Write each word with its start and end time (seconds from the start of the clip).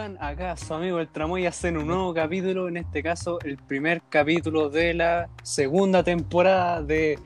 Hola 0.00 0.06
amigos, 0.06 0.16
¿cómo 0.16 0.16
están? 0.16 0.18
Acá 0.22 0.56
su 0.56 0.74
amigo 0.74 0.98
el 0.98 1.08
Tramoy 1.08 1.46
hace 1.46 1.68
un 1.70 1.86
nuevo 1.86 2.14
capítulo, 2.14 2.68
en 2.68 2.78
este 2.78 3.02
caso 3.02 3.38
el 3.44 3.58
primer 3.58 4.00
capítulo 4.08 4.70
de 4.70 4.94
la 4.94 5.28
segunda 5.42 6.02
temporada 6.02 6.82
de 6.82 7.18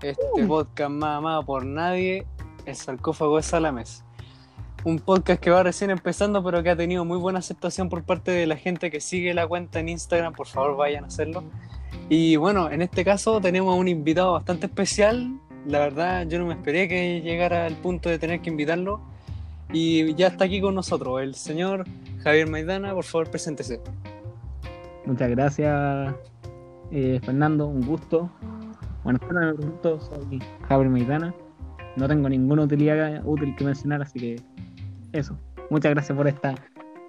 este 0.00 0.46
podcast 0.46 0.90
más 0.90 1.18
amado 1.18 1.44
por 1.44 1.66
nadie, 1.66 2.26
El 2.64 2.76
sarcófago 2.76 3.36
de 3.36 3.42
Salames. 3.42 4.04
Un 4.84 5.00
podcast 5.00 5.38
que 5.38 5.50
va 5.50 5.62
recién 5.62 5.90
empezando 5.90 6.42
pero 6.42 6.62
que 6.62 6.70
ha 6.70 6.76
tenido 6.76 7.04
muy 7.04 7.18
buena 7.18 7.40
aceptación 7.40 7.90
por 7.90 8.04
parte 8.04 8.30
de 8.30 8.46
la 8.46 8.56
gente 8.56 8.90
que 8.90 9.00
sigue 9.00 9.34
la 9.34 9.46
cuenta 9.46 9.80
en 9.80 9.90
Instagram, 9.90 10.32
por 10.32 10.46
favor 10.46 10.76
vayan 10.76 11.04
a 11.04 11.08
hacerlo. 11.08 11.44
Y 12.08 12.36
bueno, 12.36 12.70
en 12.70 12.80
este 12.80 13.04
caso 13.04 13.38
tenemos 13.40 13.74
a 13.74 13.76
un 13.76 13.88
invitado 13.88 14.32
bastante 14.32 14.66
especial, 14.66 15.38
la 15.66 15.78
verdad 15.80 16.26
yo 16.26 16.38
no 16.38 16.46
me 16.46 16.54
esperé 16.54 16.88
que 16.88 17.20
llegara 17.20 17.66
al 17.66 17.76
punto 17.76 18.08
de 18.08 18.18
tener 18.18 18.40
que 18.40 18.48
invitarlo 18.48 19.13
y 19.74 20.14
ya 20.14 20.28
está 20.28 20.44
aquí 20.44 20.60
con 20.60 20.76
nosotros 20.76 21.20
el 21.20 21.34
señor 21.34 21.84
Javier 22.22 22.48
Maidana, 22.48 22.94
por 22.94 23.04
favor, 23.04 23.28
preséntese. 23.28 23.80
Muchas 25.04 25.28
gracias, 25.30 26.14
eh, 26.92 27.20
Fernando, 27.24 27.66
un 27.66 27.84
gusto. 27.84 28.30
Me 29.04 29.18
pregunto, 29.18 30.00
soy 30.00 30.40
Javier 30.68 30.90
Maidana. 30.90 31.34
No 31.96 32.08
tengo 32.08 32.28
ninguna 32.28 32.62
utilidad 32.62 33.20
útil 33.24 33.54
que 33.56 33.64
mencionar, 33.64 34.00
así 34.02 34.18
que 34.18 34.36
eso. 35.12 35.36
Muchas 35.70 35.92
gracias 35.92 36.16
por 36.16 36.28
esta 36.28 36.54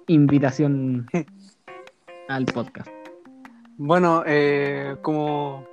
invitación 0.08 1.06
al 2.28 2.44
podcast. 2.46 2.90
Bueno, 3.78 4.24
eh, 4.26 4.96
como 5.02 5.64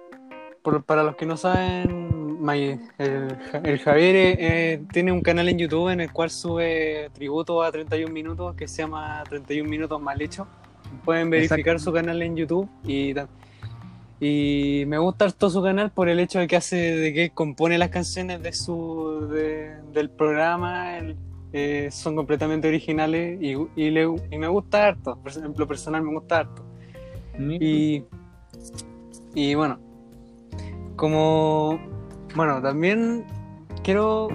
para 0.86 1.03
los 1.03 1.16
que 1.16 1.25
no 1.25 1.38
saben, 1.38 2.02
el, 2.52 3.80
Javier 3.80 4.16
eh, 4.39 4.83
tiene 4.91 5.11
un 5.11 5.22
canal 5.22 5.47
en 5.47 5.58
YouTube 5.58 5.89
en 5.89 6.02
el 6.02 6.11
cual 6.11 6.30
sube 6.30 7.09
tributo 7.13 7.63
a 7.63 7.72
31 7.72 8.11
minutos 8.11 8.55
que 8.55 8.67
se 8.67 8.81
llama 8.81 9.23
31 9.30 9.69
minutos 9.69 10.02
mal 10.02 10.22
hecho. 10.22 10.47
Pueden 11.05 11.30
verificar 11.30 11.80
su 11.80 11.91
canal 11.94 12.21
en 12.21 12.36
YouTube 12.36 12.69
y, 12.86 13.14
y 14.19 14.86
me 14.86 14.97
gusta 14.97 15.30
todo 15.31 15.49
su 15.49 15.64
canal 15.64 15.91
por 15.91 16.09
el 16.09 16.19
hecho 16.19 16.39
de 16.39 16.47
que 16.47 16.55
hace 16.55 16.75
de 16.75 17.14
que 17.14 17.30
compone 17.30 17.77
las 17.77 17.89
canciones 17.89 18.41
de 18.44 18.52
su 18.52 19.30
del 19.94 20.09
programa 20.09 20.99
eh, 21.53 21.89
son 21.91 22.16
completamente 22.16 22.67
originales 22.67 23.39
y, 23.41 23.53
y, 23.75 23.91
me 24.38 24.47
gusta 24.47 24.88
harto. 24.88 25.17
Por 25.17 25.31
ejemplo, 25.31 25.67
personal 25.67 26.02
me 26.02 26.14
gusta 26.14 26.39
harto. 26.39 26.66
Y, 27.39 28.03
y 29.33 29.55
bueno, 29.55 29.80
como 30.95 31.92
bueno, 32.36 32.62
también 32.62 33.26
quiero 33.83 34.30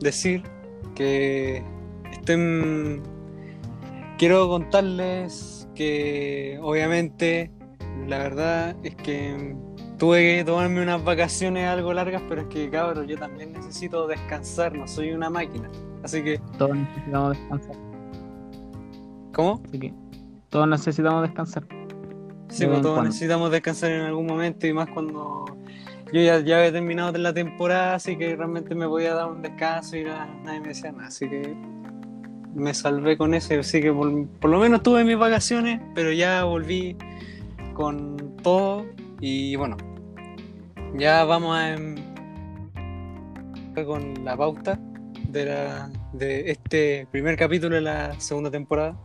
decir 0.00 0.42
que 0.94 1.62
estén. 2.12 3.02
Quiero 4.18 4.48
contarles 4.48 5.68
que, 5.74 6.58
obviamente, 6.62 7.50
la 8.06 8.18
verdad 8.18 8.76
es 8.82 8.94
que 8.96 9.56
tuve 9.98 10.38
que 10.38 10.44
tomarme 10.44 10.82
unas 10.82 11.02
vacaciones 11.02 11.66
algo 11.66 11.92
largas, 11.92 12.22
pero 12.28 12.42
es 12.42 12.48
que, 12.48 12.68
cabrón, 12.68 13.06
yo 13.06 13.18
también 13.18 13.52
necesito 13.52 14.06
descansar, 14.06 14.74
no 14.74 14.86
soy 14.86 15.12
una 15.12 15.30
máquina. 15.30 15.70
Así 16.02 16.22
que. 16.22 16.38
Todos 16.58 16.76
necesitamos 16.76 17.38
descansar. 17.38 17.76
¿Cómo? 19.32 19.62
Así 19.64 19.78
que 19.78 19.94
todos 20.50 20.68
necesitamos 20.68 21.22
descansar. 21.22 21.66
Sí, 22.48 22.66
pues 22.66 22.82
todos 22.82 23.04
necesitamos 23.04 23.50
descansar 23.52 23.92
en 23.92 24.00
algún 24.02 24.26
momento 24.26 24.66
y 24.66 24.72
más 24.72 24.88
cuando 24.90 25.44
yo 26.12 26.20
ya, 26.20 26.40
ya 26.40 26.58
había 26.58 26.72
terminado 26.72 27.16
la 27.18 27.32
temporada, 27.32 27.94
así 27.94 28.16
que 28.16 28.34
realmente 28.34 28.74
me 28.74 28.86
podía 28.86 29.14
dar 29.14 29.30
un 29.30 29.42
descanso 29.42 29.96
y 29.96 30.04
nadie 30.04 30.60
me 30.60 30.68
decía 30.68 30.92
nada. 30.92 31.08
Así 31.08 31.28
que 31.28 31.54
me 32.54 32.74
salvé 32.74 33.16
con 33.16 33.34
eso. 33.34 33.58
Así 33.58 33.80
que 33.80 33.92
por, 33.92 34.50
lo 34.50 34.58
menos 34.58 34.82
tuve 34.82 35.04
mis 35.04 35.18
vacaciones, 35.18 35.80
pero 35.94 36.12
ya 36.12 36.44
volví 36.44 36.96
con 37.74 38.36
todo. 38.42 38.86
Y 39.20 39.56
bueno, 39.56 39.76
ya 40.96 41.24
vamos 41.24 41.56
a 41.56 41.74
em, 41.74 41.96
con 43.86 44.24
la 44.24 44.36
pauta 44.36 44.78
de, 45.28 45.46
la, 45.46 45.90
de 46.12 46.50
este 46.50 47.06
primer 47.10 47.36
capítulo 47.36 47.76
de 47.76 47.82
la 47.82 48.18
segunda 48.20 48.50
temporada. 48.50 48.96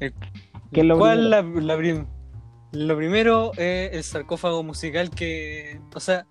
¿Qué 0.00 0.80
es 0.80 0.86
lo 0.86 0.98
¿Cuál 0.98 1.30
la, 1.30 1.42
la, 1.42 1.76
lo 2.74 2.96
primero 2.96 3.52
es 3.56 3.92
el 3.92 4.04
sarcófago 4.04 4.62
musical 4.62 5.10
que, 5.10 5.80
o 5.94 6.00
sea, 6.00 6.26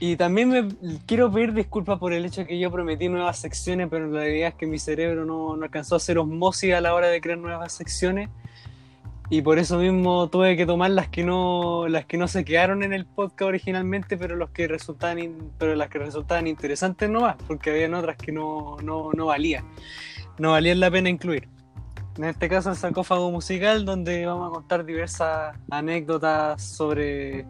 y 0.00 0.16
también 0.16 0.48
me 0.48 0.68
quiero 1.06 1.30
pedir 1.30 1.52
disculpas 1.54 1.98
por 1.98 2.12
el 2.12 2.24
hecho 2.24 2.42
de 2.42 2.46
que 2.48 2.58
yo 2.58 2.70
prometí 2.70 3.08
nuevas 3.08 3.38
secciones, 3.38 3.88
pero 3.90 4.08
la 4.08 4.20
realidad 4.20 4.48
es 4.48 4.54
que 4.54 4.66
mi 4.66 4.78
cerebro 4.78 5.24
no, 5.24 5.56
no 5.56 5.64
alcanzó 5.64 5.94
a 5.94 5.98
hacer 5.98 6.18
osmosis 6.18 6.74
a 6.74 6.80
la 6.80 6.94
hora 6.94 7.08
de 7.08 7.20
crear 7.20 7.38
nuevas 7.38 7.72
secciones. 7.72 8.28
Y 9.30 9.40
por 9.40 9.58
eso 9.58 9.78
mismo 9.78 10.28
tuve 10.28 10.56
que 10.56 10.66
tomar 10.66 10.90
las 10.90 11.08
que 11.08 11.24
no, 11.24 11.88
las 11.88 12.04
que 12.04 12.18
no 12.18 12.28
se 12.28 12.44
quedaron 12.44 12.82
en 12.82 12.92
el 12.92 13.06
podcast 13.06 13.48
originalmente, 13.48 14.18
pero 14.18 14.36
los 14.36 14.50
que 14.50 14.68
resultaban 14.68 15.52
pero 15.58 15.74
las 15.74 15.88
que 15.88 15.98
resultaban 15.98 16.46
interesantes 16.46 17.08
no 17.08 17.22
más, 17.22 17.36
porque 17.46 17.70
habían 17.70 17.94
otras 17.94 18.16
que 18.16 18.32
no, 18.32 18.76
no, 18.82 19.12
no 19.12 19.26
valían. 19.26 19.64
No 20.38 20.50
valían 20.50 20.80
la 20.80 20.90
pena 20.90 21.08
incluir. 21.08 21.53
En 22.16 22.22
este 22.22 22.48
caso 22.48 22.70
el 22.70 22.76
sarcófago 22.76 23.32
musical, 23.32 23.84
donde 23.84 24.24
vamos 24.24 24.48
a 24.48 24.52
contar 24.52 24.84
diversas 24.84 25.56
anécdotas 25.68 26.62
sobre 26.62 27.44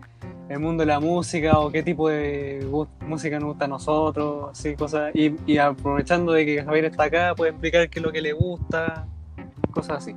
el 0.49 0.59
mundo 0.59 0.83
de 0.83 0.87
la 0.87 1.01
música 1.01 1.59
o 1.59 1.71
qué 1.71 1.83
tipo 1.83 2.09
de 2.09 2.67
música 3.07 3.39
nos 3.39 3.49
gusta 3.51 3.67
a 3.67 3.69
nosotros, 3.69 4.49
así 4.53 4.75
cosas. 4.75 5.15
Y, 5.15 5.59
aprovechando 5.59 6.33
de 6.33 6.47
que 6.47 6.65
Javier 6.65 6.87
está 6.87 7.05
acá, 7.05 7.35
puede 7.35 7.51
explicar 7.51 7.91
qué 7.91 7.99
es 7.99 8.03
lo 8.03 8.11
que 8.11 8.23
le 8.23 8.33
gusta, 8.33 9.07
cosas 9.71 9.99
así. 9.99 10.17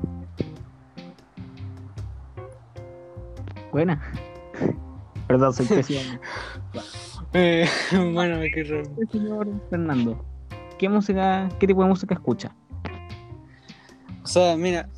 Buena. 3.74 4.02
Perdón, 5.28 5.54
soy 5.54 5.66
pésimo. 5.66 6.00
eh, 7.34 7.68
bueno, 8.14 8.38
me 8.38 8.50
Señor 9.12 9.50
Fernando, 9.70 10.24
¿qué 10.78 10.88
música, 10.88 11.50
qué 11.60 11.68
tipo 11.68 11.84
de 11.84 11.90
música 11.90 12.16
escucha? 12.16 12.56
O 14.28 14.30
sea, 14.30 14.58
mira, 14.58 14.90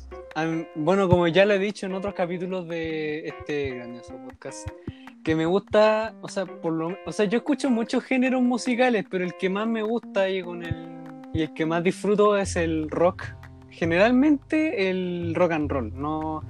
bueno, 0.74 1.08
como 1.08 1.28
ya 1.28 1.46
lo 1.46 1.54
he 1.54 1.58
dicho 1.60 1.86
en 1.86 1.94
otros 1.94 2.14
capítulos 2.14 2.66
de 2.66 3.28
este 3.28 3.76
grandioso 3.76 4.16
podcast, 4.16 4.68
que 5.22 5.36
me 5.36 5.46
gusta, 5.46 6.16
o 6.20 6.26
sea, 6.26 6.46
por 6.46 6.72
lo, 6.72 6.96
o 7.06 7.12
sea, 7.12 7.26
yo 7.26 7.38
escucho 7.38 7.70
muchos 7.70 8.02
géneros 8.02 8.42
musicales, 8.42 9.04
pero 9.08 9.22
el 9.22 9.34
que 9.34 9.48
más 9.48 9.68
me 9.68 9.84
gusta 9.84 10.28
y 10.28 10.42
con 10.42 10.64
el 10.64 10.74
y 11.32 11.42
el 11.42 11.54
que 11.54 11.64
más 11.64 11.84
disfruto 11.84 12.36
es 12.36 12.56
el 12.56 12.90
rock. 12.90 13.22
Generalmente 13.68 14.90
el 14.90 15.32
rock 15.36 15.52
and 15.52 15.70
roll, 15.70 15.92
no, 15.94 16.42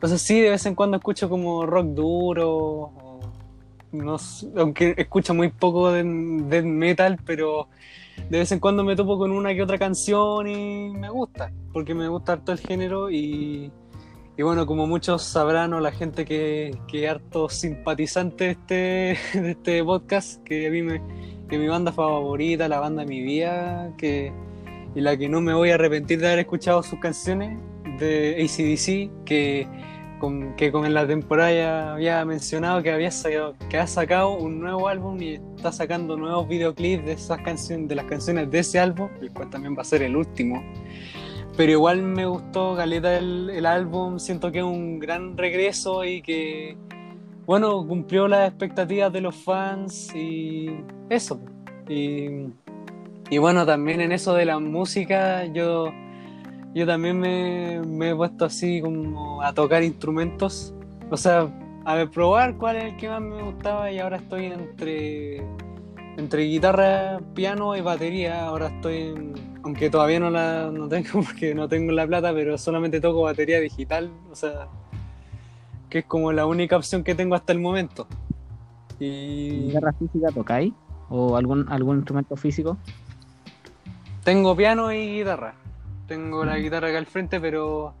o 0.00 0.08
sea, 0.08 0.16
sí 0.16 0.40
de 0.40 0.48
vez 0.52 0.64
en 0.64 0.74
cuando 0.74 0.96
escucho 0.96 1.28
como 1.28 1.66
rock 1.66 1.88
duro, 1.88 3.20
no, 3.92 4.16
aunque 4.56 4.94
escucho 4.96 5.34
muy 5.34 5.50
poco 5.50 5.92
de 5.92 6.02
death 6.02 6.64
metal, 6.64 7.18
pero 7.26 7.68
de 8.28 8.38
vez 8.38 8.52
en 8.52 8.60
cuando 8.60 8.84
me 8.84 8.96
topo 8.96 9.18
con 9.18 9.30
una 9.30 9.54
que 9.54 9.62
otra 9.62 9.78
canción 9.78 10.48
y 10.48 10.90
me 10.90 11.10
gusta, 11.10 11.52
porque 11.72 11.94
me 11.94 12.08
gusta 12.08 12.32
harto 12.32 12.52
el 12.52 12.58
género 12.58 13.10
y, 13.10 13.70
y 14.36 14.42
bueno, 14.42 14.66
como 14.66 14.86
muchos 14.86 15.22
sabrán 15.22 15.74
o 15.74 15.80
la 15.80 15.92
gente 15.92 16.24
que, 16.24 16.76
que 16.88 17.08
harto 17.08 17.48
simpatizante 17.48 18.44
de 18.44 18.50
este, 18.52 19.10
este 19.50 19.84
podcast, 19.84 20.42
que 20.42 20.66
a 20.66 20.70
mí 20.70 20.82
me, 20.82 21.02
que 21.48 21.58
mi 21.58 21.68
banda 21.68 21.92
favorita, 21.92 22.68
la 22.68 22.80
banda 22.80 23.02
de 23.02 23.08
mi 23.08 23.22
vida, 23.22 23.92
que, 23.98 24.32
y 24.94 25.00
la 25.00 25.16
que 25.16 25.28
no 25.28 25.40
me 25.40 25.52
voy 25.52 25.70
a 25.70 25.74
arrepentir 25.74 26.18
de 26.20 26.28
haber 26.28 26.38
escuchado 26.40 26.82
sus 26.82 26.98
canciones 26.98 27.58
de 27.98 28.36
ACDC, 28.42 29.24
que 29.24 29.66
que 30.56 30.70
con 30.70 30.92
la 30.92 31.06
temporada 31.06 31.52
ya 31.52 31.92
había 31.94 32.24
mencionado 32.24 32.82
que 32.82 32.92
había 32.92 33.10
sacado, 33.10 33.54
que 33.68 33.78
ha 33.78 33.86
sacado 33.86 34.34
un 34.34 34.60
nuevo 34.60 34.88
álbum 34.88 35.20
y 35.20 35.34
está 35.56 35.72
sacando 35.72 36.16
nuevos 36.16 36.48
videoclips 36.48 37.04
de 37.04 37.12
esas 37.12 37.40
canciones, 37.40 37.88
de 37.88 37.94
las 37.94 38.04
canciones 38.06 38.50
de 38.50 38.60
ese 38.60 38.78
álbum, 38.78 39.08
el 39.20 39.32
cual 39.32 39.50
también 39.50 39.76
va 39.76 39.82
a 39.82 39.84
ser 39.84 40.02
el 40.02 40.16
último. 40.16 40.62
Pero 41.56 41.72
igual 41.72 42.02
me 42.02 42.24
gustó 42.26 42.74
Galeta 42.74 43.18
el, 43.18 43.66
álbum, 43.66 44.18
siento 44.18 44.52
que 44.52 44.58
es 44.58 44.64
un 44.64 44.98
gran 44.98 45.36
regreso 45.36 46.04
y 46.04 46.22
que 46.22 46.76
bueno, 47.44 47.86
cumplió 47.86 48.28
las 48.28 48.48
expectativas 48.48 49.12
de 49.12 49.20
los 49.20 49.34
fans 49.34 50.14
y 50.14 50.70
eso. 51.10 51.40
Y, 51.88 52.46
y 53.28 53.38
bueno, 53.38 53.66
también 53.66 54.00
en 54.00 54.12
eso 54.12 54.34
de 54.34 54.44
la 54.44 54.58
música, 54.58 55.44
yo 55.46 55.92
yo 56.74 56.86
también 56.86 57.20
me, 57.20 58.10
he 58.10 58.14
puesto 58.14 58.46
así 58.46 58.80
como 58.80 59.42
a 59.42 59.52
tocar 59.52 59.82
instrumentos. 59.82 60.74
O 61.10 61.16
sea, 61.16 61.48
a 61.84 61.94
ver, 61.94 62.10
probar 62.10 62.56
cuál 62.56 62.76
es 62.76 62.84
el 62.84 62.96
que 62.96 63.08
más 63.08 63.20
me 63.20 63.42
gustaba 63.42 63.90
y 63.92 63.98
ahora 63.98 64.16
estoy 64.16 64.46
entre, 64.46 65.44
entre 66.16 66.44
guitarra, 66.44 67.20
piano 67.34 67.76
y 67.76 67.82
batería. 67.82 68.46
Ahora 68.46 68.68
estoy, 68.68 69.14
aunque 69.62 69.90
todavía 69.90 70.20
no 70.20 70.30
la 70.30 70.70
no 70.70 70.88
tengo 70.88 71.08
porque 71.26 71.54
no 71.54 71.68
tengo 71.68 71.92
la 71.92 72.06
plata, 72.06 72.32
pero 72.32 72.56
solamente 72.56 73.00
toco 73.00 73.22
batería 73.22 73.60
digital. 73.60 74.10
O 74.30 74.34
sea, 74.34 74.68
que 75.90 75.98
es 76.00 76.04
como 76.06 76.32
la 76.32 76.46
única 76.46 76.76
opción 76.76 77.04
que 77.04 77.14
tengo 77.14 77.34
hasta 77.34 77.52
el 77.52 77.60
momento. 77.60 78.06
Y... 78.98 79.66
¿Guitarra 79.66 79.92
física 79.92 80.28
tocáis? 80.32 80.72
¿O 81.10 81.36
algún, 81.36 81.70
algún 81.70 81.96
instrumento 81.98 82.34
físico? 82.36 82.78
Tengo 84.24 84.56
piano 84.56 84.90
y 84.90 85.18
guitarra 85.18 85.61
tengo 86.12 86.44
la 86.44 86.58
guitarra 86.58 86.88
acá 86.88 86.98
al 86.98 87.06
frente, 87.06 87.40
pero 87.40 87.94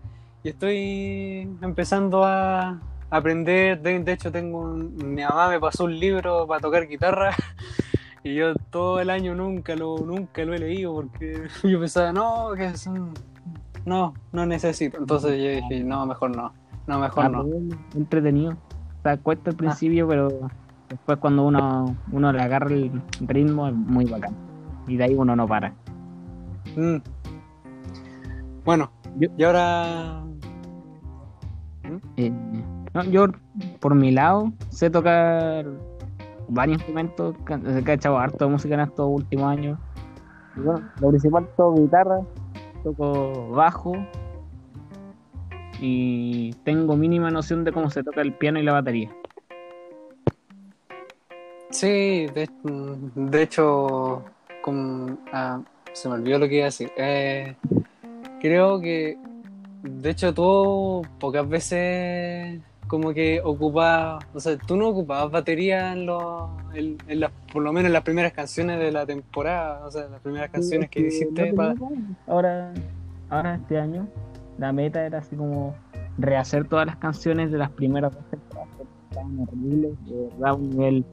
y 0.44 0.50
estoy 0.50 1.48
empezando 1.62 2.24
a 2.24 2.78
aprender. 3.08 3.80
De, 3.80 3.98
de 4.00 4.12
hecho, 4.12 4.30
tengo 4.30 4.60
un- 4.60 4.94
mi 5.14 5.22
mamá 5.22 5.48
me 5.48 5.58
pasó 5.58 5.84
un 5.84 5.98
libro 5.98 6.46
para 6.46 6.60
tocar 6.60 6.86
guitarra 6.86 7.30
y 8.22 8.34
yo 8.34 8.54
todo 8.70 9.00
el 9.00 9.08
año 9.08 9.34
nunca 9.34 9.74
lo, 9.76 9.96
nunca 9.98 10.44
lo 10.44 10.52
he 10.52 10.58
leído 10.58 10.92
porque 10.94 11.44
yo 11.64 11.80
pensaba, 11.80 12.12
no, 12.12 12.50
que 12.54 12.66
es 12.66 12.86
un- 12.86 13.14
no, 13.86 14.12
no 14.32 14.44
necesito. 14.44 14.98
Entonces 14.98 15.30
yo 15.42 15.48
dije, 15.62 15.82
no, 15.84 16.04
mejor 16.04 16.36
no, 16.36 16.52
no, 16.86 16.98
mejor 16.98 17.24
Ah, 17.24 17.28
no. 17.30 17.44
pues, 17.44 17.62
entretenido. 17.96 18.52
O 18.52 19.02
sea, 19.02 19.16
cuesta 19.16 19.50
al 19.50 19.56
principio, 19.56 20.06
pero 20.06 20.28
después 20.90 21.18
cuando 21.18 21.44
uno, 21.46 21.96
uno 22.12 22.30
le 22.32 22.42
agarra 22.42 22.68
el 22.74 22.90
ritmo 23.22 23.68
es 23.68 23.74
muy 23.74 24.04
bacán. 24.04 24.34
Y 24.86 24.96
de 24.96 25.04
ahí 25.04 25.14
uno 25.14 25.34
no 25.34 25.46
para. 25.48 25.72
Mm. 26.76 26.96
Bueno, 28.64 28.90
Yo- 29.18 29.28
y 29.36 29.42
ahora. 29.44 30.22
Eh, 32.16 32.30
no, 32.94 33.04
yo, 33.04 33.26
por 33.80 33.94
mi 33.94 34.10
lado, 34.12 34.52
sé 34.70 34.88
tocar 34.90 35.66
varios 36.48 36.78
instrumentos, 36.78 37.34
he 37.66 37.82
cachado 37.82 38.18
harto 38.18 38.44
de 38.46 38.50
música 38.50 38.74
en 38.74 38.80
estos 38.80 39.08
últimos 39.10 39.46
años. 39.46 39.78
Y 40.56 40.60
bueno, 40.60 40.88
lo 41.00 41.08
principal 41.10 41.46
toco 41.56 41.80
guitarra, 41.80 42.20
toco 42.84 43.48
bajo 43.50 43.92
y 45.80 46.52
tengo 46.64 46.96
mínima 46.96 47.30
noción 47.30 47.64
de 47.64 47.72
cómo 47.72 47.90
se 47.90 48.02
toca 48.02 48.20
el 48.20 48.34
piano 48.34 48.58
y 48.58 48.62
la 48.62 48.72
batería. 48.72 49.10
Sí, 51.70 52.26
de, 52.34 52.48
de 53.14 53.42
hecho, 53.42 54.22
con- 54.62 55.18
ah, 55.32 55.60
se 55.92 56.08
me 56.08 56.14
olvidó 56.14 56.38
lo 56.38 56.48
que 56.48 56.56
iba 56.56 56.64
a 56.64 56.66
decir. 56.66 56.90
Eh, 56.96 57.56
creo 58.42 58.80
que, 58.80 59.16
de 59.84 60.10
hecho, 60.10 60.34
tú 60.34 61.02
pocas 61.20 61.48
veces 61.48 62.60
como 62.88 63.14
que 63.14 63.40
ocupabas, 63.42 64.22
o 64.34 64.40
sea, 64.40 64.58
tú 64.58 64.76
no 64.76 64.88
ocupabas 64.88 65.30
batería 65.30 65.92
en, 65.92 66.04
los, 66.04 66.50
en, 66.74 66.98
en 67.08 67.20
las, 67.20 67.30
por 67.52 67.62
lo 67.62 67.72
menos 67.72 67.86
en 67.86 67.92
las 67.94 68.02
primeras 68.02 68.32
canciones 68.32 68.78
de 68.80 68.92
la 68.92 69.06
temporada, 69.06 69.86
o 69.86 69.90
sea, 69.90 70.08
las 70.08 70.20
primeras 70.20 70.50
canciones 70.50 70.90
que 70.90 71.06
hiciste. 71.06 71.54
pa- 71.54 71.74
Ahora, 72.26 72.74
ahora 73.30 73.54
este 73.54 73.78
año, 73.78 74.08
la 74.58 74.72
meta 74.72 75.06
era 75.06 75.18
así 75.18 75.36
como 75.36 75.74
rehacer 76.18 76.68
todas 76.68 76.84
las 76.84 76.96
canciones 76.96 77.50
de 77.50 77.58
las 77.58 77.70
primeras 77.70 78.12
dos 78.12 78.24
temporadas 78.28 78.68
que 78.76 78.82
estaban 79.08 79.38
horribles, 79.40 79.92
de 80.06 80.28
verdad, 80.30 80.54
un 80.54 80.70
nivel 80.70 81.04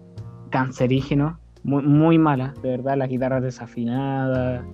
cancerígeno, 0.50 1.40
muy, 1.64 1.84
muy 1.84 2.18
mala, 2.18 2.54
de 2.62 2.72
verdad, 2.72 2.98
las 2.98 3.08
guitarras 3.08 3.42
desafinadas, 3.44 4.66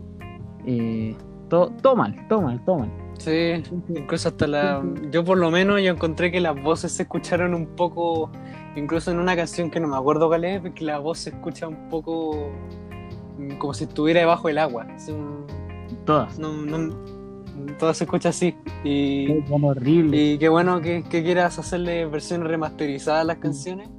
eh, 0.66 1.16
todo, 1.50 1.70
todo 1.82 1.96
mal, 1.96 2.28
todo 2.28 2.42
mal, 2.42 2.64
todo 2.66 2.80
mal. 2.80 2.92
Sí, 3.18 3.64
incluso 3.90 4.28
hasta 4.30 4.46
la... 4.46 4.84
Yo 5.12 5.24
por 5.24 5.38
lo 5.38 5.50
menos 5.50 5.82
yo 5.82 5.92
encontré 5.92 6.32
que 6.32 6.42
las 6.42 6.62
voces 6.62 6.92
se 6.92 7.04
escucharon 7.04 7.54
un 7.54 7.68
poco, 7.68 8.30
incluso 8.76 9.10
en 9.12 9.20
una 9.20 9.36
canción 9.38 9.72
que 9.72 9.80
no 9.80 9.88
me 9.88 9.96
acuerdo 9.96 10.28
cuál 10.28 10.44
es, 10.44 10.62
que 10.74 10.84
la 10.84 11.00
voz 11.00 11.20
se 11.20 11.30
escucha 11.30 11.68
un 11.68 11.88
poco 11.90 12.52
mm, 13.38 13.52
como 13.58 13.74
si 13.74 13.86
estuviera 13.86 14.20
debajo 14.20 14.48
del 14.50 14.58
agua. 14.58 14.86
un- 15.10 15.46
Todas. 16.06 16.38
No, 16.38 16.52
no, 16.52 16.94
todo 17.80 17.94
se 17.94 18.04
escucha 18.04 18.30
así. 18.30 18.54
Y, 18.84 19.44
Son 19.48 19.64
horribles. 19.64 20.20
y 20.20 20.38
qué 20.38 20.50
bueno 20.50 20.82
que, 20.82 21.04
que 21.04 21.24
quieras 21.24 21.58
hacerle 21.58 22.06
versiones 22.06 22.48
remasterizadas 22.50 23.22
a 23.22 23.24
las 23.24 23.38
canciones. 23.38 23.90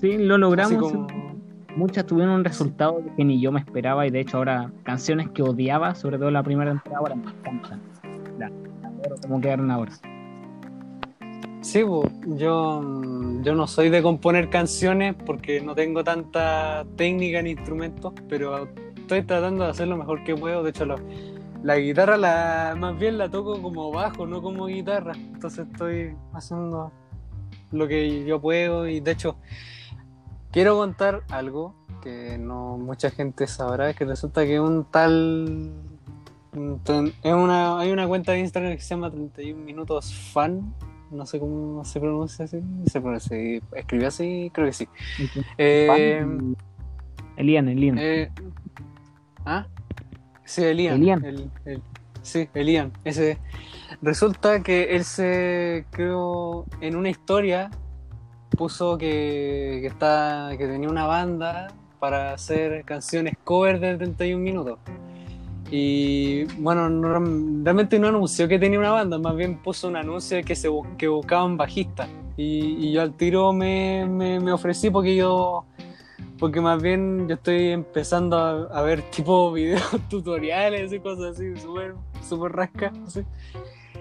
Sí, 0.00 0.18
lo 0.18 0.38
logramos. 0.38 0.80
como... 0.80 1.06
Muchas 1.76 2.06
tuvieron 2.06 2.34
un 2.34 2.44
resultado 2.44 3.02
que 3.16 3.24
ni 3.24 3.40
yo 3.40 3.50
me 3.50 3.60
esperaba 3.60 4.06
y 4.06 4.10
de 4.10 4.20
hecho 4.20 4.36
ahora 4.38 4.70
canciones 4.82 5.30
que 5.30 5.42
odiaba, 5.42 5.94
sobre 5.94 6.18
todo 6.18 6.30
la 6.30 6.42
primera 6.42 6.70
temporada, 6.70 6.98
ahora 6.98 7.14
me 7.14 7.30
encantan. 7.30 7.80
Como 9.22 9.40
quedaron 9.40 9.70
ahora. 9.70 9.92
Sí, 11.60 11.80
yo, 11.80 12.82
yo 13.42 13.54
no 13.54 13.66
soy 13.66 13.88
de 13.88 14.02
componer 14.02 14.50
canciones 14.50 15.14
porque 15.26 15.60
no 15.60 15.74
tengo 15.74 16.02
tanta 16.04 16.84
técnica 16.96 17.40
ni 17.40 17.50
instrumentos, 17.50 18.12
pero 18.28 18.68
estoy 18.96 19.22
tratando 19.22 19.64
de 19.64 19.70
hacer 19.70 19.88
lo 19.88 19.96
mejor 19.96 20.22
que 20.24 20.34
puedo. 20.34 20.62
De 20.62 20.70
hecho, 20.70 20.84
lo- 20.86 20.98
la 21.62 21.78
guitarra 21.78 22.16
la, 22.16 22.74
más 22.76 22.98
bien 22.98 23.16
la 23.16 23.28
toco 23.30 23.60
como 23.62 23.92
bajo, 23.92 24.26
no 24.26 24.42
como 24.42 24.66
guitarra. 24.66 25.12
Entonces 25.16 25.66
estoy 25.70 26.14
haciendo 26.32 26.90
lo 27.70 27.88
que 27.88 28.24
yo 28.24 28.40
puedo 28.40 28.86
y 28.88 29.00
de 29.00 29.12
hecho 29.12 29.36
quiero 30.52 30.76
contar 30.76 31.22
algo 31.30 31.74
que 32.02 32.36
no 32.38 32.76
mucha 32.78 33.10
gente 33.10 33.46
sabrá, 33.46 33.94
que 33.94 34.04
resulta 34.04 34.44
que 34.44 34.60
un 34.60 34.84
tal... 34.84 35.72
Es 37.24 37.32
una, 37.32 37.78
hay 37.78 37.90
una 37.92 38.06
cuenta 38.06 38.32
de 38.32 38.40
Instagram 38.40 38.74
que 38.74 38.80
se 38.82 38.90
llama 38.90 39.10
31 39.10 39.64
minutos 39.64 40.12
fan, 40.32 40.74
no 41.10 41.24
sé 41.24 41.38
cómo 41.40 41.82
se 41.84 41.98
pronuncia 41.98 42.44
así, 42.44 42.60
se 42.86 43.00
pronuncia, 43.00 43.36
escribe 43.74 44.06
así, 44.06 44.50
creo 44.52 44.66
que 44.66 44.72
sí. 44.74 44.88
Eh, 45.56 46.22
Elian, 47.36 47.68
Elian. 47.68 47.96
eh, 47.98 48.30
¿Ah? 49.46 49.66
Sí, 50.44 50.62
Elian. 50.64 50.96
Elian. 50.96 51.24
El- 51.24 51.50
el- 51.64 51.82
sí, 52.20 52.48
Elian. 52.52 52.92
Ese. 53.04 53.38
Resulta 54.02 54.62
que 54.62 54.94
él 54.96 55.04
se 55.04 55.86
creo 55.90 56.66
en 56.82 56.96
una 56.96 57.08
historia 57.08 57.70
puso 58.56 58.98
que, 58.98 59.84
está 59.86 60.50
que 60.56 60.66
tenía 60.66 60.88
una 60.88 61.06
banda 61.06 61.68
para 61.98 62.32
hacer 62.32 62.84
canciones 62.84 63.34
cover 63.44 63.78
de 63.80 63.96
31 63.96 64.42
minutos. 64.42 64.78
Y 65.70 66.44
bueno, 66.60 66.90
no- 66.90 67.12
realmente 67.64 67.98
no 67.98 68.08
anunció 68.08 68.46
que 68.46 68.58
tenía 68.58 68.78
una 68.78 68.90
banda, 68.90 69.18
más 69.18 69.34
bien 69.36 69.56
puso 69.62 69.88
un 69.88 69.96
anuncio 69.96 70.36
de 70.36 70.44
que 70.44 70.54
se 70.54 70.68
que 70.98 71.08
buscaban 71.08 71.56
bajistas. 71.56 72.08
Y, 72.36 72.92
yo 72.92 73.02
al 73.02 73.14
tiro 73.14 73.52
me, 73.52 74.06
me, 74.06 74.52
ofrecí 74.52 74.90
porque 74.90 75.14
yo 75.16 75.64
porque 76.38 76.60
más 76.60 76.82
bien 76.82 77.28
yo 77.28 77.36
estoy 77.36 77.68
empezando 77.68 78.36
a, 78.36 78.78
a 78.78 78.82
ver 78.82 79.02
tipo 79.10 79.52
videos 79.52 79.84
tutoriales 80.10 80.92
y 80.92 80.98
cosas 80.98 81.36
así, 81.36 81.56
súper 81.56 81.94
super 82.20 82.52
rascas, 82.52 82.92
así. 83.06 83.22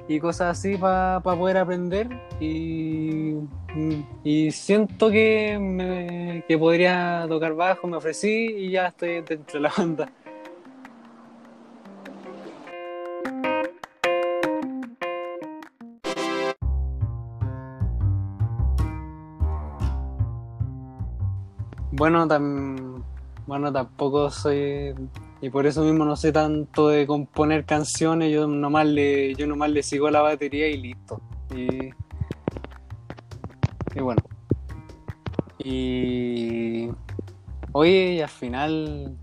Y 0.08 0.20
cosas 0.20 0.58
así 0.58 0.78
para 0.78 1.20
poder 1.22 1.58
aprender. 1.58 2.08
Y, 2.40 3.36
y 4.24 4.52
siento 4.52 5.10
que, 5.10 5.58
me- 5.60 6.44
que 6.48 6.58
podría 6.58 7.26
tocar 7.30 7.54
bajo, 7.56 7.88
me 7.88 7.98
ofrecí 7.98 8.30
y 8.30 8.72
ya 8.72 8.88
estoy 8.88 9.22
dentro 9.22 9.60
de 9.60 9.60
la 9.62 9.74
banda. 9.78 10.10
Bueno, 21.92 22.28
tam- 22.28 23.04
bueno, 23.46 23.72
tampoco 23.72 24.30
soy 24.30 24.96
y 25.42 25.50
por 25.50 25.66
eso 25.66 25.84
mismo 25.84 26.06
no 26.06 26.16
sé 26.16 26.32
tanto 26.32 26.90
de 26.90 27.08
componer 27.08 27.66
canciones, 27.66 28.32
yo 28.32 28.48
nomás 28.48 28.86
le, 28.86 29.34
yo 29.34 29.48
nomás 29.48 29.72
le 29.72 29.82
sigo 29.82 30.10
la 30.12 30.22
batería 30.22 30.68
y 30.68 30.78
listo. 30.78 31.20
Y, 31.56 31.90
y 33.96 34.00
bueno. 34.00 34.22
Y 35.58 36.90
oye, 37.72 38.14
y 38.14 38.22
al 38.22 38.30
final 38.30 39.18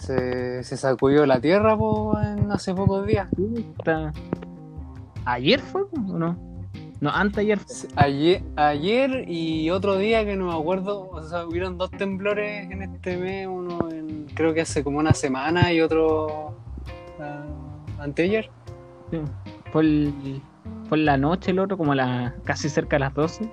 se, 0.00 0.62
se 0.62 0.76
sacudió 0.76 1.26
la 1.26 1.40
tierra 1.40 1.76
po, 1.76 2.16
en 2.20 2.52
hace 2.52 2.72
pocos 2.72 3.04
días. 3.04 3.28
¿Ayer 5.24 5.58
fue 5.60 5.82
o 5.82 6.18
no? 6.18 6.53
No, 7.00 7.10
antes 7.10 7.38
ayer. 7.38 7.58
Ayer, 7.96 8.42
ayer 8.56 9.24
y 9.28 9.70
otro 9.70 9.96
día 9.96 10.24
que 10.24 10.36
no 10.36 10.46
me 10.46 10.54
acuerdo, 10.54 11.08
o 11.10 11.22
sea, 11.22 11.46
hubieron 11.46 11.76
dos 11.76 11.90
temblores 11.90 12.70
en 12.70 12.82
este 12.82 13.16
mes, 13.16 13.46
uno 13.46 13.90
en, 13.90 14.26
creo 14.34 14.54
que 14.54 14.62
hace 14.62 14.82
como 14.82 14.98
una 14.98 15.12
semana 15.12 15.72
y 15.72 15.80
otro 15.80 16.56
ah, 17.20 17.44
anteayer. 17.98 18.50
Sí. 19.10 19.20
Fue 19.72 19.82
en 19.82 21.04
la 21.04 21.16
noche 21.16 21.50
el 21.50 21.58
otro, 21.58 21.76
como 21.76 21.92
a 21.92 21.96
la, 21.96 22.34
casi 22.44 22.68
cerca 22.68 22.96
de 22.96 23.00
las 23.00 23.14
12. 23.14 23.50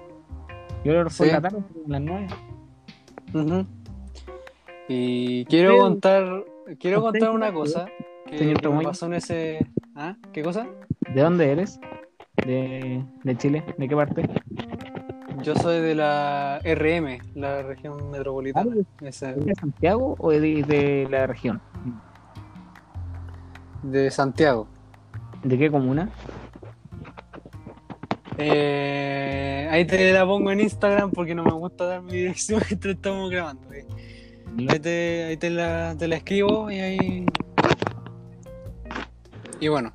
Y 0.83 0.89
el 0.89 0.97
otro 0.97 1.09
fue 1.09 1.27
Sí. 1.27 1.31
la 1.33 1.41
tarde, 1.41 1.63
como 1.73 1.85
a 1.87 1.99
las 1.99 2.01
9. 2.01 2.27
Ujú. 3.33 3.65
Y 4.87 5.45
quiero 5.45 5.77
contar, 5.77 6.45
quiero 6.79 7.01
contar 7.01 7.31
una 7.31 7.51
cosa 7.53 7.87
que, 8.27 8.53
que 8.53 8.69
me 8.69 8.83
pasó 8.83 9.07
en 9.07 9.13
ese... 9.15 9.65
¿Ah? 9.95 10.15
¿Qué 10.31 10.41
cosa? 10.41 10.67
¿De 11.13 11.21
dónde 11.21 11.51
eres? 11.51 11.79
De, 12.37 13.03
de 13.23 13.37
Chile, 13.37 13.63
¿de 13.77 13.87
qué 13.87 13.95
parte? 13.95 14.27
Yo 15.43 15.55
soy 15.55 15.79
de 15.81 15.95
la 15.95 16.59
RM, 16.63 17.19
la 17.35 17.61
región 17.63 18.09
metropolitana. 18.11 18.75
Esa- 19.01 19.33
¿De 19.33 19.53
Santiago 19.55 20.15
o 20.19 20.31
de, 20.31 20.63
de 20.63 21.07
la 21.09 21.27
región? 21.27 21.61
de 23.83 24.11
Santiago. 24.11 24.67
¿De 25.43 25.57
qué 25.57 25.71
comuna? 25.71 26.09
Eh, 28.37 29.67
ahí 29.71 29.85
te 29.85 30.13
la 30.13 30.25
pongo 30.25 30.51
en 30.51 30.61
Instagram 30.61 31.11
porque 31.11 31.33
no 31.35 31.43
me 31.43 31.53
gusta 31.53 31.85
dar 31.85 32.01
mi 32.01 32.11
dirección 32.13 32.61
mientras 32.69 32.95
estamos 32.95 33.29
grabando. 33.31 33.71
eh. 33.73 33.85
Ahí, 34.69 34.79
te, 34.79 35.23
ahí 35.29 35.37
te 35.37 35.49
la, 35.49 35.95
te 35.97 36.07
la 36.07 36.15
escribo 36.17 36.69
y 36.69 36.79
ahí. 36.79 37.25
Y 39.59 39.67
bueno, 39.67 39.93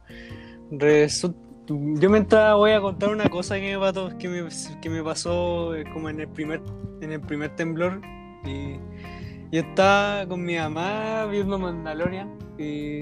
resu- 0.71 1.35
yo 1.68 2.11
mientras 2.11 2.54
voy 2.54 2.73
a 2.73 2.80
contar 2.80 3.11
una 3.11 3.28
cosa 3.28 3.56
que 3.56 3.73
me 3.76 3.78
pasó, 3.78 4.11
que 4.18 4.88
me, 4.90 5.02
pasó 5.02 5.75
eh, 5.75 5.85
como 5.92 6.08
en 6.08 6.20
el 6.20 6.28
primer, 6.28 6.61
en 7.00 7.12
el 7.12 7.20
primer 7.20 7.54
temblor. 7.56 8.00
Y 8.44 8.75
yo 9.52 9.61
estaba 9.61 10.26
con 10.26 10.44
mi 10.44 10.56
mamá 10.56 11.26
viendo 11.26 11.58
Mandalorian 11.58 12.30
y, 12.58 12.99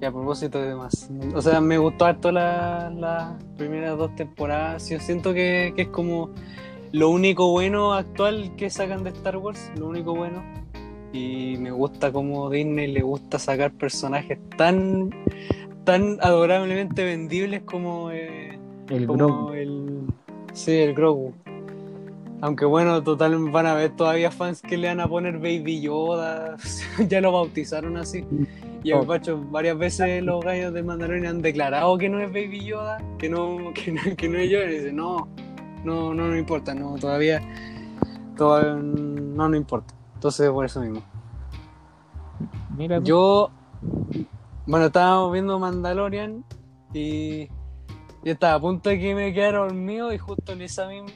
y 0.00 0.04
a 0.04 0.10
propósito 0.10 0.60
de 0.60 0.68
demás. 0.68 1.10
O 1.34 1.42
sea, 1.42 1.60
me 1.60 1.76
gustó 1.78 2.06
harto 2.06 2.32
la- 2.32 2.90
las 2.90 3.42
primeras 3.56 3.98
dos 3.98 4.14
temporadas. 4.16 4.88
Yo 4.88 4.98
siento 5.00 5.34
que, 5.34 5.72
que 5.76 5.82
es 5.82 5.88
como 5.88 6.30
lo 6.92 7.10
único 7.10 7.50
bueno 7.50 7.92
actual 7.92 8.54
que 8.56 8.70
sacan 8.70 9.04
de 9.04 9.10
Star 9.10 9.36
Wars, 9.36 9.70
lo 9.76 9.88
único 9.88 10.14
bueno. 10.14 10.42
Y 11.12 11.56
me 11.58 11.70
gusta 11.70 12.12
como 12.12 12.50
Disney 12.50 12.86
le 12.92 13.00
gusta 13.02 13.38
sacar 13.38 13.72
personajes 13.72 14.38
tan, 14.56 15.10
tan 15.88 16.18
adorablemente 16.20 17.02
vendibles 17.02 17.62
como, 17.62 18.10
eh, 18.10 18.58
El 18.90 19.06
como 19.06 19.54
el. 19.54 20.02
Sí, 20.52 20.72
el 20.72 20.92
Grogu. 20.92 21.32
Aunque 22.42 22.66
bueno, 22.66 23.02
total 23.02 23.38
van 23.50 23.64
a 23.64 23.72
ver 23.72 23.96
todavía 23.96 24.30
fans 24.30 24.60
que 24.60 24.76
le 24.76 24.88
van 24.88 25.00
a 25.00 25.08
poner 25.08 25.38
Baby 25.38 25.80
Yoda. 25.80 26.56
ya 27.08 27.22
lo 27.22 27.32
bautizaron 27.32 27.96
así. 27.96 28.22
Y 28.84 28.92
Oh. 28.92 29.00
el 29.00 29.06
Pacho, 29.06 29.42
varias 29.50 29.78
veces 29.78 30.22
los 30.22 30.44
gallos 30.44 30.74
de 30.74 30.82
Mandalorian 30.82 31.24
han 31.24 31.40
declarado 31.40 31.96
que 31.96 32.10
no 32.10 32.20
es 32.20 32.28
Baby 32.28 32.66
Yoda, 32.66 32.98
que 33.18 33.30
no, 33.30 33.72
que 33.74 33.90
no, 33.90 34.00
que 34.14 34.28
no 34.28 34.36
es 34.36 34.50
Yoda. 34.50 34.66
Y 34.66 34.74
dice, 34.74 34.92
no, 34.92 35.26
no, 35.84 36.12
no, 36.12 36.28
no 36.28 36.36
importa, 36.36 36.74
no, 36.74 36.96
todavía, 36.96 37.40
todavía 38.36 38.74
no, 38.74 39.48
no 39.48 39.56
importa. 39.56 39.94
Entonces, 40.16 40.50
por 40.50 40.66
eso 40.66 40.82
mismo. 40.82 41.02
Mira. 42.76 43.00
Yo, 43.02 43.50
bueno, 44.68 44.86
estábamos 44.86 45.32
viendo 45.32 45.58
Mandalorian 45.58 46.44
y 46.92 47.48
estaba 48.22 48.54
a 48.54 48.60
punto 48.60 48.90
de 48.90 48.98
que 48.98 49.14
me 49.14 49.32
quedara 49.32 49.58
dormido 49.60 50.12
y 50.12 50.18
justo 50.18 50.52
en 50.52 50.60
esa 50.60 50.86
misma, 50.88 51.08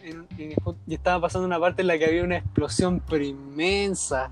y 0.86 0.94
estaba 0.94 1.20
pasando 1.20 1.46
una 1.46 1.60
parte 1.60 1.82
en 1.82 1.88
la 1.88 1.98
que 1.98 2.06
había 2.06 2.24
una 2.24 2.38
explosión 2.38 3.02
pero 3.08 3.22
inmensa, 3.24 4.30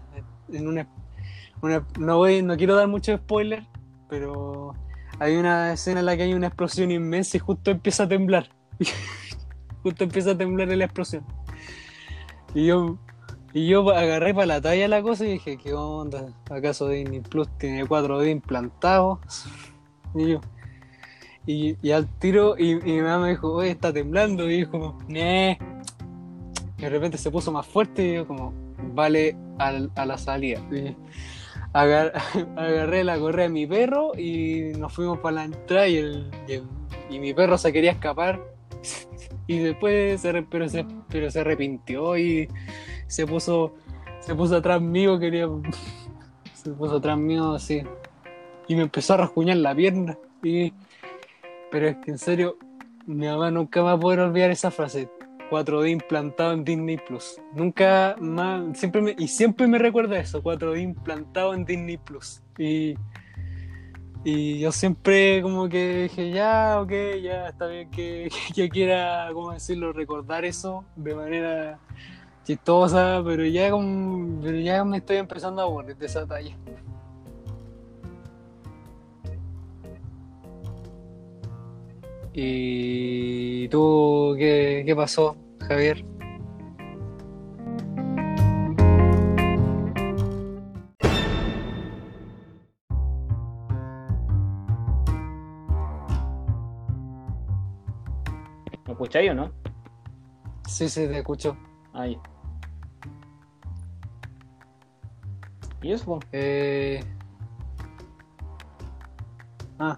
en 0.50 0.66
una, 0.66 0.88
una- 1.60 1.86
no 1.98 2.16
voy, 2.16 2.42
no 2.42 2.56
quiero 2.56 2.74
dar 2.74 2.88
mucho 2.88 3.14
spoiler, 3.16 3.64
pero 4.08 4.74
hay 5.18 5.36
una 5.36 5.72
escena 5.74 6.00
en 6.00 6.06
la 6.06 6.16
que 6.16 6.22
hay 6.22 6.32
una 6.32 6.46
explosión 6.46 6.90
inmensa 6.90 7.36
y 7.36 7.40
justo 7.40 7.70
empieza 7.70 8.04
a 8.04 8.08
temblar, 8.08 8.48
justo 9.82 10.04
empieza 10.04 10.30
a 10.30 10.38
temblar 10.38 10.70
en 10.70 10.78
la 10.78 10.86
explosión. 10.86 11.24
Y 12.54 12.66
yo, 12.66 12.96
y 13.52 13.66
yo 13.68 13.88
agarré 13.90 14.32
para 14.34 14.46
la 14.46 14.60
talla 14.60 14.88
la 14.88 15.02
cosa 15.02 15.24
y 15.26 15.32
dije, 15.32 15.56
¿qué 15.56 15.72
onda? 15.72 16.32
¿Acaso 16.50 16.88
Disney 16.88 17.20
Plus 17.20 17.48
tiene 17.58 17.84
4D 17.84 18.30
implantados? 18.30 19.18
Y 20.14 20.28
yo, 20.32 20.40
y, 21.46 21.90
al 21.90 22.06
tiro, 22.18 22.56
y, 22.58 22.76
mi 22.76 23.00
mamá 23.00 23.24
me 23.24 23.30
dijo, 23.30 23.52
oye, 23.52 23.70
está 23.70 23.92
temblando, 23.92 24.48
y 24.48 24.58
dijo, 24.58 24.98
nee. 25.08 25.58
Y 26.78 26.82
de 26.82 26.88
repente 26.88 27.18
se 27.18 27.30
puso 27.30 27.50
más 27.50 27.66
fuerte 27.66 28.06
y 28.06 28.14
yo 28.14 28.26
como, 28.26 28.52
vale 28.94 29.36
al- 29.58 29.90
a 29.96 30.06
la 30.06 30.16
salida. 30.16 30.60
Y 30.70 30.96
agar- 31.72 32.12
agarré 32.56 33.04
la 33.04 33.18
correa 33.18 33.46
de 33.46 33.52
mi 33.52 33.66
perro 33.66 34.12
y 34.16 34.72
nos 34.78 34.92
fuimos 34.92 35.18
para 35.18 35.36
la 35.36 35.44
entrada 35.44 35.88
y, 35.88 36.24
mi 37.10 37.34
perro 37.34 37.58
se 37.58 37.72
quería 37.72 37.92
escapar. 37.92 38.40
Y 39.46 39.58
después 39.58 40.20
se, 40.20 40.42
pero 40.44 40.68
se, 40.68 40.86
pero 41.08 41.28
se 41.28 41.40
arrepintió 41.40 42.16
y 42.16 42.46
se 43.10 43.26
puso, 43.26 43.74
se 44.20 44.34
puso 44.34 44.56
atrás 44.56 44.80
mío, 44.80 45.18
quería, 45.18 45.48
se 46.54 46.70
puso 46.70 46.96
atrás 46.96 47.18
mío 47.18 47.54
así. 47.54 47.82
Y 48.68 48.76
me 48.76 48.82
empezó 48.82 49.14
a 49.14 49.18
rasguñar 49.18 49.56
la 49.56 49.74
pierna. 49.74 50.16
Y, 50.42 50.72
pero 51.70 51.88
es 51.88 51.96
que 51.96 52.12
en 52.12 52.18
serio, 52.18 52.56
mi 53.06 53.26
mamá 53.26 53.50
nunca 53.50 53.82
va 53.82 53.92
a 53.92 53.98
poder 53.98 54.20
olvidar 54.20 54.50
esa 54.50 54.70
frase. 54.70 55.10
4D 55.50 55.90
implantado 55.90 56.52
en 56.52 56.64
Disney 56.64 56.96
Plus. 56.96 57.40
Nunca 57.52 58.14
más, 58.20 58.78
siempre 58.78 59.02
me, 59.02 59.16
y 59.18 59.26
siempre 59.26 59.66
me 59.66 59.78
recuerda 59.78 60.16
eso, 60.20 60.40
4D 60.40 60.80
implantado 60.80 61.52
en 61.52 61.64
Disney 61.64 61.96
Plus. 61.96 62.40
Y, 62.56 62.94
y 64.22 64.60
yo 64.60 64.70
siempre 64.70 65.42
como 65.42 65.68
que 65.68 66.04
dije, 66.04 66.30
ya, 66.30 66.80
ok, 66.80 66.92
ya 67.20 67.48
está 67.48 67.66
bien 67.66 67.90
que, 67.90 68.30
que 68.54 68.68
quiera, 68.68 69.28
¿cómo 69.32 69.50
decirlo?, 69.50 69.92
recordar 69.92 70.44
eso 70.44 70.84
de 70.94 71.16
manera 71.16 71.80
chistosa, 72.50 73.22
pero 73.24 73.44
ya, 73.46 73.70
como, 73.70 74.42
pero 74.42 74.58
ya 74.58 74.84
me 74.84 74.96
estoy 74.96 75.18
empezando 75.18 75.62
a 75.62 75.64
aburrir 75.66 75.96
de 75.96 76.06
esa 76.06 76.26
talla. 76.26 76.56
¿Y 82.32 83.68
tú 83.68 84.34
qué, 84.36 84.82
qué 84.84 84.96
pasó, 84.96 85.36
Javier? 85.60 86.04
¿Me 98.86 98.92
escucháis 98.92 99.30
o 99.30 99.34
no? 99.34 99.52
Sí, 100.66 100.88
sí, 100.88 101.06
te 101.06 101.18
escucho. 101.18 101.56
Ahí. 101.92 102.18
¿Y 105.82 105.92
eso? 105.92 106.18
Eh... 106.32 107.02
Ah, 109.78 109.96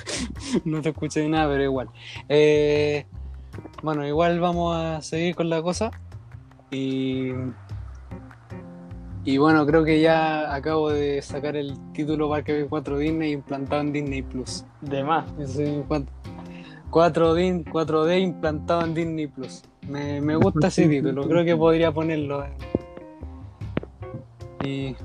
no 0.64 0.80
te 0.80 0.90
escuché 0.90 1.28
nada, 1.28 1.48
pero 1.50 1.64
igual. 1.64 1.88
Eh, 2.28 3.04
Bueno, 3.82 4.06
igual 4.06 4.38
vamos 4.40 4.76
a 4.76 5.00
seguir 5.02 5.34
con 5.34 5.48
la 5.50 5.62
cosa. 5.62 5.90
Y... 6.70 7.30
Y 9.24 9.36
bueno, 9.36 9.66
creo 9.66 9.84
que 9.84 10.00
ya 10.00 10.54
acabo 10.54 10.88
de 10.90 11.20
sacar 11.20 11.56
el 11.56 11.76
título 11.92 12.30
Parque 12.30 12.66
4 12.68 12.96
Disney 12.98 13.32
implantado 13.32 13.82
en 13.82 13.92
Disney 13.92 14.22
Plus. 14.22 14.64
De 14.80 15.04
más. 15.04 15.28
Cuat- 15.86 16.06
4D, 16.90 17.64
4D 17.64 18.20
implantado 18.22 18.82
en 18.86 18.94
Disney 18.94 19.26
Plus. 19.26 19.62
Me, 19.86 20.20
me 20.22 20.36
gusta 20.36 20.68
ese 20.68 20.88
título, 20.88 21.28
creo 21.28 21.44
que 21.44 21.54
podría 21.56 21.92
ponerlo. 21.92 22.46
Y, 24.64 24.96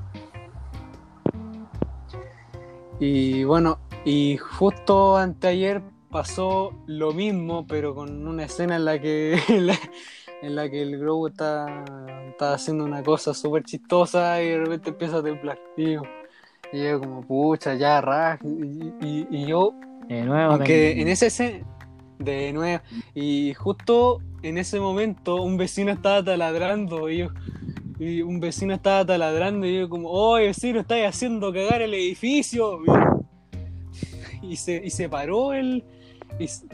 y 3.03 3.43
bueno, 3.43 3.79
y 4.05 4.37
justo 4.37 5.17
anteayer 5.17 5.81
pasó 6.09 6.71
lo 6.87 7.11
mismo, 7.11 7.65
pero 7.67 7.93
con 7.95 8.25
una 8.27 8.45
escena 8.45 8.75
en 8.77 8.85
la 8.85 8.99
que, 8.99 9.37
en 9.49 9.67
la, 9.67 9.77
en 10.41 10.55
la 10.55 10.69
que 10.69 10.81
el 10.81 10.97
Grogu 10.99 11.27
está, 11.27 11.83
está 12.29 12.53
haciendo 12.53 12.85
una 12.85 13.03
cosa 13.03 13.33
súper 13.33 13.63
chistosa 13.63 14.41
y 14.41 14.49
de 14.49 14.57
repente 14.59 14.89
empieza 14.91 15.17
a 15.17 15.23
temblar. 15.23 15.59
Y 15.75 15.93
yo, 15.93 16.01
y 16.71 16.83
yo 16.83 16.99
como, 16.99 17.21
pucha, 17.21 17.73
ya, 17.75 17.99
raj. 17.99 18.39
Y, 18.43 18.93
y- 19.05 19.27
y 19.31 19.47
yo 19.47 19.73
De 20.07 20.21
nuevo. 20.23 20.53
aunque 20.53 21.01
en 21.01 21.07
ese 21.07 21.27
escena, 21.27 21.65
de 22.19 22.53
nuevo, 22.53 22.81
y 23.15 23.53
justo 23.53 24.21
en 24.43 24.57
ese 24.57 24.79
momento 24.79 25.41
un 25.41 25.57
vecino 25.57 25.91
estaba 25.91 26.23
taladrando 26.23 27.09
y, 27.09 27.17
yo- 27.19 27.29
y 28.03 28.21
un 28.21 28.39
vecino 28.39 28.73
estaba 28.73 29.05
taladrando 29.05 29.65
y 29.65 29.79
yo 29.79 29.89
como, 29.89 30.09
oye 30.09 30.47
vecino, 30.47 30.79
estáis 30.81 31.07
haciendo 31.07 31.53
cagar 31.53 31.81
el 31.81 31.93
edificio. 31.93 32.79
Y, 34.41 34.55
se, 34.57 34.81
y 34.83 34.89
se 34.89 35.09
paró 35.09 35.53
el... 35.53 35.83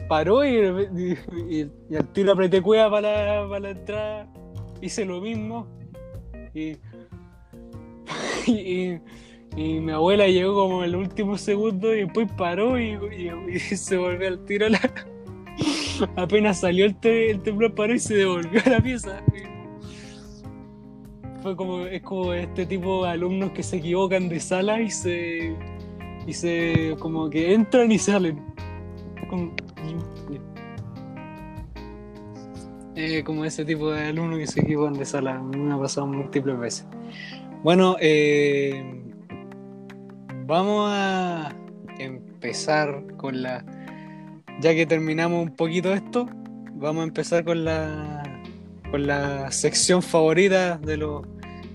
Paró 0.08 0.44
y, 0.44 1.16
y, 1.48 1.94
al 1.94 2.12
tiro 2.12 2.32
apreté 2.32 2.62
cueva 2.62 2.90
para 2.90 3.42
la, 3.42 3.48
para 3.48 3.60
la 3.60 3.70
entrada. 3.70 4.32
Hice 4.80 5.04
lo 5.04 5.20
mismo. 5.20 5.66
Y, 6.54 6.76
y, 8.46 9.00
mi 9.56 9.92
abuela 9.92 10.26
llegó 10.26 10.54
como 10.54 10.82
en 10.82 10.90
el 10.90 10.96
último 10.96 11.36
segundo 11.36 11.94
y 11.94 12.04
después 12.04 12.30
paró 12.36 12.80
y, 12.80 12.96
se 13.58 13.96
volvió 13.96 14.28
al 14.28 14.44
tiro. 14.44 14.66
Apenas 16.16 16.60
salió 16.60 16.86
el, 16.86 16.96
te- 16.98 17.30
el 17.30 17.42
temblor, 17.42 17.74
paró 17.74 17.94
y 17.94 17.98
se 17.98 18.14
devolvió 18.14 18.60
a 18.64 18.70
la 18.70 18.80
pieza. 18.80 19.22
Fue 21.42 21.56
como, 21.56 21.86
es 21.86 22.02
como 22.02 22.34
este 22.34 22.66
tipo 22.66 23.04
de 23.04 23.10
alumnos 23.10 23.52
que 23.52 23.62
se 23.62 23.76
equivocan 23.76 24.28
de 24.28 24.40
sala 24.40 24.80
y 24.80 24.90
se. 24.90 25.56
y 26.26 26.32
se. 26.32 26.96
como 26.98 27.30
que 27.30 27.54
entran 27.54 27.90
y 27.90 27.98
salen. 27.98 28.44
Como, 29.28 29.54
eh, 32.94 33.22
como 33.24 33.44
ese 33.44 33.64
tipo 33.64 33.90
de 33.90 34.08
alumnos 34.08 34.38
que 34.38 34.46
se 34.46 34.60
equivocan 34.60 34.94
de 34.94 35.04
sala. 35.06 35.40
Me 35.40 35.72
ha 35.72 35.78
pasado 35.78 36.06
múltiples 36.06 36.58
veces. 36.58 36.86
Bueno, 37.62 37.96
eh, 38.00 39.02
vamos 40.46 40.90
a 40.92 41.54
empezar 41.98 43.16
con 43.16 43.40
la. 43.42 43.64
Ya 44.60 44.74
que 44.74 44.84
terminamos 44.84 45.42
un 45.42 45.56
poquito 45.56 45.94
esto, 45.94 46.28
vamos 46.74 47.00
a 47.00 47.04
empezar 47.04 47.44
con 47.44 47.64
la 47.64 48.20
con 48.90 49.06
la 49.06 49.50
sección 49.52 50.02
favorita 50.02 50.76
de 50.78 50.96
los 50.96 51.24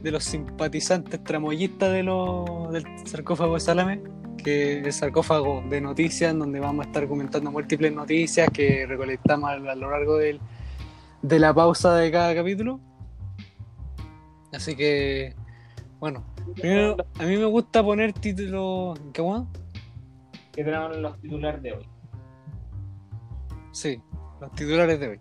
de 0.05 0.11
los 0.11 0.23
simpatizantes 0.23 1.23
tramoyistas 1.23 1.91
de 1.91 2.03
los 2.03 2.71
del 2.71 2.85
sarcófago 3.07 3.55
de 3.55 3.59
Salame, 3.59 4.03
que 4.37 4.77
el 4.77 4.93
sarcófago 4.93 5.63
de 5.67 5.81
noticias, 5.81 6.37
donde 6.37 6.59
vamos 6.59 6.85
a 6.85 6.89
estar 6.89 7.07
comentando 7.07 7.51
múltiples 7.51 7.91
noticias 7.91 8.47
que 8.53 8.85
recolectamos 8.85 9.49
a 9.49 9.55
lo 9.57 9.89
largo 9.89 10.17
del, 10.17 10.39
de 11.23 11.39
la 11.39 11.55
pausa 11.55 11.95
de 11.95 12.11
cada 12.11 12.35
capítulo. 12.35 12.79
Así 14.53 14.75
que, 14.75 15.33
bueno, 15.99 16.23
primero, 16.53 16.97
a 17.17 17.23
mí 17.23 17.35
me 17.35 17.45
gusta 17.45 17.83
poner 17.83 18.13
títulos. 18.13 18.99
¿Qué 19.11 19.23
bueno? 19.23 19.51
Que 20.53 20.63
tenemos 20.63 20.97
los 20.97 21.19
titulares 21.19 21.63
de 21.63 21.73
hoy. 21.73 21.89
Sí, 23.71 23.99
los 24.39 24.51
titulares 24.51 24.99
de 24.99 25.07
hoy. 25.07 25.19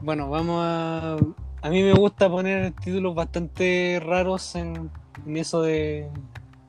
Bueno, 0.00 0.30
vamos 0.30 0.60
a. 0.62 1.16
A 1.64 1.70
mí 1.70 1.82
me 1.82 1.94
gusta 1.94 2.28
poner 2.28 2.72
títulos 2.72 3.14
bastante 3.14 3.98
raros 4.04 4.54
en, 4.54 4.90
eso 5.34 5.62
de, 5.62 6.10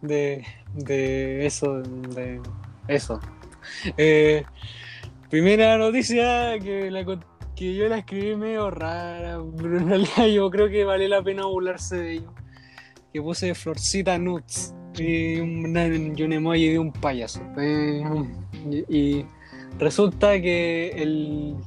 de. 0.02 0.46
de 0.74 1.46
eso. 1.46 1.82
de 1.82 2.40
eso. 2.88 3.20
Eh, 3.98 4.46
primera 5.30 5.78
noticia 5.78 6.58
que, 6.60 6.90
yo 7.76 7.90
la 7.90 7.98
escribí 7.98 8.38
medio 8.38 8.72
rara, 8.72 9.38
pero 9.58 9.80
en 9.80 9.90
realidad 9.90 10.28
yo 10.28 10.50
creo 10.50 10.70
que 10.70 10.86
vale 10.86 11.10
la 11.10 11.22
pena 11.22 11.46
burlarse 11.46 11.98
de 11.98 12.14
ello. 12.14 12.34
Que 13.12 13.22
puse 13.22 13.54
Florcita 13.54 14.18
Nuts 14.18 14.74
y 14.98 15.42
un, 15.42 16.16
y 16.16 16.24
un 16.24 16.32
emoji 16.32 16.70
de 16.70 16.80
un 16.80 16.94
payaso. 16.94 17.42
Eh, 17.58 18.02
y 18.88 19.26
resulta 19.78 20.40
que 20.40 20.92
el, 20.96 21.58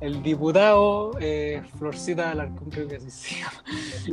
el 0.00 0.22
diputado 0.22 1.12
eh, 1.20 1.62
Florcita 1.78 2.30
Alarcón, 2.30 2.70
creo 2.70 2.86
que 2.86 2.96
así 2.96 3.10
se 3.10 3.36
llama. 3.40 3.64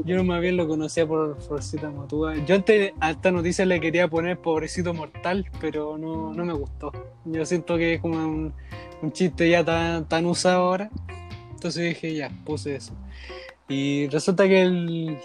Yo 0.06 0.24
más 0.24 0.42
bien 0.42 0.58
lo 0.58 0.68
conocía 0.68 1.06
por 1.08 1.40
Florcita 1.42 1.90
Motúa. 1.90 2.36
Yo 2.46 2.56
antes 2.56 2.94
a 3.00 3.12
esta 3.12 3.32
noticia 3.32 3.66
le 3.66 3.80
quería 3.80 4.08
poner 4.08 4.40
pobrecito 4.40 4.94
mortal, 4.94 5.46
pero 5.62 5.98
no, 5.98 6.34
no 6.34 6.46
me 6.46 6.54
gustó. 6.54 6.92
Yo 7.26 7.46
siento 7.46 7.78
que 7.78 7.96
es 7.96 8.02
como 8.02 8.18
un, 8.18 8.54
un 9.02 9.12
chiste 9.12 9.50
ya 9.50 9.64
tan, 9.64 10.08
tan 10.08 10.26
usado 10.26 10.64
ahora. 10.64 10.90
Entonces 11.52 11.84
dije, 11.90 12.16
ya, 12.16 12.32
puse 12.46 12.76
eso. 12.76 12.94
Y 13.68 14.08
resulta 14.10 14.48
que 14.48 14.62
el, 14.62 15.18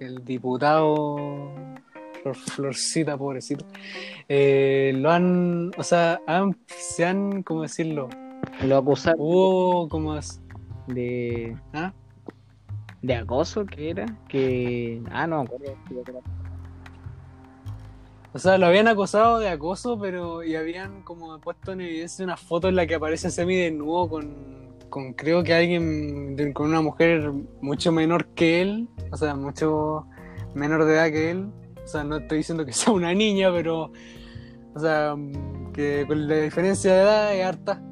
el 0.00 0.24
diputado 0.24 1.52
Flor- 2.22 2.34
Florcita, 2.36 3.16
pobrecito, 3.16 3.64
eh, 4.28 4.92
lo 4.96 5.10
han, 5.10 5.70
o 5.76 5.82
sea, 5.82 6.20
se 6.66 7.04
han, 7.04 7.42
¿cómo 7.42 7.62
decirlo? 7.62 8.08
Lo 8.62 8.78
acusaron 8.78 9.20
Hubo 9.20 9.88
como, 9.88 10.16
es- 10.16 10.40
de, 10.86 11.56
¿ah? 11.72 11.92
de 13.02 13.14
acoso, 13.16 13.66
que 13.66 13.90
era? 13.90 14.06
Que. 14.28 15.02
Ah, 15.10 15.26
no. 15.26 15.44
O 18.32 18.38
sea, 18.38 18.58
lo 18.58 18.66
habían 18.66 18.88
acosado 18.88 19.38
de 19.38 19.48
acoso, 19.48 19.98
pero 19.98 20.42
y 20.42 20.56
habían 20.56 21.02
como 21.02 21.38
puesto 21.40 21.72
en 21.72 21.82
evidencia 21.82 22.24
una 22.24 22.36
foto 22.36 22.68
en 22.68 22.76
la 22.76 22.86
que 22.86 22.96
aparece 22.96 23.30
semi 23.30 23.54
desnudo 23.54 24.08
con, 24.08 24.74
con 24.90 25.12
creo 25.12 25.44
que 25.44 25.54
alguien, 25.54 26.34
de- 26.36 26.52
con 26.52 26.66
una 26.68 26.80
mujer 26.80 27.30
mucho 27.60 27.92
menor 27.92 28.26
que 28.28 28.60
él, 28.60 28.88
o 29.12 29.16
sea, 29.16 29.34
mucho 29.36 30.06
menor 30.54 30.84
de 30.84 30.94
edad 30.94 31.10
que 31.10 31.30
él. 31.30 31.50
O 31.84 31.86
sea, 31.86 32.02
no 32.02 32.16
estoy 32.16 32.38
diciendo 32.38 32.64
que 32.64 32.72
sea 32.72 32.92
una 32.92 33.12
niña, 33.14 33.52
pero, 33.52 33.92
o 34.74 34.80
sea, 34.80 35.14
que 35.72 36.04
con 36.08 36.26
la 36.26 36.36
diferencia 36.36 36.92
de 36.94 37.02
edad 37.02 37.34
es 37.36 37.44
harta. 37.46 37.82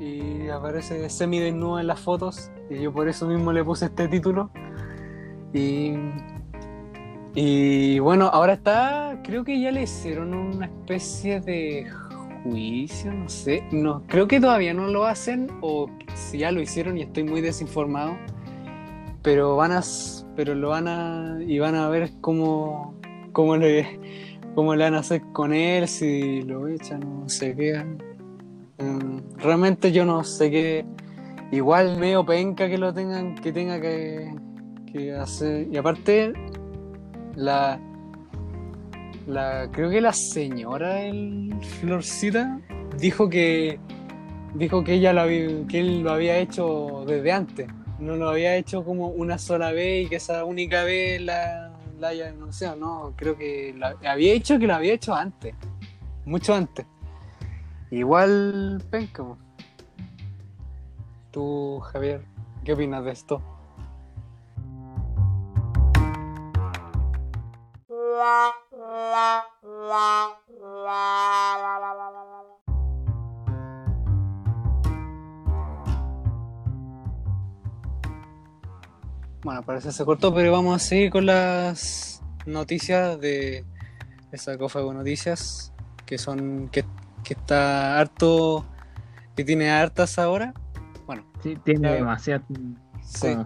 Y 0.00 0.48
aparece 0.48 1.08
semi 1.10 1.38
desnudo 1.38 1.78
en 1.78 1.86
las 1.86 2.00
fotos, 2.00 2.50
y 2.70 2.80
yo 2.80 2.92
por 2.92 3.08
eso 3.08 3.26
mismo 3.26 3.52
le 3.52 3.64
puse 3.64 3.86
este 3.86 4.08
título. 4.08 4.50
Y 5.52 5.94
y 7.34 7.98
bueno, 7.98 8.26
ahora 8.26 8.52
está, 8.52 9.18
creo 9.24 9.42
que 9.42 9.58
ya 9.58 9.70
le 9.70 9.84
hicieron 9.84 10.34
una 10.34 10.66
especie 10.66 11.40
de 11.40 11.90
juicio, 12.44 13.10
no 13.10 13.26
sé, 13.26 13.64
no, 13.72 14.02
creo 14.06 14.28
que 14.28 14.38
todavía 14.38 14.74
no 14.74 14.88
lo 14.88 15.06
hacen 15.06 15.48
o 15.62 15.88
si 16.14 16.38
ya 16.38 16.52
lo 16.52 16.60
hicieron 16.60 16.98
y 16.98 17.02
estoy 17.02 17.24
muy 17.24 17.40
desinformado, 17.40 18.18
pero 19.22 19.56
van 19.56 19.72
a, 19.72 19.80
pero 20.36 20.54
lo 20.54 20.70
van 20.70 20.88
a, 20.88 21.38
y 21.40 21.58
van 21.58 21.74
a 21.74 21.88
ver 21.88 22.10
cómo, 22.20 22.94
cómo 23.32 23.56
le, 23.56 23.98
cómo 24.54 24.74
le 24.74 24.84
van 24.84 24.94
a 24.94 24.98
hacer 24.98 25.22
con 25.32 25.54
él, 25.54 25.88
si 25.88 26.42
lo 26.42 26.68
echan 26.68 27.02
o 27.02 27.28
se 27.30 27.56
quedan. 27.56 27.96
Mm, 28.78 29.36
realmente 29.38 29.92
yo 29.92 30.04
no 30.04 30.24
sé 30.24 30.50
qué, 30.50 30.84
igual 31.50 31.98
medio 31.98 32.24
penca 32.24 32.68
que 32.68 32.78
lo 32.78 32.92
tengan, 32.92 33.34
que 33.36 33.52
tenga 33.52 33.80
que, 33.80 34.34
hacer, 35.18 35.68
y 35.72 35.76
aparte 35.76 36.34
la, 37.34 37.80
la 39.26 39.68
creo 39.72 39.88
que 39.88 40.00
la 40.00 40.12
señora 40.12 41.02
el 41.02 41.54
Florcita 41.80 42.60
dijo 42.98 43.28
que 43.28 43.78
dijo 44.54 44.84
que 44.84 44.94
ella 44.94 45.14
lo 45.14 45.22
había, 45.22 45.66
que 45.66 45.80
él 45.80 46.02
lo 46.02 46.12
había 46.12 46.36
hecho 46.38 47.04
desde 47.06 47.32
antes. 47.32 47.68
No 47.98 48.16
lo 48.16 48.28
había 48.28 48.56
hecho 48.56 48.84
como 48.84 49.08
una 49.08 49.38
sola 49.38 49.72
vez 49.72 50.06
y 50.06 50.08
que 50.08 50.16
esa 50.16 50.44
única 50.44 50.82
vez 50.84 51.22
la, 51.22 51.72
la 52.02 52.08
haya 52.08 52.26
denunciado 52.26 52.76
no 52.76 53.14
creo 53.16 53.38
que 53.38 53.74
había 54.04 54.32
hecho 54.32 54.58
que 54.58 54.66
lo 54.66 54.74
había 54.74 54.92
hecho 54.92 55.14
antes 55.14 55.54
mucho 56.24 56.52
antes 56.52 56.84
igual 57.92 58.82
penca 58.90 59.22
tú 61.30 61.80
Javier 61.92 62.24
qué 62.64 62.72
opinas 62.72 63.04
de 63.04 63.12
esto 63.12 63.42
Bueno, 79.44 79.64
parece 79.64 79.88
que 79.88 79.92
se 79.92 80.04
cortó, 80.04 80.32
pero 80.32 80.52
vamos 80.52 80.76
a 80.76 80.78
seguir 80.78 81.10
con 81.10 81.26
las 81.26 82.22
noticias 82.46 83.20
de 83.20 83.64
el 84.30 84.38
sarcófago 84.38 84.94
noticias, 84.94 85.72
que 86.06 86.16
son 86.16 86.68
que, 86.68 86.84
que 87.24 87.34
está 87.34 87.98
harto, 87.98 88.64
que 89.36 89.44
tiene 89.44 89.70
hartas 89.70 90.18
ahora. 90.18 90.52
Bueno, 91.06 91.24
Sí, 91.42 91.56
tiene 91.64 91.80
Claro. 91.80 91.94
demasiado. 91.96 92.42
sí, 93.04 93.36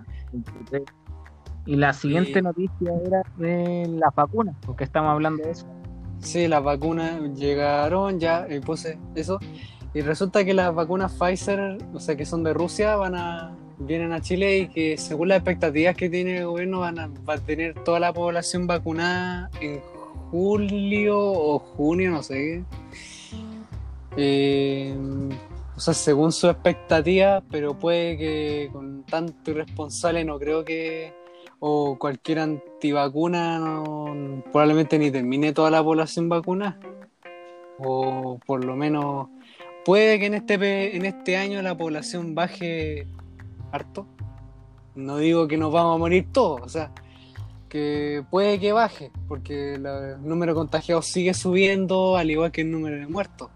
Y 1.65 1.77
la 1.77 1.93
siguiente 1.93 2.39
Y- 2.39 2.43
noticia 2.43 2.93
era 3.05 3.23
de 3.37 3.89
las 3.89 4.15
vacunas, 4.15 4.55
porque 4.65 4.85
estamos 4.85 5.11
hablando 5.11 5.43
de 5.43 5.51
eso. 5.51 5.67
sí, 6.21 6.47
las 6.49 6.62
vacunas 6.62 7.21
llegaron, 7.35 8.19
ya 8.21 8.47
eh, 8.49 8.61
puse 8.61 8.99
eso, 9.15 9.39
y 9.93 10.01
resulta 10.03 10.45
que 10.45 10.55
las 10.55 10.75
vacunas 10.75 11.12
Pfizer, 11.12 11.79
o 11.93 11.99
sea, 12.01 12.17
que 12.17 12.25
son 12.25 12.43
de 12.45 12.53
Rusia, 12.55 12.97
van 12.97 13.15
a 13.17 13.53
vienen 13.79 14.12
a 14.12 14.21
Chile 14.23 14.59
y 14.59 14.69
que 14.69 14.97
según 14.97 15.29
las 15.29 15.37
expectativas 15.39 15.95
que 15.97 16.09
tiene 16.09 16.39
el 16.39 16.47
gobierno 16.47 16.81
van 16.81 16.99
a, 16.99 17.09
va 17.29 17.35
a 17.35 17.39
tener 17.39 17.75
toda 17.85 18.01
la 18.01 18.11
población 18.12 18.67
vacunada 18.67 19.51
en 19.61 19.81
julio 20.31 21.19
o 21.19 21.59
junio, 21.59 22.11
no 22.11 22.23
sé 22.23 22.35
qué. 22.35 22.65
Eh, 24.17 24.95
o 25.77 25.81
sea, 25.81 25.93
según 25.95 26.33
su 26.33 26.49
expectativa, 26.49 27.43
pero 27.51 27.79
puede 27.79 28.17
que 28.17 28.71
con 28.73 29.05
tanto 29.05 29.51
irresponsable 29.51 30.25
no 30.25 30.39
creo 30.39 30.65
que 30.65 31.13
o 31.59 31.99
cualquier 31.99 32.39
antivacuna 32.41 33.83
probablemente 34.53 34.99
ni 34.99 35.11
termine 35.11 35.53
toda 35.53 35.71
la 35.71 35.83
población 35.83 36.29
vacuna 36.29 36.79
o 37.79 38.39
por 38.47 38.65
lo 38.65 38.77
menos 38.77 39.29
puede 39.85 40.19
que 40.19 40.27
en 40.27 40.35
este 40.35 40.97
en 40.97 41.05
este 41.07 41.37
año 41.37 41.61
la 41.63 41.77
población 41.77 42.35
baje 42.35 43.07
harto. 43.73 44.07
No 44.95 45.19
digo 45.19 45.47
que 45.47 45.59
nos 45.59 45.73
vamos 45.73 45.97
a 45.97 45.99
morir 45.99 46.27
todos, 46.33 46.63
o 46.63 46.69
sea, 46.71 46.91
que 47.69 48.25
puede 48.31 48.59
que 48.59 48.73
baje, 48.73 49.11
porque 49.29 49.77
la- 49.79 50.13
el 50.15 50.27
número 50.27 50.53
de 50.53 50.57
contagiados 50.57 51.07
sigue 51.07 51.35
subiendo, 51.35 52.17
al 52.17 52.31
igual 52.31 52.51
que 52.51 52.63
el 52.63 52.71
número 52.71 52.97
de 52.97 53.07
muertos. 53.07 53.51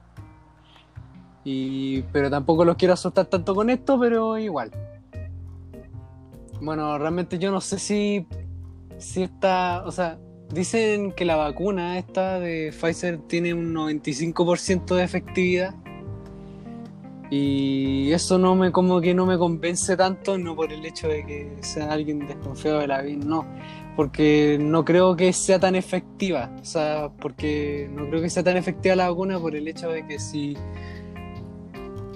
Y, 1.44 2.02
pero 2.12 2.30
tampoco 2.30 2.64
los 2.64 2.76
quiero 2.76 2.94
asustar 2.94 3.26
tanto 3.26 3.54
con 3.54 3.70
esto, 3.70 3.98
pero 3.98 4.38
igual. 4.38 4.70
Bueno, 6.60 6.98
realmente 6.98 7.38
yo 7.38 7.50
no 7.50 7.60
sé 7.60 7.78
si, 7.78 8.26
si 8.98 9.22
está, 9.22 9.82
o 9.86 9.90
sea, 9.90 10.18
dicen 10.52 11.12
que 11.12 11.24
la 11.24 11.36
vacuna 11.36 11.98
esta 11.98 12.38
de 12.38 12.72
Pfizer 12.78 13.18
tiene 13.18 13.54
un 13.54 13.74
95% 13.74 14.94
de 14.94 15.02
efectividad. 15.02 15.74
Y 17.30 18.10
eso 18.10 18.38
no 18.38 18.56
me 18.56 18.72
como 18.72 19.00
que 19.00 19.14
no 19.14 19.24
me 19.24 19.38
convence 19.38 19.96
tanto, 19.96 20.36
no 20.36 20.56
por 20.56 20.72
el 20.72 20.84
hecho 20.84 21.06
de 21.06 21.24
que 21.24 21.56
sea 21.60 21.92
alguien 21.92 22.26
desconfiado 22.26 22.80
de 22.80 22.88
la 22.88 23.02
vida, 23.02 23.24
no, 23.24 23.46
porque 23.94 24.58
no 24.60 24.84
creo 24.84 25.14
que 25.14 25.32
sea 25.32 25.60
tan 25.60 25.76
efectiva, 25.76 26.50
o 26.60 26.64
sea, 26.64 27.08
porque 27.20 27.88
no 27.94 28.08
creo 28.08 28.20
que 28.20 28.30
sea 28.30 28.42
tan 28.42 28.56
efectiva 28.56 28.96
la 28.96 29.08
vacuna 29.08 29.38
por 29.38 29.54
el 29.54 29.68
hecho 29.68 29.90
de 29.90 30.04
que 30.08 30.18
si 30.18 30.56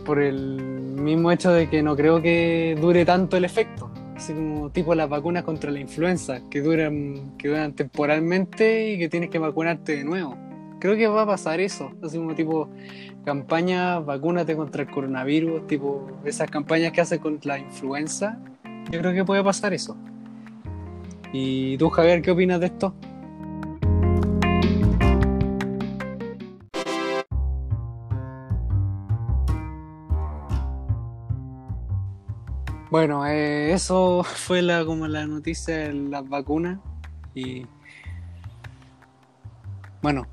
por 0.05 0.21
el 0.21 0.57
mismo 0.97 1.33
hecho 1.33 1.53
de 1.53 1.69
que 1.69 1.83
no 1.83 1.97
creo 1.97 2.23
que 2.23 2.77
dure 2.81 3.05
tanto 3.05 3.37
el 3.37 3.45
efecto, 3.45 3.90
así 4.17 4.33
como 4.33 4.71
tipo 4.71 4.95
las 4.95 5.09
vacunas 5.09 5.43
contra 5.43 5.71
la 5.71 5.81
influenza, 5.81 6.40
que 6.51 6.61
duran 6.61 7.37
que 7.38 7.49
duran 7.49 7.73
temporalmente 7.73 8.93
y 8.93 8.99
que 8.99 9.09
tienes 9.09 9.31
que 9.31 9.38
vacunarte 9.38 9.97
de 9.97 10.05
nuevo, 10.05 10.37
creo 10.79 10.97
que 10.97 11.07
va 11.07 11.23
a 11.23 11.27
pasar 11.27 11.61
eso. 11.61 11.93
Así 12.03 12.19
como 12.19 12.35
tipo 12.35 12.69
campaña, 13.25 14.01
vacúnate 14.01 14.55
contra 14.55 14.83
el 14.83 14.90
coronavirus, 14.90 15.67
tipo 15.67 16.07
esas 16.25 16.51
campañas 16.51 16.93
que 16.93 17.01
hace 17.01 17.19
contra 17.19 17.57
la 17.57 17.61
influenza. 17.61 18.38
Yo 18.90 19.01
creo 19.01 19.14
que 19.14 19.25
puede 19.25 19.43
pasar 19.43 19.73
eso. 19.73 19.97
¿Y 21.33 21.77
tú, 21.79 21.88
Javier, 21.88 22.23
qué 22.23 22.31
opinas 22.31 22.61
de 22.61 22.67
esto? 22.67 22.95
Bueno, 32.95 33.27
eh, 33.27 33.73
eso 33.73 34.23
fue 34.23 34.63
la, 34.63 34.85
como 34.85 35.09
la 35.09 35.27
noticia 35.27 35.77
de 35.79 35.93
las 35.93 36.29
vacunas. 36.29 36.79
Y 37.35 37.67
bueno, 40.01 40.29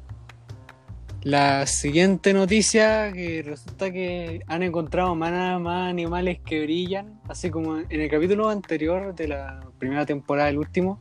la 1.24 1.66
siguiente 1.66 2.36
noticia 2.36 3.12
que 3.14 3.42
resulta 3.42 3.92
que 3.92 4.44
han 4.46 4.62
encontrado 4.62 5.16
más, 5.16 5.60
más 5.60 5.90
animales 5.90 6.38
que 6.46 6.62
brillan, 6.62 7.20
así 7.28 7.50
como 7.50 7.80
en 7.80 8.00
el 8.00 8.12
capítulo 8.12 8.48
anterior 8.50 9.16
de 9.16 9.30
la 9.30 9.62
primera 9.80 10.06
temporada, 10.06 10.50
el 10.50 10.60
último, 10.60 11.00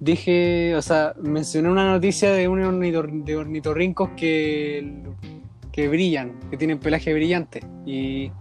dije, 0.00 0.74
o 0.74 0.82
sea, 0.82 1.14
mencioné 1.22 1.70
una 1.70 1.92
noticia 1.92 2.32
de 2.32 2.48
un 2.48 2.58
ornitor- 2.64 3.22
de 3.22 3.36
ornitorrincos 3.36 4.10
que, 4.16 5.00
que 5.70 5.86
brillan, 5.86 6.40
que 6.50 6.56
tienen 6.56 6.80
pelaje 6.80 7.14
brillante. 7.14 7.60
Y, 7.86 8.32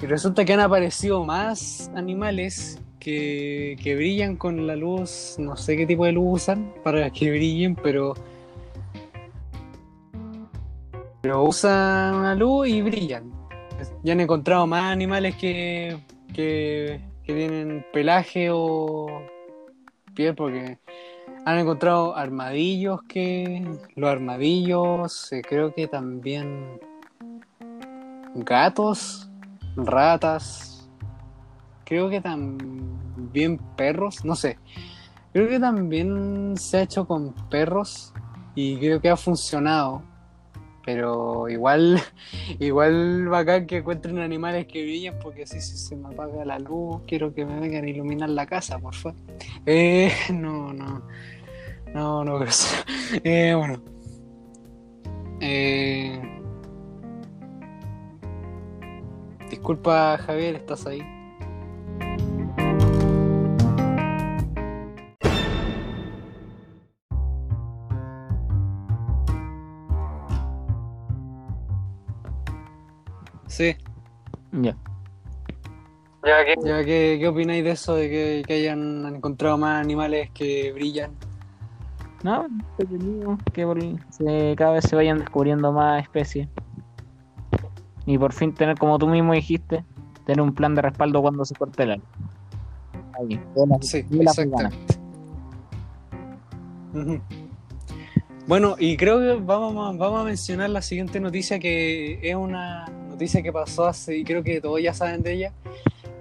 y 0.00 0.06
resulta 0.06 0.44
que 0.44 0.52
han 0.52 0.60
aparecido 0.60 1.24
más 1.24 1.90
animales 1.94 2.80
que, 2.98 3.76
que 3.82 3.94
brillan 3.94 4.36
con 4.36 4.66
la 4.66 4.76
luz, 4.76 5.36
no 5.38 5.56
sé 5.56 5.76
qué 5.76 5.86
tipo 5.86 6.04
de 6.04 6.12
luz 6.12 6.42
usan 6.42 6.74
para 6.82 7.08
que 7.10 7.30
brillen, 7.30 7.74
pero, 7.76 8.14
pero 11.22 11.44
usan 11.44 12.14
una 12.14 12.34
luz 12.34 12.68
y 12.68 12.82
brillan. 12.82 13.32
Ya 14.02 14.12
han 14.12 14.20
encontrado 14.20 14.66
más 14.66 14.92
animales 14.92 15.36
que, 15.36 15.98
que, 16.34 17.00
que 17.24 17.34
tienen 17.34 17.84
pelaje 17.92 18.48
o 18.50 19.22
piel, 20.14 20.34
porque 20.34 20.78
han 21.44 21.58
encontrado 21.58 22.16
armadillos 22.16 23.02
que 23.04 23.64
los 23.94 24.10
armadillos, 24.10 25.32
eh, 25.32 25.42
creo 25.48 25.72
que 25.72 25.86
también 25.86 26.80
gatos, 28.34 29.25
ratas, 29.76 30.88
creo 31.84 32.10
que 32.10 32.20
también 32.20 33.58
perros, 33.76 34.24
no 34.24 34.34
sé. 34.34 34.58
Creo 35.32 35.48
que 35.48 35.60
también 35.60 36.54
se 36.56 36.78
ha 36.78 36.82
hecho 36.82 37.06
con 37.06 37.34
perros 37.50 38.12
y 38.54 38.78
creo 38.78 39.00
que 39.00 39.10
ha 39.10 39.16
funcionado. 39.16 40.02
Pero 40.84 41.48
igual, 41.48 42.00
igual 42.60 43.28
bacán 43.28 43.66
que 43.66 43.78
encuentren 43.78 44.18
animales 44.18 44.66
que 44.66 44.82
brillan 44.82 45.18
porque 45.20 45.42
así 45.42 45.60
si 45.60 45.76
se 45.76 45.96
me 45.96 46.08
apaga 46.08 46.44
la 46.44 46.58
luz, 46.58 47.02
quiero 47.06 47.34
que 47.34 47.44
me 47.44 47.58
vengan 47.60 47.84
a 47.84 47.88
iluminar 47.88 48.30
la 48.30 48.46
casa, 48.46 48.78
por 48.78 48.94
favor. 48.94 49.18
Eh, 49.66 50.12
no, 50.32 50.72
no. 50.72 51.02
No, 51.92 52.24
no. 52.24 52.40
Eh, 53.24 53.54
bueno. 53.54 53.82
Eh, 55.40 56.35
disculpa, 59.50 60.18
Javier, 60.18 60.56
¿estás 60.56 60.86
ahí? 60.86 61.02
Sí. 73.46 73.76
Ya. 74.52 74.76
Ya, 76.24 76.44
¿qué, 76.44 76.54
ya, 76.64 76.84
¿qué, 76.84 77.16
qué 77.20 77.28
opináis 77.28 77.62
de 77.62 77.70
eso, 77.70 77.94
de 77.94 78.10
que, 78.10 78.42
que 78.46 78.54
hayan 78.54 79.06
encontrado 79.14 79.56
más 79.58 79.80
animales 79.80 80.30
que 80.32 80.72
brillan? 80.72 81.12
No, 82.24 82.46
entretenido 82.46 83.38
que 83.52 83.64
por- 83.64 83.80
se- 84.10 84.54
cada 84.56 84.72
vez 84.72 84.84
se 84.84 84.96
vayan 84.96 85.18
descubriendo 85.20 85.70
más 85.72 86.02
especies. 86.02 86.48
Y 88.06 88.16
por 88.18 88.32
fin 88.32 88.54
tener, 88.54 88.78
como 88.78 88.98
tú 88.98 89.08
mismo 89.08 89.32
dijiste, 89.34 89.84
tener 90.24 90.40
un 90.40 90.54
plan 90.54 90.74
de 90.74 90.82
respaldo 90.82 91.20
cuando 91.22 91.44
se 91.44 91.54
corte 91.54 91.82
el. 91.82 91.90
Ahí, 93.18 93.40
de 93.54 93.66
la- 93.66 93.78
Sí, 93.82 94.04
exactamente. 94.20 94.76
Bueno, 98.46 98.76
y 98.78 98.96
creo 98.96 99.18
que 99.18 99.42
vamos 99.44 99.72
a, 99.94 99.96
vamos 99.98 100.20
a 100.20 100.24
mencionar 100.24 100.70
la 100.70 100.80
siguiente 100.82 101.18
noticia 101.20 101.58
que 101.58 102.20
es 102.22 102.34
una 102.36 102.86
noticia 103.08 103.42
que 103.42 103.52
pasó 103.52 103.86
hace, 103.86 104.16
y 104.16 104.24
creo 104.24 104.42
que 104.44 104.60
todos 104.60 104.80
ya 104.80 104.94
saben 104.94 105.22
de 105.22 105.32
ella, 105.32 105.52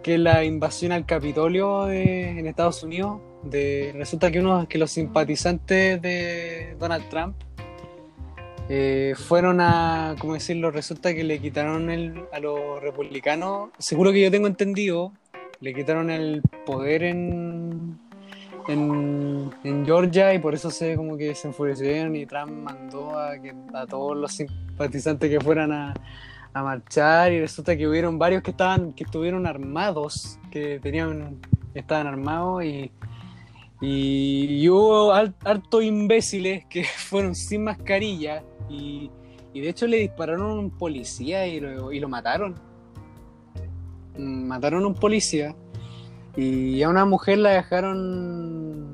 que 0.02 0.16
es 0.16 0.20
la 0.20 0.44
invasión 0.44 0.92
al 0.92 1.06
Capitolio 1.06 1.86
de- 1.86 2.40
en 2.40 2.48
Estados 2.48 2.82
Unidos. 2.84 3.20
De, 3.44 3.92
resulta 3.96 4.32
que, 4.32 4.40
uno, 4.40 4.68
que 4.68 4.80
los 4.80 4.90
simpatizantes 4.90 6.02
de 6.02 6.76
Donald 6.80 7.08
Trump 7.10 7.36
eh, 8.70 9.14
fueron 9.16 9.62
a, 9.62 10.16
¿cómo 10.20 10.34
decirlo? 10.34 10.72
Resulta 10.72 11.14
que 11.14 11.24
le 11.24 11.40
quitaron 11.40 11.90
el, 11.90 12.24
a 12.32 12.40
los 12.40 12.82
republicanos, 12.82 13.70
seguro 13.78 14.12
que 14.12 14.22
yo 14.22 14.32
tengo 14.32 14.48
entendido, 14.48 15.14
le 15.60 15.74
quitaron 15.74 16.10
el 16.10 16.42
poder 16.66 17.04
en, 17.04 18.00
en, 18.68 19.86
Georgia 19.86 20.34
y 20.34 20.40
por 20.40 20.56
eso 20.56 20.72
se 20.72 20.96
como 20.96 21.16
que 21.18 21.36
se 21.36 21.48
enfurecieron 21.48 22.16
y 22.16 22.26
Trump 22.26 22.52
mandó 22.52 23.18
a, 23.18 23.86
todos 23.88 24.18
los 24.18 24.32
simpatizantes 24.34 25.30
que 25.30 25.40
fueran 25.40 25.72
a, 25.72 25.94
a 26.54 26.64
marchar 26.64 27.32
y 27.32 27.40
resulta 27.40 27.78
que 27.78 27.88
hubieron 27.88 28.18
varios 28.18 28.42
que 28.42 28.52
estaban 28.52 28.94
que 28.94 29.04
estuvieron 29.04 29.46
armados 29.46 30.40
que 30.50 30.80
tenían 30.80 31.40
estaban 31.76 32.08
armados 32.08 32.64
y 32.64 32.92
y, 33.82 34.68
hubo 34.70 35.14
al- 35.14 35.36
harto 35.44 35.82
imbéciles 35.82 36.66
que 36.66 36.84
fueron 36.98 37.36
sin 37.36 37.66
mascarilla 37.66 38.44
y, 38.70 39.12
de 39.54 39.70
hecho 39.70 39.88
le 39.88 39.98
dispararon 39.98 40.60
un 40.60 40.70
policía 40.70 41.48
y 41.48 41.62
lo, 41.62 41.92
y 41.92 42.00
lo 42.00 42.10
mataron 42.10 42.56
Mm, 44.18 44.48
mataron 44.48 44.84
a 44.84 44.88
un 44.88 44.94
policía 44.94 45.56
y 46.36 46.82
a 46.84 46.90
una 46.90 47.06
mujer 47.06 47.40
la 47.40 47.52
dejaron 47.52 48.88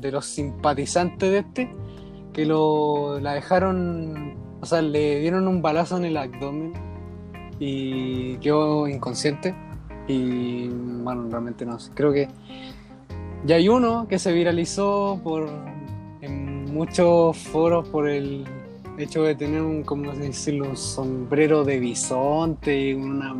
de 0.00 0.12
los 0.12 0.26
simpatizantes 0.26 1.30
de 1.30 1.38
este, 1.38 1.74
que 2.32 2.46
lo, 2.46 3.18
la 3.20 3.34
dejaron, 3.34 4.36
o 4.60 4.66
sea, 4.66 4.82
le 4.82 5.20
dieron 5.20 5.48
un 5.48 5.62
balazo 5.62 5.96
en 5.96 6.04
el 6.04 6.16
abdomen 6.16 6.72
y 7.58 8.36
quedó 8.38 8.88
inconsciente. 8.88 9.54
Y 10.08 10.68
bueno, 10.68 11.28
realmente 11.30 11.64
no 11.64 11.78
sé, 11.78 11.92
creo 11.94 12.12
que 12.12 12.28
ya 13.44 13.56
hay 13.56 13.68
uno 13.68 14.06
que 14.08 14.18
se 14.18 14.32
viralizó 14.32 15.20
por 15.22 15.48
en 16.20 16.72
muchos 16.72 17.36
foros 17.38 17.88
por 17.88 18.08
el 18.08 18.44
hecho 19.02 19.22
de 19.22 19.34
tener 19.34 19.62
un, 19.62 19.82
como 19.82 20.12
decirlo, 20.12 20.70
un 20.70 20.76
sombrero 20.76 21.64
de 21.64 21.78
bisonte 21.78 22.88
y 22.88 22.94
una 22.94 23.34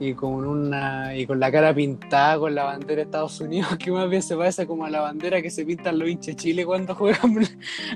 y 0.00 0.12
con 0.14 0.44
una 0.44 1.16
y 1.16 1.26
con 1.26 1.38
la 1.38 1.52
cara 1.52 1.72
pintada 1.72 2.38
con 2.38 2.54
la 2.54 2.64
bandera 2.64 2.96
de 2.96 3.02
Estados 3.02 3.40
Unidos 3.40 3.76
que 3.78 3.92
más 3.92 4.08
bien 4.10 4.22
se 4.22 4.36
parece 4.36 4.66
como 4.66 4.84
a 4.84 4.90
la 4.90 5.00
bandera 5.00 5.40
que 5.40 5.50
se 5.50 5.64
pintan 5.64 5.98
los 5.98 6.08
hinchas 6.08 6.36
Chile 6.36 6.66
cuando 6.66 6.94
juegan 6.94 7.46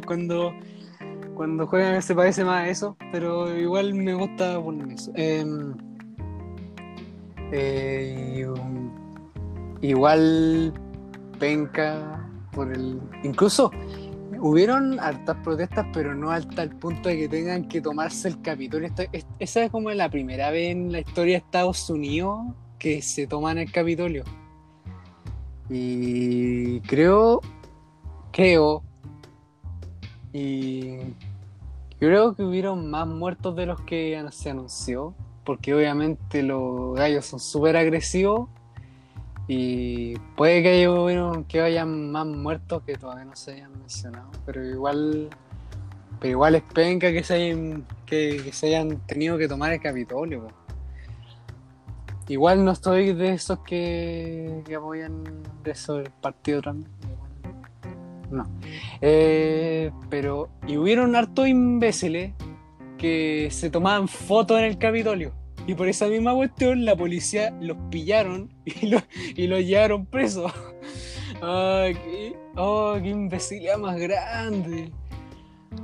cuando 0.06 0.52
cuando 1.34 1.66
juegan 1.66 2.00
se 2.02 2.14
parece 2.14 2.44
más 2.44 2.64
a 2.64 2.68
eso 2.68 2.96
pero 3.10 3.56
igual 3.56 3.94
me 3.94 4.14
gusta 4.14 4.60
poner 4.60 4.92
eso. 4.92 5.10
Em, 5.14 5.74
eh, 7.50 8.46
igual 9.80 10.72
penca 11.38 12.28
por 12.52 12.72
el 12.72 13.00
incluso 13.22 13.70
hubieron 14.40 14.98
hartas 15.00 15.36
protestas 15.42 15.86
pero 15.92 16.14
no 16.14 16.30
hasta 16.30 16.62
el 16.62 16.70
punto 16.70 17.08
de 17.08 17.16
que 17.18 17.28
tengan 17.28 17.68
que 17.68 17.80
tomarse 17.80 18.28
el 18.28 18.40
Capitolio. 18.40 18.88
Esta- 18.88 19.04
es- 19.12 19.26
esa 19.38 19.64
es 19.64 19.70
como 19.70 19.90
la 19.90 20.08
primera 20.10 20.50
vez 20.50 20.72
en 20.72 20.92
la 20.92 21.00
historia 21.00 21.34
de 21.34 21.44
Estados 21.44 21.88
Unidos 21.90 22.38
que 22.78 23.02
se 23.02 23.26
toman 23.26 23.58
el 23.58 23.70
Capitolio. 23.72 24.24
Y 25.68 26.80
creo 26.80 27.40
creo 28.32 28.82
y 30.32 30.98
creo 31.98 32.34
que 32.34 32.42
hubieron 32.44 32.90
más 32.90 33.06
muertos 33.06 33.56
de 33.56 33.66
los 33.66 33.80
que 33.82 34.22
se 34.30 34.50
anunció 34.50 35.14
porque 35.44 35.74
obviamente 35.74 36.42
los 36.42 36.94
gallos 36.94 37.26
son 37.26 37.40
súper 37.40 37.76
agresivos 37.76 38.48
y 39.48 40.14
puede 40.36 40.62
que 40.62 40.86
haya 40.86 41.42
que 41.48 41.60
hayan 41.62 42.12
más 42.12 42.26
muertos 42.26 42.82
que 42.82 42.96
todavía 42.96 43.24
no 43.24 43.34
se 43.34 43.52
hayan 43.52 43.72
mencionado, 43.78 44.30
pero 44.44 44.62
igual 44.62 45.30
pero 46.20 46.32
igual 46.32 46.54
es 46.56 46.62
penca 46.62 47.10
que 47.10 47.24
se 47.24 47.34
hayan 47.34 47.86
que, 48.04 48.52
se 48.52 48.66
hayan 48.66 48.98
tenido 49.06 49.38
que 49.38 49.48
tomar 49.48 49.72
el 49.72 49.80
Capitolio. 49.80 50.48
Igual 52.28 52.62
no 52.62 52.72
estoy 52.72 53.14
de 53.14 53.32
esos 53.32 53.60
que, 53.60 54.62
que 54.66 54.74
apoyan 54.74 55.24
de 55.64 55.70
eso 55.70 55.98
el 55.98 56.10
partido 56.10 56.60
Trump. 56.60 56.86
No. 58.30 58.44
Eh, 59.00 59.90
pero, 60.10 60.50
y 60.66 60.76
hubieron 60.76 61.16
hartos 61.16 61.48
imbéciles 61.48 62.34
que 62.98 63.48
se 63.50 63.70
tomaban 63.70 64.08
fotos 64.08 64.58
en 64.58 64.64
el 64.66 64.76
Capitolio. 64.76 65.32
Y 65.68 65.74
por 65.74 65.86
esa 65.86 66.06
misma 66.06 66.34
cuestión 66.34 66.86
la 66.86 66.96
policía 66.96 67.54
los 67.60 67.76
pillaron 67.90 68.48
y 68.64 68.86
los, 68.86 69.02
y 69.36 69.46
los 69.46 69.60
llevaron 69.60 70.06
presos. 70.06 70.50
Ay, 71.42 71.94
qué, 71.94 72.38
oh, 72.56 72.96
imbecilidad 72.96 73.76
más 73.76 73.98
grande. 73.98 74.90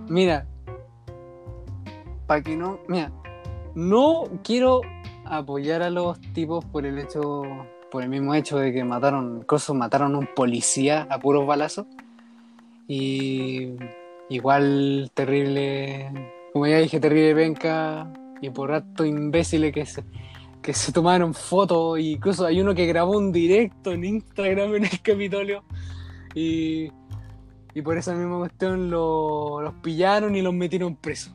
Mira, 0.09 0.47
para 2.27 2.43
que 2.43 2.57
no, 2.57 2.81
mira, 2.89 3.13
no 3.75 4.25
quiero 4.43 4.81
apoyar 5.27 5.83
a 5.83 5.91
los 5.91 6.19
tipos 6.33 6.65
por 6.65 6.87
el 6.87 6.99
hecho, 6.99 7.43
por 7.91 8.03
el 8.03 8.09
mismo 8.09 8.35
hecho 8.35 8.57
de 8.57 8.73
que 8.73 8.85
mataron, 8.85 9.43
cosas 9.43 9.77
mataron 9.77 10.15
a 10.15 10.19
un 10.19 10.29
policía 10.35 11.07
a 11.11 11.19
puros 11.19 11.47
balazos. 11.47 11.87
Y 12.89 13.77
igual 14.31 15.11
terrible, 15.13 16.11
como 16.55 16.67
ya 16.67 16.79
dije, 16.79 16.99
terrible 17.01 17.35
penca 17.35 18.11
y 18.45 18.51
por 18.51 18.71
rato 18.71 19.05
imbéciles 19.05 19.73
que 19.73 19.87
se, 19.87 20.05
que 20.63 20.73
se 20.73 20.93
tomaron 20.93 21.35
fotos. 21.35 21.99
Incluso 21.99 22.47
hay 22.47 22.61
uno 22.61 22.75
que 22.75 22.87
grabó 22.87 23.17
un 23.17 23.33
directo 23.33 23.93
en 23.93 24.05
Instagram 24.05 24.75
en 24.77 24.85
el 24.85 25.01
Capitolio. 25.03 25.65
Y, 26.35 26.91
y 27.75 27.83
por 27.83 27.97
esa 27.97 28.15
misma 28.15 28.39
cuestión 28.39 28.91
lo- 28.91 29.61
los 29.61 29.75
pillaron 29.75 30.35
y 30.37 30.43
los 30.43 30.53
metieron 30.55 30.97
presos. 30.97 31.35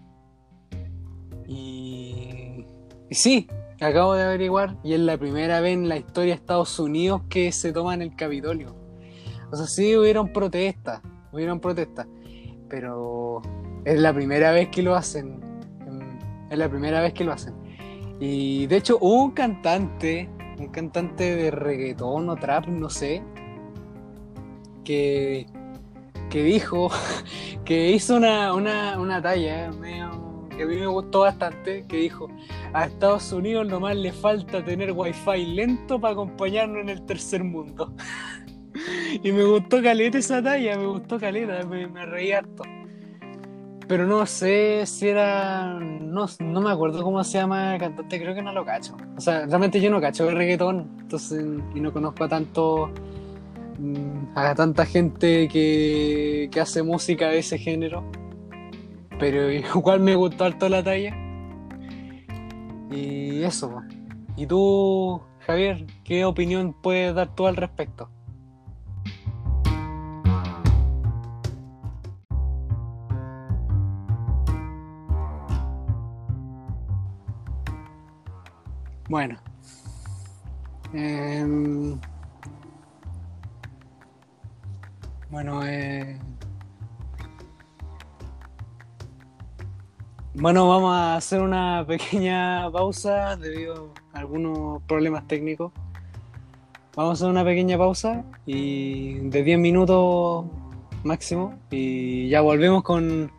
Y, 1.48 2.66
sí, 3.12 3.48
acabo 3.82 4.14
de 4.14 4.24
averiguar. 4.24 4.78
Y 4.84 4.94
es 4.94 5.00
la 5.00 5.18
primera 5.18 5.62
vez 5.62 5.74
en 5.74 5.90
la 5.90 5.98
historia 5.98 6.34
de 6.36 6.40
Estados 6.40 6.78
Unidos 6.80 7.22
que 7.30 7.52
se 7.52 7.74
toman 7.74 8.02
el 8.02 8.16
Capitolio. 8.16 8.76
O 9.52 9.56
sea, 9.56 9.66
sí 9.66 9.96
hubieron 9.96 10.32
protestas, 10.32 11.02
hubieron 11.32 11.60
protestas, 11.60 12.06
pero 12.70 13.42
es 13.84 14.00
la 14.00 14.14
primera 14.14 14.52
vez 14.52 14.70
que 14.70 14.84
lo 14.84 14.96
hacen. 14.96 15.40
Es 16.50 16.58
la 16.58 16.70
primera 16.70 17.02
vez 17.02 17.14
que 17.14 17.24
lo 17.24 17.32
hacen. 17.34 17.54
Y 18.20 18.68
de 18.68 18.78
hecho 18.78 18.98
hubo 19.00 19.24
un 19.24 19.32
cantante, 19.32 20.30
un 20.60 20.68
cantante 20.68 21.36
de 21.36 21.52
reggaetón 21.52 22.30
o 22.30 22.36
trap, 22.36 22.68
no 22.68 22.90
sé, 22.90 23.24
que, 24.84 25.46
que 26.30 26.44
dijo, 26.44 26.90
que 27.66 27.92
hizo 27.92 28.18
una, 28.18 28.54
una, 28.54 29.00
una 29.00 29.22
talla 29.22 29.72
medio- 29.72 30.48
que 30.56 30.64
a 30.64 30.68
mí 30.68 30.76
me 30.76 30.88
gustó 30.88 31.22
bastante, 31.22 31.86
que 31.88 31.96
dijo, 31.98 32.28
a 32.74 32.84
Estados 32.86 33.32
Unidos 33.32 33.66
nomás 33.68 33.96
le 33.96 34.12
falta 34.12 34.62
tener 34.64 34.92
wifi 34.92 35.46
lento 35.46 36.02
para 36.02 36.12
acompañarnos 36.14 36.82
en 36.82 36.90
el 36.90 37.06
tercer 37.06 37.46
mundo. 37.46 37.94
y 39.24 39.32
me 39.32 39.46
gustó 39.46 39.82
caleta 39.82 40.18
esa 40.18 40.44
talla, 40.44 40.78
me 40.78 40.88
gustó 40.88 41.18
caleta, 41.18 41.66
me, 41.66 41.88
me 41.88 42.06
reí 42.06 42.34
harto. 42.34 42.64
Pero 43.90 44.06
no 44.06 44.24
sé 44.28 44.86
si 44.86 45.08
era. 45.08 45.74
No, 45.74 46.28
no 46.40 46.62
me 46.62 46.70
acuerdo 46.70 47.04
cómo 47.04 47.24
se 47.24 47.40
llama 47.40 47.74
el 47.74 47.80
cantante, 47.80 48.22
creo 48.22 48.36
que 48.36 48.44
no 48.44 48.54
lo 48.54 48.64
cacho. 48.64 48.96
O 49.18 49.20
sea, 49.20 49.48
realmente 49.48 49.82
yo 49.82 49.90
no 49.90 50.00
cacho 50.00 50.26
de 50.26 50.32
reggaetón, 50.36 50.92
entonces, 51.00 51.44
y 51.74 51.80
no 51.82 51.92
conozco 51.92 52.24
a 52.26 52.30
tanto. 52.30 52.92
mm, 53.80 54.38
a 54.38 54.54
tanta 54.54 54.86
gente 54.86 55.48
que, 55.48 56.50
que 56.52 56.60
hace 56.62 56.84
música 56.84 57.30
de 57.30 57.40
ese 57.40 57.58
género. 57.58 58.04
Pero 59.18 59.52
igual 59.76 60.02
me 60.02 60.16
gustó 60.16 60.46
harto 60.46 60.70
la 60.70 60.84
talla. 60.84 61.16
Y 62.92 63.42
eso. 63.42 63.82
¿Y 64.36 64.46
tú, 64.46 65.20
Javier, 65.48 65.88
qué 66.04 66.26
opinión 66.26 66.76
puedes 66.80 67.16
dar 67.16 67.34
tú 67.34 67.48
al 67.48 67.56
respecto? 67.56 68.08
Bueno. 79.10 79.40
Em, 80.94 82.00
bueno, 85.32 85.66
eh, 85.66 86.18
bueno, 90.36 90.70
vamos 90.70 90.94
a 90.94 91.16
hacer 91.16 91.42
una 91.42 91.84
pequeña 91.88 92.72
pausa 92.72 93.36
debido 93.36 93.94
a 94.14 94.20
algunos 94.20 94.84
problemas 94.84 95.28
técnicos. 95.28 95.72
Vamos 96.96 97.12
a 97.12 97.14
hacer 97.14 97.30
una 97.30 97.44
pequeña 97.44 97.78
pausa 97.80 98.24
y 98.46 99.16
de 99.30 99.44
10 99.44 99.60
minutos 99.60 100.46
máximo 101.04 101.58
y 101.72 102.30
ya 102.30 102.42
volvemos 102.42 102.84
con 102.84 103.32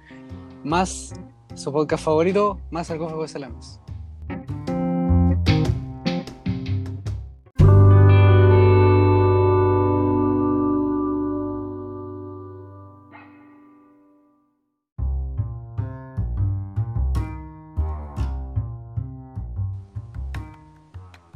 más 0.64 1.14
su 1.54 1.72
podcast 1.72 2.04
favorito, 2.04 2.58
más 2.70 2.88
sarcófago 2.88 3.22
de 3.22 3.28
salames. 3.28 3.80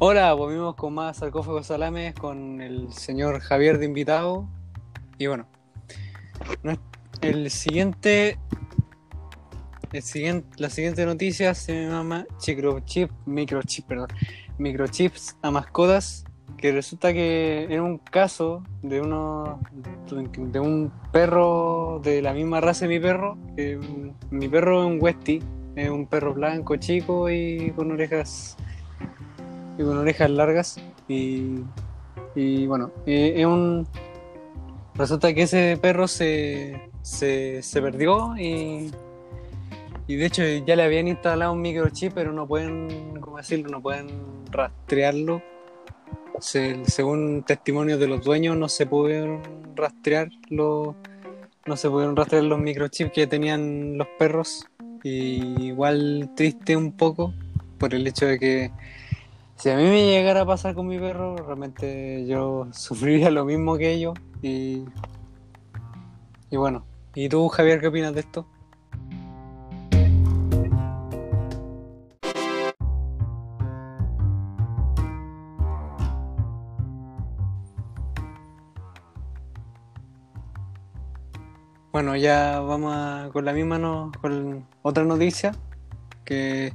Hola, 0.07 0.35
volvimos 0.35 0.75
con 0.75 0.93
más 0.93 1.17
sarcófagos 1.17 1.69
salames 1.69 2.13
con 2.13 2.61
el 2.61 2.93
señor 2.93 3.41
Javier 3.41 3.79
de 3.79 3.87
invitado. 3.87 4.47
Y 5.17 5.29
bueno, 5.29 5.47
el 7.23 7.51
siguiente, 7.51 8.39
el 9.93 10.03
siguiente, 10.03 10.47
la 10.59 10.69
siguiente 10.69 11.07
noticia 11.07 11.55
se 11.55 11.87
llama 11.87 12.27
microchip, 12.47 13.11
microchips 14.59 15.39
a 15.41 15.51
mascotas. 15.51 16.27
Que 16.59 16.71
resulta 16.71 17.15
que 17.15 17.67
en 17.71 17.81
un 17.81 17.97
caso 17.97 18.63
de 18.83 19.01
uno, 19.01 19.59
de 20.37 20.61
un 20.61 20.93
perro 21.13 22.03
de 22.05 22.21
la 22.21 22.35
misma 22.35 22.61
raza 22.61 22.87
de 22.87 22.89
mi 22.91 23.01
perro, 23.01 23.39
que 23.57 23.81
mi 24.31 24.49
perro 24.51 24.83
es 24.83 24.87
un 24.87 24.99
Westie, 25.01 25.43
es 25.77 25.89
un 25.89 26.07
perro 26.07 26.35
blanco 26.35 26.77
chico 26.77 27.31
y 27.31 27.73
con 27.75 27.91
orejas 27.91 28.59
y 29.79 29.83
con 29.83 29.99
orejas 29.99 30.31
largas 30.31 30.81
y, 31.09 31.61
y 32.35 32.67
bueno 32.67 32.91
eh, 33.07 33.35
es 33.37 33.47
un 33.47 33.87
resulta 34.95 35.33
que 35.35 35.43
ese 35.43 35.79
perro 35.81 36.07
se, 36.09 36.91
se, 37.03 37.63
se 37.63 37.83
perdió 37.83 38.37
y, 38.37 38.91
y 40.07 40.17
de 40.17 40.27
hecho 40.27 40.43
ya 40.67 40.77
le 40.77 40.83
habían 40.85 41.09
instalado 41.09 41.53
un 41.53 41.61
microchip 41.63 42.13
pero 42.15 42.33
no 42.33 42.47
pueden 42.47 43.19
cómo 43.21 43.37
decirlo 43.39 43.69
no 43.71 43.81
pueden 43.83 44.07
rastrearlo. 44.51 45.43
Se- 46.41 46.85
según 46.85 47.43
testimonios 47.45 47.99
de 48.01 48.07
los 48.09 48.25
dueños 48.25 48.57
no 48.57 48.69
se 48.69 48.87
pudieron 48.87 49.41
rastrear 49.75 50.29
los 50.49 50.95
no 51.67 51.77
se 51.77 51.89
pudieron 51.89 52.15
rastrear 52.15 52.45
los 52.45 52.59
microchips 52.59 53.11
que 53.13 53.27
tenían 53.27 53.97
los 53.99 54.07
perros. 54.19 54.67
Igual 55.03 56.31
triste 56.37 56.77
un 56.77 56.93
poco 56.93 57.33
por 57.79 57.95
el 57.95 58.07
hecho 58.07 58.27
de 58.27 58.39
que 58.39 58.71
si 59.57 59.71
a 59.71 59.77
mí 59.77 59.85
me 59.85 60.07
llegara 60.07 60.43
a 60.43 60.47
pasar 60.47 60.75
con 60.75 60.87
mi 60.87 60.99
perro, 60.99 61.37
realmente 61.37 62.27
yo 62.27 62.67
sufriría 62.73 63.31
lo 63.31 63.45
mismo 63.45 63.77
que 63.77 63.93
ellos. 63.93 64.15
Y, 64.43 64.85
y 66.51 66.57
bueno, 66.57 66.85
¿y 67.15 67.29
tú, 67.29 67.49
Javier, 67.49 67.81
qué 67.81 67.89
opinas 67.89 68.15
de 68.15 68.21
esto? 68.21 68.47
Bueno, 81.93 82.17
ya 82.17 82.59
vamos 82.61 82.93
a- 82.95 83.31
con 83.33 83.45
la 83.45 83.53
misma, 83.53 83.79
no, 83.79 84.11
con 84.21 84.67
otra 84.83 85.05
noticia, 85.05 85.53
que 86.25 86.73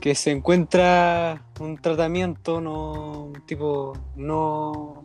que 0.00 0.14
se 0.14 0.30
encuentra 0.30 1.44
un 1.60 1.76
tratamiento, 1.76 2.60
no 2.60 3.32
tipo, 3.46 3.92
no 4.16 5.04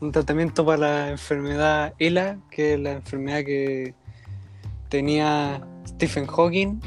un 0.00 0.12
tratamiento 0.12 0.64
para 0.64 0.78
la 0.78 1.10
enfermedad 1.10 1.94
ELA, 1.98 2.38
que 2.50 2.74
es 2.74 2.80
la 2.80 2.92
enfermedad 2.92 3.44
que 3.44 3.94
tenía 4.88 5.66
Stephen 5.86 6.26
Hawking, 6.26 6.80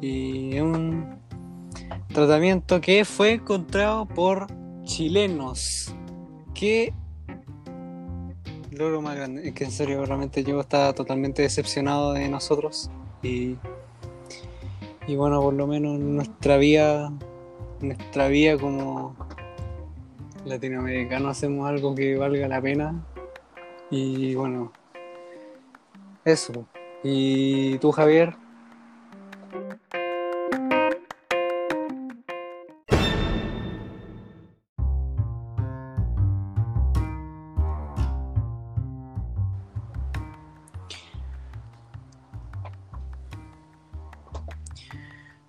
y 0.00 0.58
un 0.60 1.18
tratamiento 2.12 2.80
que 2.80 3.04
fue 3.04 3.32
encontrado 3.32 4.06
por 4.06 4.46
chilenos. 4.84 5.94
Qué 6.54 6.94
logro 8.70 9.02
más 9.02 9.16
grande, 9.16 9.52
que 9.52 9.64
en 9.64 9.70
serio, 9.70 10.04
realmente 10.04 10.42
yo 10.42 10.60
estaba 10.60 10.92
totalmente 10.94 11.42
decepcionado 11.42 12.12
de 12.14 12.28
nosotros 12.28 12.90
y 13.22 13.56
y 15.06 15.16
bueno, 15.16 15.40
por 15.40 15.54
lo 15.54 15.66
menos 15.66 15.98
nuestra 15.98 16.56
vía, 16.56 17.10
nuestra 17.80 18.28
vía 18.28 18.56
como 18.58 19.14
latinoamericanos 20.44 21.36
hacemos 21.36 21.68
algo 21.68 21.94
que 21.94 22.16
valga 22.16 22.48
la 22.48 22.60
pena. 22.60 23.04
Y 23.90 24.34
bueno, 24.34 24.72
Eso. 26.24 26.66
¿Y 27.02 27.78
tú, 27.78 27.92
Javier? 27.92 28.34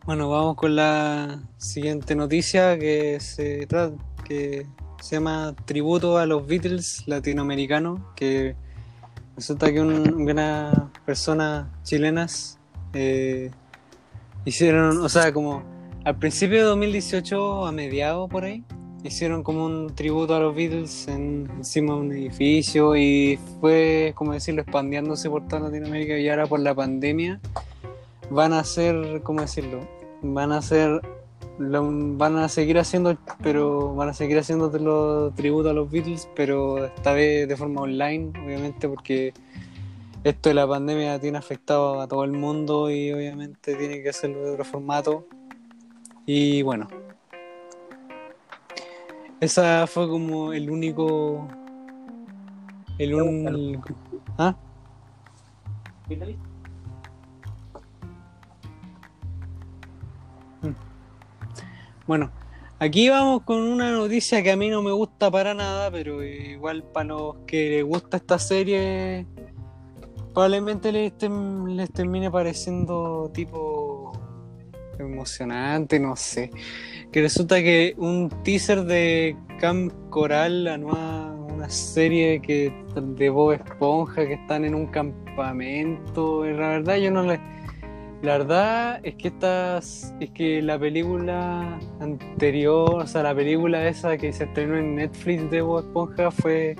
Bueno, 0.06 0.30
vamos 0.30 0.56
con 0.56 0.76
la 0.76 1.42
siguiente 1.58 2.14
noticia 2.14 2.78
que 2.78 3.20
se 3.20 3.66
trata, 3.66 3.96
que 4.24 4.68
se 5.02 5.16
llama 5.16 5.56
Tributo 5.66 6.20
a 6.20 6.28
los 6.28 6.46
Beatles 6.46 7.08
latinoamericanos, 7.08 8.02
que 8.16 8.56
resulta 9.36 9.74
que 9.74 9.82
unas 9.82 10.78
personas 11.08 11.66
chilenas 11.82 12.60
eh, 12.94 13.50
hicieron, 14.46 15.00
o 15.00 15.10
sea, 15.10 15.34
como 15.34 15.64
al 16.04 16.20
principio 16.20 16.58
de 16.58 16.64
2018, 16.66 17.66
a 17.66 17.72
mediados 17.72 18.30
por 18.30 18.44
ahí, 18.44 18.64
hicieron 19.04 19.42
como 19.42 19.66
un 19.66 19.96
tributo 19.96 20.36
a 20.36 20.40
los 20.40 20.56
Beatles 20.56 21.08
en, 21.08 21.50
encima 21.58 21.96
de 21.96 22.00
un 22.00 22.12
edificio 22.12 22.96
y 22.96 23.40
fue, 23.60 24.14
como 24.16 24.34
decirlo, 24.34 24.62
expandiéndose 24.62 25.32
por 25.32 25.48
toda 25.48 25.62
Latinoamérica 25.62 26.16
y 26.20 26.30
ahora 26.30 26.46
por 26.46 26.60
la 26.60 26.76
pandemia 26.76 27.42
van 28.30 28.54
a 28.54 28.60
hacer, 28.60 29.22
¿cómo 29.24 29.42
decirlo? 29.42 29.95
Van 30.34 30.52
a 30.52 30.58
hacer, 30.58 31.02
van 31.60 32.38
a 32.38 32.50
seguir 32.50 32.78
haciendo, 32.80 33.18
pero 33.42 33.96
van 33.96 34.10
a 34.10 34.14
seguir 34.14 34.38
haciendo 34.38 34.70
los 34.70 35.36
tributos 35.36 35.72
a 35.72 35.74
los 35.74 35.90
Beatles, 35.90 36.28
pero 36.36 36.86
esta 36.86 37.14
vez 37.14 37.48
de 37.48 37.56
forma 37.56 37.82
online, 37.82 38.32
obviamente, 38.44 38.90
porque 38.90 39.34
esto 40.24 40.50
de 40.50 40.56
la 40.56 40.68
pandemia 40.68 41.20
tiene 41.20 41.38
afectado 41.38 42.02
a 42.02 42.08
todo 42.08 42.24
el 42.24 42.32
mundo 42.32 42.90
y 42.90 43.12
obviamente 43.12 43.76
tiene 43.76 44.02
que 44.02 44.10
hacerlo 44.10 44.44
de 44.44 44.52
otro 44.52 44.66
formato. 44.66 45.28
Y 46.26 46.64
bueno, 46.64 46.88
esa 49.40 49.86
fue 49.86 50.10
como 50.10 50.54
el 50.54 50.70
único. 50.72 51.48
El 52.98 53.14
único. 53.14 53.94
¿Ah? 54.38 54.56
Bueno, 62.08 62.32
aquí 62.78 63.10
vamos 63.10 63.42
con 63.44 63.62
una 63.62 63.92
noticia 63.92 64.44
que 64.44 64.52
a 64.52 64.56
mí 64.56 64.70
no 64.70 64.84
me 64.84 64.92
gusta 64.92 65.32
para 65.32 65.56
nada, 65.56 65.90
pero 65.90 66.24
igual 66.24 66.84
para 66.84 67.08
los 67.08 67.38
que 67.48 67.72
les 67.72 67.84
gusta 67.84 68.18
esta 68.18 68.38
serie, 68.38 69.26
probablemente 70.32 70.92
les, 70.92 71.14
les 71.68 71.92
termine 71.92 72.30
pareciendo 72.30 73.32
tipo 73.34 74.12
emocionante, 75.00 76.00
no 76.00 76.16
sé. 76.16 76.52
Que 77.12 77.22
resulta 77.22 77.58
que 77.64 77.96
un 77.98 78.30
teaser 78.44 78.84
de 78.84 79.36
Camp 79.60 79.92
Coral, 80.12 80.66
la 80.66 80.78
nueva 80.78 81.32
una 81.56 81.70
serie 81.70 82.42
que 82.42 82.72
de 82.96 83.30
Bob 83.30 83.54
Esponja 83.54 84.28
que 84.28 84.34
están 84.34 84.66
en 84.66 84.76
un 84.76 84.88
campamento, 84.88 86.46
la 86.46 86.70
verdad 86.70 86.98
yo 86.98 87.10
no 87.10 87.24
le 87.24 87.40
la 88.26 88.40
verdad 88.40 89.00
es 89.04 89.16
que 89.16 89.30
estas, 89.30 90.14
es 90.20 90.32
que 90.32 90.62
la 90.62 90.78
película 90.78 91.80
anterior, 92.00 92.96
o 92.96 93.08
sea, 93.08 93.24
la 93.24 93.36
película 93.36 93.88
esa 93.88 94.18
que 94.18 94.34
se 94.34 94.46
estrenó 94.46 94.78
en 94.78 94.96
Netflix 94.96 95.50
de 95.52 95.62
Bob 95.62 95.80
Esponja 95.80 96.32
fue 96.32 96.76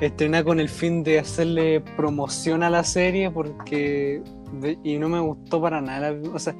estrenada 0.00 0.44
con 0.44 0.60
el 0.60 0.68
fin 0.68 1.02
de 1.02 1.18
hacerle 1.18 1.80
promoción 1.96 2.62
a 2.62 2.70
la 2.70 2.84
serie 2.84 3.30
porque 3.30 4.22
y 4.84 4.98
no 4.98 5.08
me 5.08 5.18
gustó 5.20 5.60
para 5.60 5.80
nada, 5.80 6.14
o 6.32 6.38
sea, 6.38 6.54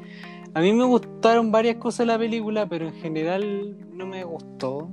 a 0.54 0.60
mí 0.60 0.72
me 0.72 0.84
gustaron 0.84 1.52
varias 1.52 1.76
cosas 1.76 1.98
de 1.98 2.06
la 2.06 2.18
película, 2.18 2.66
pero 2.66 2.88
en 2.88 2.94
general 2.94 3.76
no 3.92 4.06
me 4.06 4.24
gustó. 4.24 4.88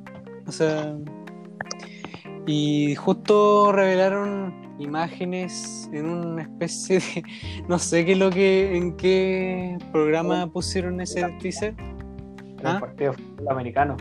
O 0.46 0.52
sea, 0.52 0.94
y 2.45 2.95
justo 2.95 3.71
revelaron 3.71 4.53
imágenes 4.79 5.89
en 5.93 6.06
una 6.10 6.41
especie 6.41 6.99
de 6.99 7.23
no 7.67 7.79
sé 7.79 8.06
qué 8.06 8.13
es 8.13 8.17
lo 8.17 8.29
que 8.29 8.75
en 8.75 8.97
qué 8.97 9.77
programa 9.91 10.47
pusieron 10.47 10.99
ese 11.01 11.23
teaser. 11.39 11.75
El 12.60 12.67
¿Ah? 12.67 12.79
partido 12.79 13.13
americano. 13.49 13.97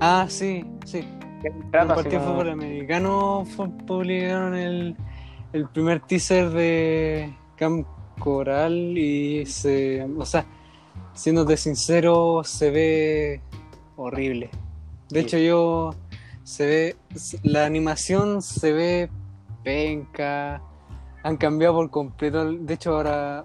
Ah 0.00 0.26
sí 0.28 0.64
sí. 0.84 1.04
El 1.44 1.52
partido 1.70 2.20
fútbol 2.20 2.50
americano 2.50 3.44
publicaron 3.86 4.56
el, 4.56 4.96
el 5.52 5.68
primer 5.68 6.00
teaser 6.00 6.50
de 6.50 7.32
Camp 7.56 7.86
Coral 8.18 8.98
y 8.98 9.46
se 9.46 10.04
o 10.04 10.24
sea 10.24 10.46
siéndote 11.14 11.56
sincero 11.56 12.42
se 12.44 12.70
ve 12.70 13.40
horrible. 13.96 14.50
De 15.10 15.20
hecho 15.20 15.38
yo 15.38 15.94
se 16.48 16.64
ve 16.64 16.96
la 17.42 17.66
animación 17.66 18.40
se 18.40 18.72
ve 18.72 19.10
penca, 19.62 20.62
han 21.22 21.36
cambiado 21.36 21.74
por 21.74 21.90
completo, 21.90 22.50
de 22.50 22.72
hecho 22.72 22.96
ahora 22.96 23.44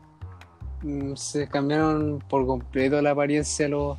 mm, 0.84 1.14
se 1.16 1.50
cambiaron 1.50 2.24
por 2.30 2.48
completo 2.48 3.02
la 3.02 3.12
apariencia 3.12 3.66
de 3.66 3.72
los 3.72 3.98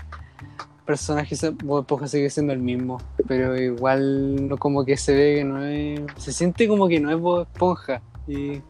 personajes, 0.87 1.47
Bob 1.63 1.81
Esponja 1.81 2.09
sigue 2.09 2.31
siendo 2.31 2.55
el 2.55 2.61
mismo, 2.61 2.99
pero 3.29 3.55
igual 3.61 4.49
no 4.49 4.57
como 4.57 4.87
que 4.87 4.97
se 4.97 5.15
ve 5.15 5.35
que 5.37 5.45
no 5.45 5.63
es, 5.63 6.01
se 6.17 6.33
siente 6.33 6.67
como 6.67 6.89
que 6.89 6.99
no 6.99 7.11
es 7.11 7.19
Bob 7.19 7.43
Esponja. 7.43 8.01
Y, 8.27 8.63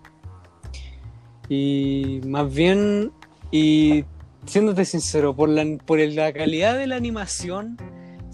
y 1.49 2.21
más 2.27 2.53
bien 2.53 3.13
y 3.53 4.05
siéndote 4.47 4.85
sincero, 4.85 5.37
por 5.37 5.49
la, 5.49 5.65
por 5.87 6.01
la 6.01 6.33
calidad 6.33 6.77
de 6.77 6.89
la 6.89 6.97
animación 6.97 7.77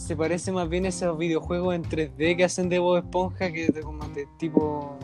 se 0.00 0.16
parece 0.16 0.50
más 0.50 0.68
bien 0.68 0.86
a 0.86 0.88
esos 0.88 1.16
videojuegos 1.18 1.74
en 1.74 1.84
3D 1.84 2.36
que 2.36 2.44
hacen 2.44 2.70
de 2.70 2.78
Bob 2.78 2.96
Esponja 2.96 3.52
que 3.52 3.68
de, 3.68 3.82
como 3.82 4.08
de 4.08 4.26
tipo 4.38 4.96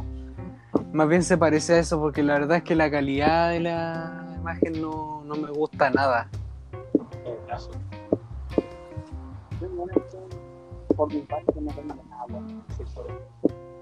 más 0.93 1.07
bien 1.07 1.23
se 1.23 1.37
parece 1.37 1.75
a 1.75 1.79
eso 1.81 2.01
porque 2.01 2.23
la 2.23 2.33
verdad 2.35 2.59
es 2.59 2.63
que 2.65 2.75
la 2.75 2.91
calidad 2.91 3.51
de 3.51 3.61
la 3.61 4.35
imagen 4.41 4.81
no, 4.81 5.23
no 5.25 5.35
me 5.35 5.51
gusta 5.51 5.91
nada. 5.91 6.31
Por 10.97 11.13
mi 11.13 11.21
parte 11.21 11.61
no 11.61 11.73
tengo 11.75 11.95
nada 12.09 12.27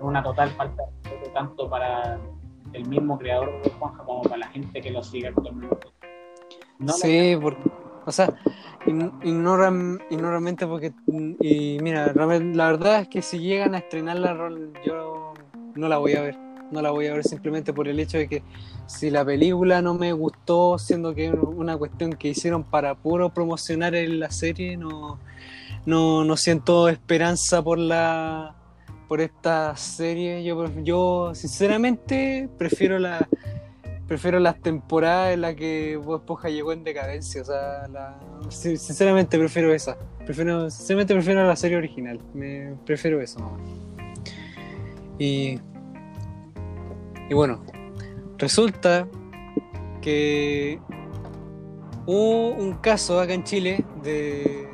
una 0.01 0.23
total 0.23 0.51
falta 0.51 0.83
de 1.05 1.29
tanto 1.29 1.71
para 1.71 2.19
el 2.73 2.89
mismo 2.89 3.17
creador 3.17 3.53
de 3.63 3.69
Esponja 3.69 4.03
como 4.05 4.23
para 4.23 4.39
la 4.39 4.49
gente 4.49 4.81
que 4.81 4.91
lo 4.91 5.03
sigue 5.03 5.29
actualmente. 5.29 5.87
No 6.81 6.93
sí, 6.93 7.39
porque, 7.41 7.71
o 8.07 8.13
sea, 8.13 8.35
ignoramente 8.87 10.67
porque, 10.67 10.93
y 11.41 11.79
mira, 11.81 12.13
la 12.15 12.67
verdad 12.67 13.01
es 13.01 13.09
que 13.09 13.23
si 13.23 13.39
llegan 13.39 13.75
a 13.75 13.79
estrenar 13.79 14.19
la 14.19 14.35
rol, 14.35 14.73
yo 14.87 15.33
no 15.75 15.89
la 15.89 15.99
voy 15.99 16.15
a 16.15 16.23
ver 16.23 16.45
no 16.71 16.83
la 16.83 16.91
voy 16.91 17.07
a 17.07 17.15
ver 17.15 17.25
simplemente 17.25 17.73
por 17.73 17.89
el 17.89 17.99
hecho 18.01 18.19
de 18.19 18.29
que 18.29 18.43
si 18.87 19.11
la 19.11 19.25
película 19.25 19.81
no 19.81 19.95
me 19.95 20.13
gustó, 20.13 20.79
siendo 20.79 21.15
que 21.15 21.31
una 21.31 21.77
cuestión 21.77 22.13
que 22.13 22.29
hicieron 22.29 22.65
para 22.65 22.95
puro 22.95 23.33
promocionar 23.33 23.95
en 23.95 24.21
la 24.21 24.31
serie, 24.31 24.77
no, 24.77 25.19
no, 25.87 26.37
siento 26.37 26.89
esperanza 26.89 27.63
por 27.63 27.79
la 27.79 28.57
por 29.09 29.21
esta 29.21 29.77
serie. 29.77 30.43
Yo, 30.45 30.67
yo 30.83 31.35
sinceramente 31.35 32.49
prefiero 32.59 32.99
la 32.99 33.29
prefiero 34.07 34.39
las 34.39 34.61
temporadas 34.61 35.35
en 35.35 35.41
las 35.43 35.55
que 35.55 35.97
Bob 35.97 36.21
Esponja 36.21 36.49
llegó 36.49 36.73
en 36.73 36.85
decadencia. 36.85 37.43
O 37.43 37.45
sea, 37.45 37.89
sinceramente 38.51 39.39
prefiero 39.39 39.73
esa. 39.73 39.97
Prefiero, 40.25 40.71
sinceramente 40.71 41.15
prefiero 41.15 41.47
la 41.47 41.57
serie 41.57 41.77
original. 41.77 42.21
Me 42.33 42.75
prefiero 42.85 43.21
eso. 43.21 43.39
Y 45.19 45.59
y 47.29 47.35
bueno, 47.35 47.65
resulta 48.37 49.09
que 50.03 50.79
hubo 52.07 52.51
un 52.51 52.75
caso 52.75 53.19
acá 53.19 53.33
en 53.33 53.45
Chile 53.45 53.85
de, 54.03 54.69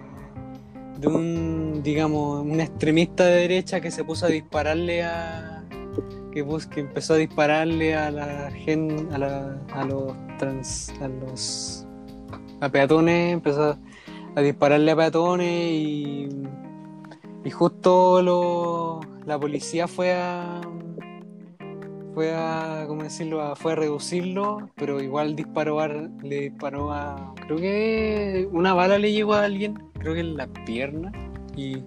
de 0.98 1.06
un, 1.06 1.80
digamos, 1.82 2.44
un 2.44 2.60
extremista 2.60 3.24
de 3.24 3.36
derecha 3.42 3.80
que 3.80 3.90
se 3.90 4.02
puso 4.04 4.26
a 4.26 4.28
dispararle 4.28 5.04
a. 5.04 5.49
que, 6.32 6.44
que 6.72 6.80
empezó 6.80 7.14
a 7.14 7.16
dispararle 7.16 7.94
a 7.94 8.10
la 8.10 8.50
gente, 8.50 9.06
a, 9.12 9.84
los 9.84 10.12
trans, 10.38 10.92
a 11.00 11.08
los. 11.08 11.86
peatones, 12.72 13.32
empezó 13.32 13.78
a, 14.34 14.40
dispararle 14.40 14.90
a 14.90 14.96
peatones 14.96 15.72
y. 15.72 16.28
y 17.44 17.50
justo 17.50 18.22
lo, 18.22 19.00
la 19.26 19.38
policía 19.38 19.88
fue 19.88 20.14
a 20.14 20.60
fue 22.14 22.34
a, 22.34 22.84
¿cómo 22.88 23.02
decirlo? 23.02 23.54
fue 23.56 23.72
a 23.72 23.76
reducirlo, 23.76 24.68
pero 24.76 25.00
igual 25.00 25.36
disparó 25.36 25.80
a, 25.80 25.88
le 25.88 26.50
disparó 26.50 26.92
a, 26.92 27.34
creo 27.46 27.58
que 27.58 28.48
una 28.52 28.74
bala 28.74 28.98
le 28.98 29.12
llegó 29.12 29.34
a 29.34 29.44
alguien, 29.44 29.74
creo 29.98 30.14
que 30.14 30.20
en 30.20 30.36
la 30.36 30.46
pierna, 30.66 31.12
y, 31.56 31.82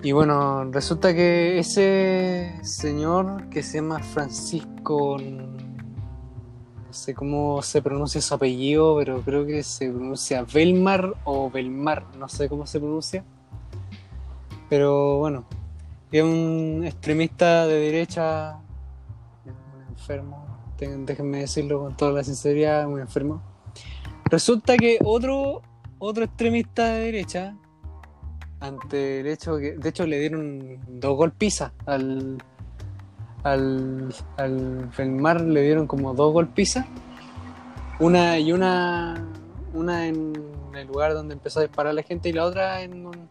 Y 0.00 0.12
bueno, 0.12 0.64
resulta 0.70 1.12
que 1.12 1.58
ese 1.58 2.54
señor 2.62 3.48
que 3.48 3.64
se 3.64 3.78
llama 3.78 3.98
Francisco, 3.98 5.16
no 5.18 6.92
sé 6.92 7.14
cómo 7.14 7.60
se 7.62 7.82
pronuncia 7.82 8.20
su 8.20 8.32
apellido, 8.32 8.96
pero 8.96 9.20
creo 9.22 9.44
que 9.44 9.64
se 9.64 9.90
pronuncia 9.90 10.44
Belmar 10.44 11.14
o 11.24 11.50
Belmar, 11.50 12.04
no 12.16 12.28
sé 12.28 12.48
cómo 12.48 12.64
se 12.64 12.78
pronuncia. 12.78 13.24
Pero 14.70 15.18
bueno, 15.18 15.44
es 16.12 16.22
un 16.22 16.84
extremista 16.86 17.66
de 17.66 17.80
derecha, 17.80 18.60
un 19.46 19.82
enfermo, 19.90 20.46
déjenme 20.78 21.40
decirlo 21.40 21.80
con 21.80 21.96
toda 21.96 22.12
la 22.12 22.22
sinceridad, 22.22 22.86
un 22.86 23.00
enfermo. 23.00 23.42
Resulta 24.26 24.76
que 24.76 24.98
otro, 25.04 25.62
otro 25.98 26.22
extremista 26.22 26.86
de 26.92 27.00
derecha, 27.00 27.56
ante 28.60 29.20
el 29.20 29.26
hecho 29.26 29.58
que, 29.58 29.72
de 29.72 29.88
hecho, 29.88 30.06
le 30.06 30.18
dieron 30.18 30.78
dos 30.88 31.16
golpizas 31.16 31.72
al, 31.86 32.38
al, 33.44 34.14
al 34.36 34.88
Felmar, 34.92 35.40
le 35.40 35.62
dieron 35.62 35.86
como 35.86 36.14
dos 36.14 36.32
golpizas, 36.32 36.86
una 38.00 38.38
y 38.38 38.52
una, 38.52 39.26
una 39.74 40.06
en 40.06 40.32
el 40.74 40.86
lugar 40.86 41.14
donde 41.14 41.34
empezó 41.34 41.60
a 41.60 41.62
disparar 41.62 41.94
la 41.94 42.02
gente 42.02 42.28
y 42.28 42.32
la 42.32 42.44
otra 42.44 42.82
en 42.82 43.06
un, 43.06 43.28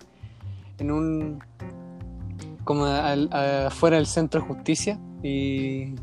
en 0.80 0.92
un 0.92 1.40
como 2.64 2.86
afuera 2.86 3.96
del 3.96 4.08
centro 4.08 4.42
de 4.42 4.48
justicia 4.48 5.00
y, 5.24 5.96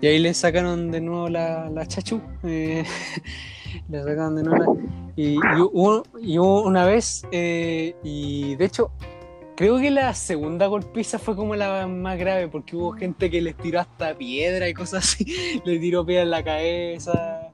y, 0.00 0.06
ahí 0.06 0.18
le 0.20 0.32
sacaron 0.32 0.92
de 0.92 1.00
nuevo 1.00 1.28
la, 1.28 1.68
la 1.68 1.86
chachu. 1.86 2.20
Eh, 2.44 2.84
le 3.88 4.02
sacaron 4.02 4.36
de 4.36 4.42
nuevo 4.42 4.78
y, 5.18 5.34
y, 5.34 6.38
hubo, 6.38 6.62
una 6.62 6.84
vez, 6.84 7.26
eh, 7.32 7.96
y 8.04 8.54
de 8.54 8.64
hecho, 8.64 8.92
creo 9.56 9.78
que 9.78 9.90
la 9.90 10.14
segunda 10.14 10.68
golpiza 10.68 11.18
fue 11.18 11.34
como 11.34 11.56
la 11.56 11.88
más 11.88 12.16
grave, 12.16 12.46
porque 12.46 12.76
hubo 12.76 12.92
gente 12.92 13.28
que 13.28 13.42
les 13.42 13.56
tiró 13.56 13.80
hasta 13.80 14.16
piedra 14.16 14.68
y 14.68 14.74
cosas 14.74 15.04
así, 15.04 15.60
le 15.64 15.80
tiró 15.80 16.06
piedra 16.06 16.22
en 16.22 16.30
la 16.30 16.44
cabeza, 16.44 17.50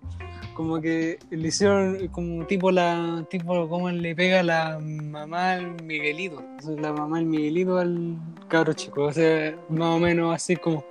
como 0.52 0.78
que 0.82 1.18
le 1.30 1.48
hicieron 1.48 2.08
como 2.08 2.44
tipo 2.44 2.70
la, 2.70 3.24
tipo 3.30 3.66
como 3.66 3.90
le 3.90 4.14
pega 4.14 4.42
la 4.42 4.78
mamá 4.78 5.54
al 5.54 5.82
Miguelito, 5.82 6.42
la 6.78 6.92
mamá 6.92 7.16
al 7.16 7.24
Miguelito 7.24 7.78
al 7.78 8.18
cabro 8.48 8.74
chico, 8.74 9.04
o 9.04 9.12
sea, 9.12 9.56
más 9.70 9.88
o 9.88 9.98
menos 9.98 10.34
así 10.34 10.56
como, 10.56 10.84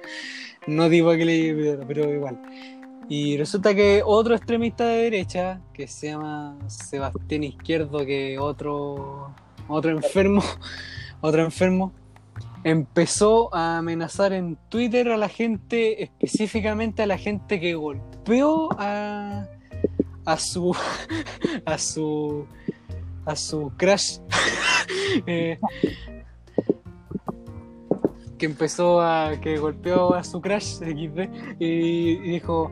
no 0.65 0.89
digo 0.89 1.11
que 1.11 1.25
le 1.25 1.77
pero 1.87 2.11
igual. 2.11 2.39
Y 3.09 3.37
resulta 3.37 3.75
que 3.75 4.01
otro 4.05 4.35
extremista 4.35 4.85
de 4.85 5.03
derecha, 5.03 5.61
que 5.73 5.87
se 5.87 6.07
llama 6.07 6.57
Sebastián 6.67 7.43
Izquierdo, 7.43 8.05
que 8.05 8.39
otro, 8.39 9.33
otro 9.67 9.91
enfermo, 9.91 10.41
otro 11.21 11.43
enfermo, 11.43 11.91
empezó 12.63 13.53
a 13.53 13.77
amenazar 13.77 14.33
en 14.33 14.57
Twitter 14.69 15.09
a 15.09 15.17
la 15.17 15.29
gente, 15.29 16.03
específicamente 16.03 17.03
a 17.03 17.07
la 17.07 17.17
gente 17.17 17.59
que 17.59 17.75
golpeó 17.75 18.69
a, 18.77 19.47
a 20.25 20.37
su 20.37 20.75
a 21.65 21.77
su 21.77 22.47
a 23.25 23.35
su 23.35 23.71
crush 23.77 24.19
eh, 25.27 25.59
que 28.37 28.45
empezó 28.45 29.01
a 29.01 29.39
que 29.41 29.57
golpeó 29.57 30.13
a 30.13 30.23
su 30.23 30.41
crush 30.41 30.79
XD 30.79 31.59
y 31.59 32.15
dijo 32.19 32.71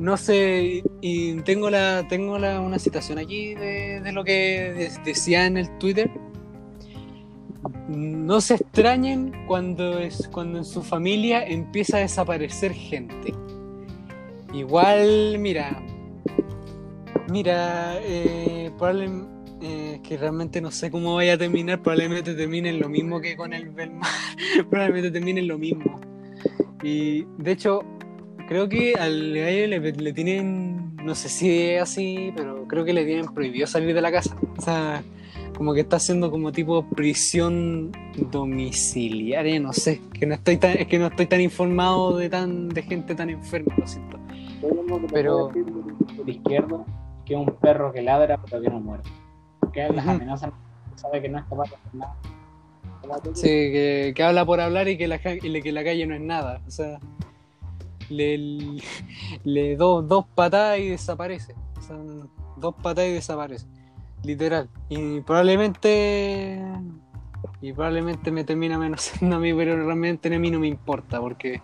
no 0.00 0.16
sé, 0.16 0.82
y 1.02 1.34
tengo 1.42 1.68
la 1.68 2.08
tengo 2.08 2.38
la, 2.38 2.60
una 2.60 2.78
citación 2.78 3.18
aquí 3.18 3.54
de, 3.54 4.10
lo 4.12 4.24
que 4.24 4.90
decía 5.04 5.44
en 5.46 5.58
el 5.58 5.76
Twitter. 5.76 6.10
No 7.88 8.40
se 8.40 8.54
extrañen 8.54 9.32
cuando, 9.46 9.98
es, 9.98 10.26
cuando 10.32 10.58
en 10.58 10.64
su 10.64 10.82
familia 10.82 11.44
empieza 11.44 11.98
a 11.98 12.00
desaparecer 12.00 12.72
gente. 12.72 13.34
Igual, 14.54 15.38
mira, 15.38 15.82
mira, 17.28 17.98
eh, 18.00 18.70
probablemente, 18.78 19.28
eh, 19.60 20.00
que 20.02 20.16
realmente 20.16 20.62
no 20.62 20.70
sé 20.70 20.90
cómo 20.90 21.16
vaya 21.16 21.34
a 21.34 21.38
terminar, 21.38 21.82
probablemente 21.82 22.34
termine 22.34 22.72
lo 22.72 22.88
mismo 22.88 23.20
que 23.20 23.36
con 23.36 23.52
el 23.52 23.68
Belmar, 23.68 24.08
probablemente 24.70 25.10
termine 25.10 25.42
lo 25.42 25.58
mismo. 25.58 26.00
Y 26.82 27.26
de 27.36 27.52
hecho, 27.52 27.84
creo 28.50 28.68
que 28.68 28.94
al 28.94 29.32
gallo 29.32 29.68
le, 29.68 30.12
tienen, 30.12 30.96
no 30.96 31.14
sé 31.14 31.28
si 31.28 31.68
es 31.68 31.82
así, 31.82 32.32
pero 32.34 32.66
creo 32.66 32.84
que 32.84 32.92
le 32.92 33.04
tienen 33.04 33.32
prohibido 33.32 33.64
salir 33.68 33.94
de 33.94 34.00
la 34.00 34.10
casa. 34.10 34.36
O 34.58 34.60
sea, 34.60 35.04
como 35.56 35.72
que 35.72 35.82
está 35.82 35.96
haciendo 35.96 36.32
como 36.32 36.50
tipo 36.50 36.84
prisión 36.84 37.92
domiciliaria, 38.32 39.60
no 39.60 39.72
sé, 39.72 40.00
que 40.12 40.26
no 40.26 40.34
estoy 40.34 40.56
tan, 40.56 40.72
es 40.78 40.88
que 40.88 40.98
no 40.98 41.06
estoy 41.06 41.26
tan 41.26 41.40
informado 41.40 42.16
de 42.16 42.28
tan 42.28 42.68
de 42.70 42.82
gente 42.82 43.14
tan 43.14 43.30
enferma, 43.30 43.72
lo 43.78 43.86
siento. 43.86 44.18
Pero 45.12 45.52
de 46.24 46.32
izquierdo, 46.32 46.84
que 47.24 47.34
es 47.34 47.38
un 47.38 47.54
perro 47.54 47.92
que 47.92 48.02
ladra 48.02 48.36
pero 48.42 48.60
que 48.60 48.68
no 48.68 48.80
muere. 48.80 49.04
Que 49.72 49.88
las 49.90 50.08
amenazas 50.08 50.50
sabe 50.96 51.22
que 51.22 51.28
no 51.28 51.38
es 51.38 51.44
capaz 51.44 51.70
de 51.70 51.76
hacer 51.76 51.94
nada. 51.94 52.16
Sí, 53.34 53.46
que, 53.46 54.12
que, 54.16 54.22
habla 54.24 54.44
por 54.44 54.60
hablar 54.60 54.88
y 54.88 54.98
que 54.98 55.06
la, 55.06 55.20
y 55.24 55.62
que 55.62 55.70
la 55.70 55.84
calle 55.84 56.04
no 56.04 56.16
es 56.16 56.20
nada. 56.20 56.60
O 56.66 56.70
sea, 56.72 56.98
le, 58.10 58.82
le 59.44 59.76
do, 59.76 60.02
dos 60.02 60.26
patadas 60.34 60.78
y 60.78 60.88
desaparece. 60.88 61.54
dos 62.56 62.74
patadas 62.82 63.10
y 63.10 63.14
desaparece. 63.14 63.66
Literal. 64.22 64.68
Y 64.88 65.20
probablemente. 65.20 66.62
Y 67.62 67.72
probablemente 67.72 68.30
me 68.30 68.44
termina 68.44 68.78
menos 68.78 69.12
a 69.22 69.38
mí, 69.38 69.54
pero 69.54 69.76
realmente 69.76 70.34
a 70.34 70.38
mí 70.38 70.50
no 70.50 70.60
me 70.60 70.68
importa, 70.68 71.20
porque. 71.20 71.60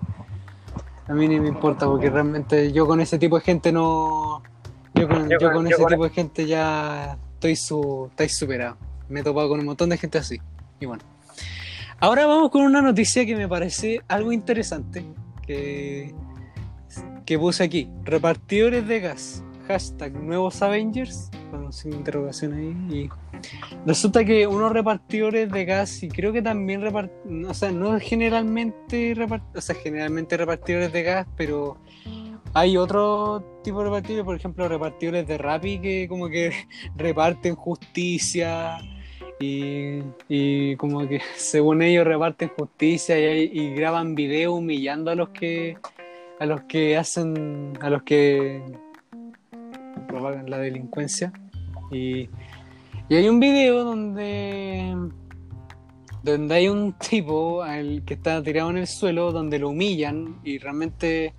A 1.09 1.15
mí 1.15 1.29
no 1.29 1.41
me 1.41 1.49
importa, 1.49 1.87
porque 1.87 2.11
realmente 2.11 2.73
yo 2.73 2.87
con 2.87 3.01
ese 3.01 3.19
tipo 3.19 3.37
de 3.37 3.43
gente 3.43 3.73
no. 3.73 4.43
Yo 4.95 5.07
con, 5.07 5.29
yo 5.29 5.53
con 5.53 5.67
ese 5.67 5.85
tipo 5.85 6.05
de 6.05 6.11
gente 6.11 6.47
ya 6.47 7.19
estoy, 7.35 7.55
su, 7.55 8.09
estoy 8.11 8.29
superado. 8.29 8.77
Me 9.09 9.21
he 9.21 9.23
topado 9.23 9.49
con 9.49 9.61
un 9.61 9.67
montón 9.67 9.91
de 9.91 9.99
gente 9.99 10.19
así. 10.19 10.41
Y 10.81 10.87
bueno. 10.87 11.05
Ahora 11.99 12.27
vamos 12.27 12.51
con 12.51 12.63
una 12.63 12.83
noticia 12.83 13.25
que 13.25 13.37
me 13.37 13.49
parece 13.49 14.01
algo 14.09 14.33
interesante. 14.33 15.05
Que 15.47 16.13
que 17.25 17.39
puse 17.39 17.65
aquí, 17.65 17.89
repartidores 18.05 18.87
de 18.87 19.01
gas, 19.01 19.45
hashtag 19.67 20.13
nuevos 20.15 20.63
Avengers, 20.63 21.31
con 21.51 21.73
sin 21.73 21.93
interrogación 21.93 22.53
ahí, 22.55 22.97
y 22.97 23.09
resulta 23.85 24.25
que 24.25 24.47
unos 24.47 24.73
repartidores 24.73 25.51
de 25.51 25.65
gas, 25.65 26.03
y 26.03 26.09
creo 26.09 26.33
que 26.33 26.43
también 26.43 26.83
repartidores, 26.83 27.51
o 27.51 27.55
sea, 27.55 27.71
no 27.71 27.99
generalmente, 27.99 29.15
o 29.55 29.61
sea, 29.61 29.75
generalmente 29.75 30.37
repartidores 30.37 30.93
de 30.93 31.03
gas, 31.03 31.27
pero 31.37 31.79
hay 32.55 32.77
otro 32.77 33.61
tipo 33.63 33.81
de 33.81 33.85
repartidores, 33.87 34.25
por 34.25 34.37
ejemplo, 34.37 34.69
repartidores 34.69 35.27
de 35.27 35.39
Rappi 35.39 35.79
que 35.81 36.07
como 36.09 36.29
que 36.29 36.53
reparten 36.97 37.57
justicia, 37.57 38.79
y, 39.39 40.01
y, 40.29 40.77
como 40.77 41.07
que 41.07 41.21
según 41.37 41.83
ellos 41.83 42.07
reparten 42.07 42.49
justicia 42.49 43.19
y, 43.19 43.51
y 43.53 43.75
graban 43.75 44.15
video 44.15 44.55
humillando 44.55 45.11
a 45.11 45.15
los 45.15 45.29
que 45.29 45.77
a 46.39 46.47
los 46.47 46.63
que 46.63 46.97
hacen, 46.97 47.79
a 47.81 47.91
los 47.91 48.03
que 48.03 48.63
propagan 50.09 50.51
la 50.51 50.59
delincuencia. 50.59 51.33
Y, 51.91 52.29
y 53.09 53.15
hay 53.15 53.29
un 53.29 53.41
video 53.41 53.85
donde 53.85 54.95
donde 56.27 56.55
hay 56.57 56.69
un 56.69 56.93
tipo 56.95 57.63
al 57.63 58.03
que 58.05 58.15
está 58.15 58.43
tirado 58.43 58.71
en 58.71 58.79
el 58.79 58.87
suelo 58.89 59.31
donde 59.31 59.61
lo 59.61 59.71
humillan 59.71 60.41
y 60.43 60.59
realmente 60.59 61.35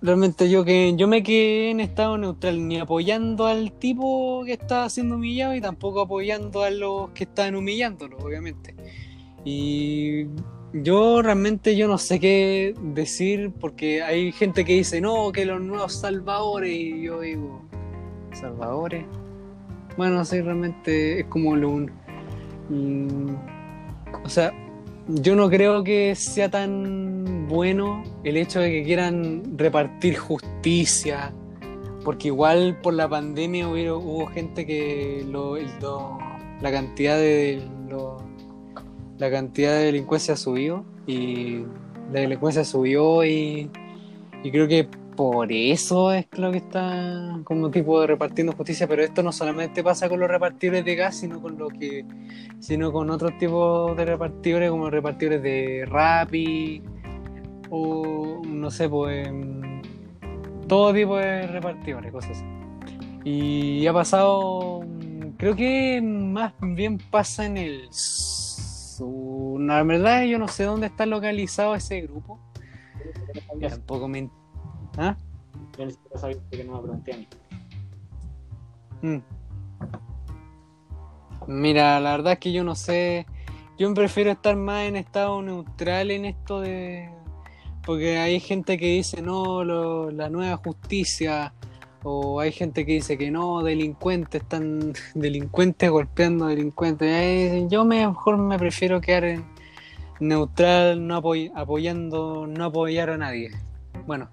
realmente 0.00 0.48
yo 0.48 0.64
que 0.64 0.94
yo 0.96 1.06
me 1.06 1.22
quedé 1.22 1.70
en 1.70 1.80
estado 1.80 2.16
neutral 2.16 2.66
ni 2.66 2.78
apoyando 2.78 3.46
al 3.46 3.72
tipo 3.72 4.42
que 4.46 4.54
está 4.54 4.88
siendo 4.88 5.16
humillado 5.16 5.54
y 5.54 5.60
tampoco 5.60 6.00
apoyando 6.00 6.62
a 6.62 6.70
los 6.70 7.10
que 7.10 7.24
están 7.24 7.56
humillándolo 7.56 8.16
obviamente 8.18 8.74
y 9.44 10.24
yo 10.74 11.22
realmente 11.22 11.76
yo 11.76 11.86
no 11.86 11.98
sé 11.98 12.18
qué 12.18 12.74
decir 12.82 13.52
porque 13.60 14.02
hay 14.02 14.32
gente 14.32 14.64
que 14.64 14.74
dice 14.74 15.00
no, 15.00 15.30
que 15.30 15.44
los 15.44 15.60
nuevos 15.60 15.94
salvadores 15.94 16.72
y 16.72 17.02
yo 17.02 17.20
digo, 17.20 17.62
¿salvadores? 18.32 19.04
Bueno, 19.96 20.24
sí, 20.24 20.40
realmente 20.40 21.20
es 21.20 21.26
como 21.26 21.54
lo 21.54 21.70
un... 21.70 23.38
o 24.24 24.28
sea, 24.28 24.52
yo 25.06 25.36
no 25.36 25.48
creo 25.48 25.84
que 25.84 26.16
sea 26.16 26.50
tan 26.50 27.46
bueno 27.46 28.02
el 28.24 28.36
hecho 28.36 28.58
de 28.58 28.72
que 28.72 28.82
quieran 28.82 29.56
repartir 29.56 30.16
justicia, 30.16 31.32
porque 32.04 32.28
igual 32.28 32.80
por 32.82 32.94
la 32.94 33.08
pandemia 33.08 33.68
hubo, 33.68 34.26
gente 34.26 34.66
que 34.66 35.24
lo, 35.30 35.56
la 35.56 36.72
cantidad 36.72 37.16
de 37.16 37.62
la 39.18 39.30
cantidad 39.30 39.72
de 39.72 39.84
delincuencia 39.86 40.36
subió 40.36 40.84
y 41.06 41.64
la 42.12 42.20
delincuencia 42.20 42.64
subió 42.64 43.24
y, 43.24 43.70
y 44.42 44.50
creo 44.50 44.68
que 44.68 44.88
por 45.16 45.52
eso 45.52 46.12
es 46.12 46.26
lo 46.36 46.50
que 46.50 46.58
está 46.58 47.38
como 47.44 47.70
tipo 47.70 48.00
de 48.00 48.08
repartiendo 48.08 48.52
justicia, 48.52 48.88
pero 48.88 49.02
esto 49.02 49.22
no 49.22 49.32
solamente 49.32 49.82
pasa 49.84 50.08
con 50.08 50.18
los 50.18 50.28
repartidores 50.28 50.84
de 50.84 50.96
gas, 50.96 51.16
sino 51.16 51.40
con 51.40 51.56
lo 51.56 51.68
que, 51.68 52.04
sino 52.58 52.92
con 52.92 53.10
otros 53.10 53.38
tipos 53.38 53.96
de 53.96 54.04
repartidores 54.04 54.70
como 54.70 54.90
repartidores 54.90 55.42
de 55.42 55.84
Rappi 55.86 56.82
o 57.70 58.42
no 58.46 58.70
sé, 58.70 58.88
pues 58.88 59.28
em, 59.28 59.82
todo 60.66 60.92
tipo 60.92 61.16
de 61.16 61.46
repartidores, 61.46 62.12
cosas 62.12 62.32
así. 62.32 62.44
Y 63.24 63.86
ha 63.86 63.92
pasado, 63.92 64.80
creo 65.36 65.54
que 65.54 66.00
más 66.02 66.52
bien 66.60 66.98
pasa 67.10 67.46
en 67.46 67.56
el 67.56 67.88
sur. 68.96 69.60
La 69.60 69.82
verdad 69.82 70.22
yo 70.24 70.38
no 70.38 70.48
sé 70.48 70.64
dónde 70.64 70.86
está 70.86 71.06
localizado 71.06 71.74
ese 71.74 72.00
grupo. 72.02 72.38
Tampoco 73.60 74.08
me 74.08 74.30
¿Ah? 74.96 75.16
Yo 75.78 75.86
ni 75.86 75.92
siquiera 75.92 76.18
sabía 76.18 76.36
que 76.50 76.64
no 76.64 76.74
me 76.74 76.82
pregunté 76.82 77.12
a 77.12 77.16
mí. 77.16 77.28
Mm. 79.02 79.22
Mira, 81.46 82.00
la 82.00 82.12
verdad 82.12 82.34
es 82.34 82.38
que 82.38 82.52
yo 82.52 82.64
no 82.64 82.74
sé. 82.74 83.26
Yo 83.76 83.92
prefiero 83.92 84.30
estar 84.30 84.56
más 84.56 84.86
en 84.86 84.96
estado 84.96 85.42
neutral 85.42 86.10
en 86.10 86.24
esto 86.24 86.60
de. 86.60 87.10
Porque 87.84 88.18
hay 88.18 88.40
gente 88.40 88.78
que 88.78 88.86
dice 88.86 89.20
no, 89.20 89.64
la 89.64 90.30
nueva 90.30 90.56
justicia. 90.56 91.52
O 92.04 92.38
hay 92.38 92.52
gente 92.52 92.84
que 92.84 92.92
dice 92.92 93.16
que 93.16 93.30
no, 93.30 93.62
delincuentes, 93.62 94.42
están 94.42 94.92
delincuentes 95.14 95.90
golpeando 95.90 96.46
delincuentes. 96.46 97.08
Eh, 97.10 97.66
yo 97.68 97.84
mejor 97.84 98.36
me 98.36 98.58
prefiero 98.58 99.00
quedar 99.00 99.24
en 99.24 99.44
neutral, 100.20 101.06
no 101.06 101.16
apoyando, 101.16 102.46
no 102.46 102.64
apoyar 102.64 103.10
a 103.10 103.16
nadie. 103.16 103.50
Bueno, 104.06 104.28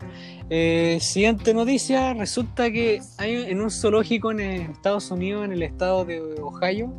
eh, 0.50 0.98
siguiente 1.00 1.54
noticia, 1.54 2.14
resulta 2.14 2.70
que 2.72 3.02
hay 3.18 3.36
en 3.36 3.62
un 3.62 3.72
zoológico 3.72 4.32
en 4.32 4.42
Estados 4.42 5.10
Unidos, 5.10 5.46
en 5.46 5.54
el 5.54 5.64
estado 5.64 6.04
de 6.04 6.20
Ohio, 6.42 6.92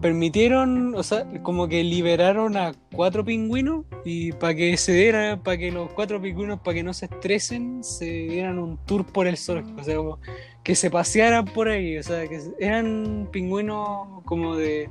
permitieron, 0.00 0.94
o 0.94 1.02
sea, 1.02 1.26
como 1.42 1.68
que 1.68 1.84
liberaron 1.84 2.56
a 2.56 2.72
cuatro 2.94 3.24
pingüinos 3.24 3.84
y 4.04 4.32
para 4.32 4.54
que 4.54 4.76
se 4.76 4.92
diera, 4.92 5.40
para 5.42 5.58
que 5.58 5.70
los 5.70 5.92
cuatro 5.92 6.20
pingüinos, 6.20 6.60
para 6.60 6.74
que 6.74 6.82
no 6.82 6.94
se 6.94 7.06
estresen, 7.06 7.84
se 7.84 8.06
dieran 8.06 8.58
un 8.58 8.78
tour 8.86 9.04
por 9.04 9.26
el 9.26 9.36
zoológico, 9.36 9.80
o 9.80 9.84
sea, 9.84 9.96
como 9.96 10.18
que 10.62 10.74
se 10.74 10.90
pasearan 10.90 11.44
por 11.44 11.68
ahí, 11.68 11.98
o 11.98 12.02
sea, 12.02 12.26
que 12.26 12.40
eran 12.58 13.28
pingüinos 13.30 14.22
como 14.24 14.56
de 14.56 14.88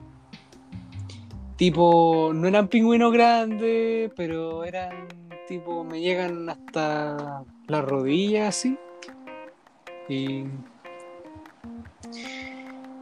tipo, 1.56 2.32
no 2.34 2.48
eran 2.48 2.68
pingüinos 2.68 3.12
grandes, 3.12 4.12
pero 4.16 4.64
eran 4.64 5.08
tipo 5.50 5.84
me 5.84 6.00
llegan 6.00 6.48
hasta 6.48 7.44
la 7.68 7.82
rodilla 7.82 8.50
así. 8.50 8.78
Y 10.08 10.46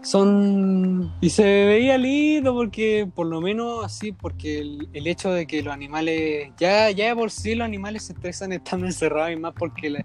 son 0.08 1.12
y 1.20 1.30
se 1.30 1.43
veía 1.43 1.97
lindo 1.97 2.53
porque 2.53 3.10
por 3.14 3.28
lo 3.28 3.41
menos 3.41 3.84
así 3.84 4.14
porque 4.14 4.60
el, 4.60 5.08
hecho 5.08 5.34
de 5.34 5.45
que 5.45 5.62
los 5.62 5.74
animales 5.74 6.51
ya 6.58 6.89
ya 6.91 7.14
por 7.14 7.30
sí 7.30 7.55
los 7.55 7.66
animales 7.66 8.03
se 8.03 8.14
estresan 8.14 8.53
estando 8.53 8.86
encerrados 8.86 9.32
y 9.34 9.36
más 9.36 9.53
porque 9.53 10.01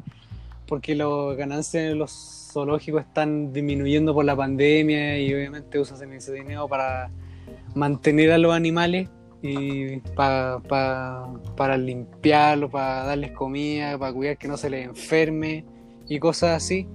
porque 0.67 0.97
las 0.97 1.37
ganancias 1.37 1.85
de 1.85 1.95
los 1.95 2.51
zoológicos 2.53 3.03
están 3.03 3.53
disminuyendo 3.53 4.13
por 4.13 4.25
la 4.25 4.35
pandemia 4.35 5.21
y 5.21 5.33
obviamente 5.35 5.79
usan 5.79 6.13
ese 6.13 6.33
dinero 6.33 6.67
para 6.67 7.09
mantener 7.77 8.33
a 8.33 8.39
los 8.39 8.53
animales 8.53 9.09
y 9.41 9.99
para 10.17 10.59
para 11.57 11.77
limpiarlo, 11.77 12.69
para 12.69 13.05
darles 13.05 13.31
comida, 13.33 13.97
para 13.99 14.13
cuidar 14.13 14.37
que 14.37 14.49
no 14.49 14.57
se 14.57 14.69
les 14.69 14.85
enferme 14.85 15.65
y 16.09 16.19
cosas 16.19 16.57
así. 16.57 16.89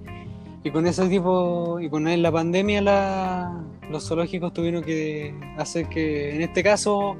Y 0.68 0.70
con 0.70 0.86
ese 0.86 1.08
tipo, 1.08 1.80
y 1.80 1.88
con 1.88 2.04
la 2.22 2.30
pandemia, 2.30 2.82
los 3.90 4.06
zoológicos 4.06 4.52
tuvieron 4.52 4.84
que 4.84 5.34
hacer 5.56 5.88
que, 5.88 6.34
en 6.34 6.42
este 6.42 6.62
caso, 6.62 7.16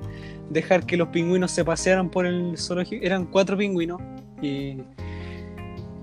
dejar 0.50 0.84
que 0.84 0.98
los 0.98 1.08
pingüinos 1.08 1.50
se 1.50 1.64
pasearan 1.64 2.10
por 2.10 2.26
el 2.26 2.58
zoológico. 2.58 3.02
Eran 3.02 3.24
cuatro 3.24 3.56
pingüinos 3.56 4.02
y, 4.42 4.82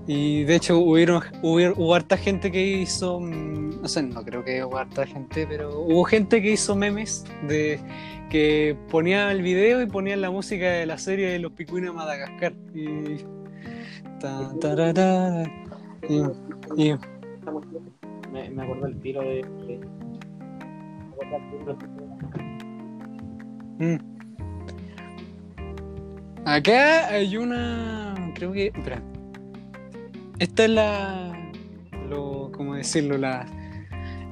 y 0.08 0.42
de 0.42 0.56
hecho 0.56 0.80
hubieron, 0.80 1.22
hubo, 1.40 1.94
harta 1.94 2.16
gente 2.16 2.50
que 2.50 2.66
hizo, 2.66 3.20
mm, 3.20 3.80
no 3.80 3.86
sé, 3.86 4.02
no 4.02 4.24
creo 4.24 4.42
que 4.42 4.64
hubo 4.64 4.78
harta 4.78 5.06
gente, 5.06 5.46
pero 5.48 5.82
hubo 5.82 6.02
gente 6.02 6.42
que 6.42 6.50
hizo 6.50 6.74
memes 6.74 7.26
de 7.46 7.78
que 8.28 8.76
ponía 8.90 9.30
el 9.30 9.42
video 9.42 9.80
y 9.82 9.86
ponía 9.86 10.16
la 10.16 10.32
música 10.32 10.68
de 10.68 10.84
la 10.84 10.98
serie 10.98 11.28
de 11.28 11.38
los 11.38 11.52
picuinos 11.52 11.92
de 11.92 11.96
Madagascar. 11.96 12.54
Y. 12.74 13.24
Me, 18.32 18.50
me 18.50 18.62
acuerdo 18.62 18.86
el 18.86 19.00
tiro 19.00 19.22
de. 19.22 19.44
Mm. 23.78 23.96
Acá 26.44 27.08
hay 27.08 27.36
una. 27.36 28.32
Creo 28.34 28.52
que. 28.52 28.66
Espera. 28.66 29.02
Esta 30.38 30.64
es 30.64 30.70
la. 30.70 31.52
Lo, 32.08 32.50
¿Cómo 32.52 32.74
decirlo? 32.74 33.18
La. 33.18 33.46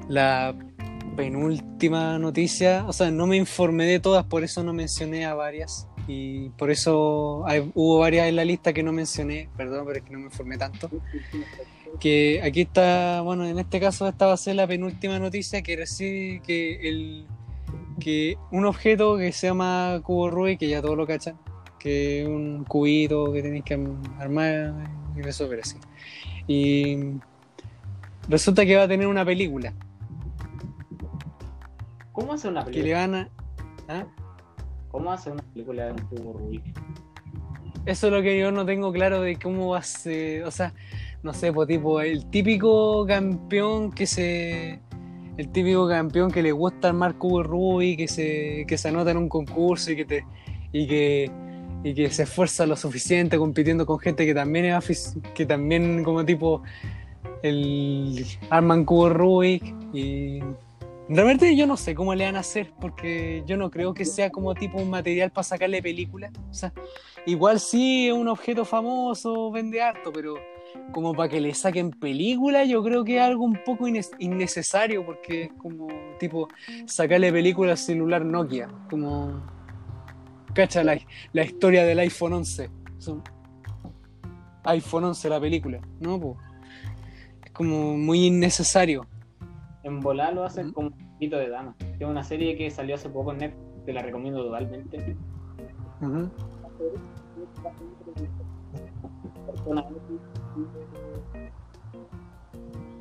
La 0.07 0.55
penúltima 1.15 2.19
noticia, 2.19 2.85
o 2.87 2.93
sea, 2.93 3.09
no 3.09 3.25
me 3.25 3.37
informé 3.37 3.85
de 3.85 3.99
todas, 3.99 4.25
por 4.25 4.43
eso 4.43 4.63
no 4.63 4.73
mencioné 4.73 5.25
a 5.25 5.33
varias. 5.33 5.87
Y 6.07 6.49
por 6.49 6.69
eso 6.69 7.45
hubo 7.73 7.99
varias 7.99 8.27
en 8.27 8.35
la 8.35 8.45
lista 8.45 8.73
que 8.73 8.83
no 8.83 8.91
mencioné, 8.91 9.49
perdón, 9.57 9.85
pero 9.87 9.97
es 9.97 10.05
que 10.05 10.11
no 10.11 10.19
me 10.19 10.25
informé 10.25 10.57
tanto. 10.57 10.89
Que 11.99 12.41
aquí 12.43 12.61
está, 12.61 13.21
bueno, 13.21 13.45
en 13.45 13.57
este 13.57 13.79
caso 13.79 14.07
esta 14.07 14.27
va 14.27 14.33
a 14.33 14.37
ser 14.37 14.55
la 14.55 14.67
penúltima 14.67 15.17
noticia 15.19 15.61
que 15.61 15.75
recibe 15.75 16.41
que 16.41 16.89
el 16.89 17.25
que 17.99 18.37
un 18.51 18.65
objeto 18.65 19.17
que 19.17 19.31
se 19.31 19.47
llama 19.47 20.01
cubo 20.03 20.29
Rubik, 20.29 20.59
que 20.59 20.67
ya 20.67 20.81
todos 20.81 20.97
lo 20.97 21.07
cachan, 21.07 21.37
que 21.79 22.21
es 22.21 22.27
un 22.27 22.65
cubito 22.65 23.31
que 23.31 23.41
tenéis 23.41 23.63
que 23.63 23.79
armar 24.19 24.73
y 25.15 25.21
resolver 25.21 25.61
así. 25.61 25.77
Y 26.47 26.97
resulta 28.27 28.65
que 28.65 28.75
va 28.75 28.83
a 28.83 28.87
tener 28.87 29.07
una 29.07 29.23
película 29.25 29.73
¿Cómo 32.15 32.31
hace 32.31 32.47
una 32.47 32.63
película? 32.63 32.83
Que 32.83 32.89
le 32.89 32.93
van 32.95 33.15
a... 33.15 33.29
¿Ah? 33.89 34.05
¿Cómo 34.89 35.11
hace 35.11 35.31
una 35.31 35.43
película 35.43 35.85
de 35.87 35.91
un 35.91 35.99
cubo 36.07 36.33
Rubik? 36.33 36.63
Eso 37.85 38.07
es 38.07 38.13
lo 38.13 38.21
que 38.21 38.39
yo 38.39 38.51
no 38.51 38.65
tengo 38.65 38.93
claro 38.93 39.21
de 39.21 39.35
cómo 39.37 39.75
hace, 39.75 40.43
o 40.45 40.49
sea, 40.49 40.73
no 41.25 41.33
sé, 41.33 41.51
pues 41.51 41.67
tipo, 41.67 41.99
el 42.01 42.27
típico 42.27 43.03
campeón 43.07 43.91
que 43.91 44.05
se, 44.05 44.79
el 45.37 45.51
típico 45.51 45.87
campeón 45.89 46.29
que 46.29 46.43
le 46.43 46.51
gusta 46.51 46.89
armar 46.89 47.15
cubo 47.17 47.41
Rubik, 47.41 47.97
que 47.97 48.07
se, 48.07 48.65
que 48.67 48.77
se 48.77 48.89
anota 48.89 49.09
en 49.09 49.17
un 49.17 49.27
concurso 49.27 49.91
y 49.91 49.95
que 49.95 50.05
te, 50.05 50.25
y 50.71 50.87
que, 50.87 51.31
y 51.83 51.95
que 51.95 52.11
se 52.11 52.23
esfuerza 52.23 52.67
lo 52.67 52.75
suficiente 52.75 53.39
compitiendo 53.39 53.87
con 53.87 53.97
gente 53.97 54.23
que 54.23 54.35
también 54.35 54.65
es 54.65 55.17
que 55.33 55.47
también 55.47 56.03
como 56.03 56.23
tipo 56.23 56.61
el 57.41 58.23
arman 58.51 58.85
cubo 58.85 59.09
Rubik 59.09 59.63
y 59.93 60.41
Realmente 61.07 61.55
yo 61.55 61.67
no 61.67 61.77
sé 61.77 61.93
cómo 61.93 62.15
le 62.15 62.25
van 62.25 62.35
a 62.35 62.39
hacer, 62.39 62.71
porque 62.81 63.43
yo 63.45 63.57
no 63.57 63.69
creo 63.69 63.93
que 63.93 64.05
sea 64.05 64.31
como 64.31 64.55
tipo 64.55 64.79
un 64.79 64.89
material 64.89 65.29
para 65.29 65.43
sacarle 65.43 65.79
película. 65.83 66.31
O 66.49 66.53
sea, 66.53 66.73
igual 67.27 67.59
sí 67.59 68.07
es 68.07 68.13
un 68.13 68.27
objeto 68.27 68.65
famoso, 68.65 69.51
vende 69.51 69.83
harto, 69.83 70.11
pero 70.11 70.35
como 70.91 71.13
para 71.13 71.29
que 71.29 71.41
le 71.41 71.53
saquen 71.53 71.91
película, 71.91 72.63
yo 72.65 72.83
creo 72.83 73.03
que 73.03 73.17
es 73.17 73.21
algo 73.21 73.43
un 73.43 73.59
poco 73.65 73.87
innecesario, 74.19 75.05
porque 75.05 75.43
es 75.43 75.53
como 75.53 75.87
tipo 76.19 76.47
sacarle 76.85 77.31
película 77.31 77.71
al 77.71 77.77
celular 77.77 78.23
Nokia. 78.23 78.69
Como. 78.89 79.41
Cacha 80.53 80.83
la, 80.83 80.97
la 81.33 81.43
historia 81.43 81.83
del 81.83 81.99
iPhone 81.99 82.33
11. 82.33 82.69
iPhone 84.63 85.03
11 85.03 85.29
la 85.29 85.39
película, 85.39 85.81
¿no? 85.99 86.37
Es 87.43 87.51
como 87.51 87.97
muy 87.97 88.25
innecesario. 88.25 89.05
En 89.83 89.99
volar 89.99 90.33
lo 90.33 90.45
hacen 90.45 90.71
como 90.71 90.87
un 90.87 91.11
poquito 91.13 91.37
de 91.37 91.49
dama. 91.49 91.75
Es 91.99 92.07
una 92.07 92.23
serie 92.23 92.55
que 92.55 92.71
salió 92.71 92.95
hace 92.95 93.09
poco 93.09 93.33
en 93.33 93.39
Netflix, 93.39 93.85
te 93.85 93.93
la 93.93 94.01
recomiendo 94.01 94.43
totalmente. 94.43 95.17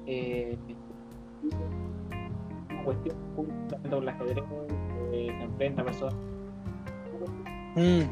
Eh, 0.06 0.58
una 2.70 2.84
cuestión 2.84 3.16
con 3.36 4.02
el 4.02 4.08
ajedrez 4.08 4.44
eh, 5.12 5.34
se 5.38 5.44
enfrenta 5.44 5.82
a 5.82 5.84
personas. 5.84 6.14
Mm. 7.76 8.02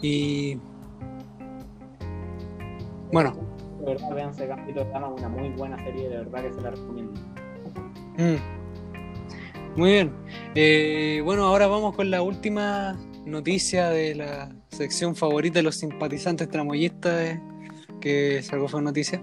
Y 0.00 0.58
bueno, 3.12 3.34
de 3.78 3.84
verdad, 3.84 4.14
véanse 4.14 4.46
Gambito 4.46 4.84
de 4.84 4.90
Dama, 4.90 5.08
una 5.08 5.28
muy 5.28 5.50
buena 5.50 5.76
serie, 5.84 6.08
de 6.08 6.16
verdad 6.18 6.42
que 6.42 6.52
se 6.52 6.60
la 6.60 6.70
recomiendo. 6.70 7.12
Mm. 8.18 9.76
Muy 9.76 9.90
bien. 9.90 10.12
Eh, 10.54 11.22
bueno, 11.24 11.44
ahora 11.44 11.66
vamos 11.66 11.94
con 11.94 12.10
la 12.10 12.22
última 12.22 12.96
noticia 13.24 13.88
de 13.90 14.14
la 14.14 14.61
sección 14.72 15.14
favorita 15.14 15.58
de 15.58 15.62
los 15.62 15.76
simpatizantes 15.76 16.48
tramoyistas 16.48 17.38
que 18.00 18.42
salgo 18.42 18.68
fue 18.68 18.82
noticia. 18.82 19.22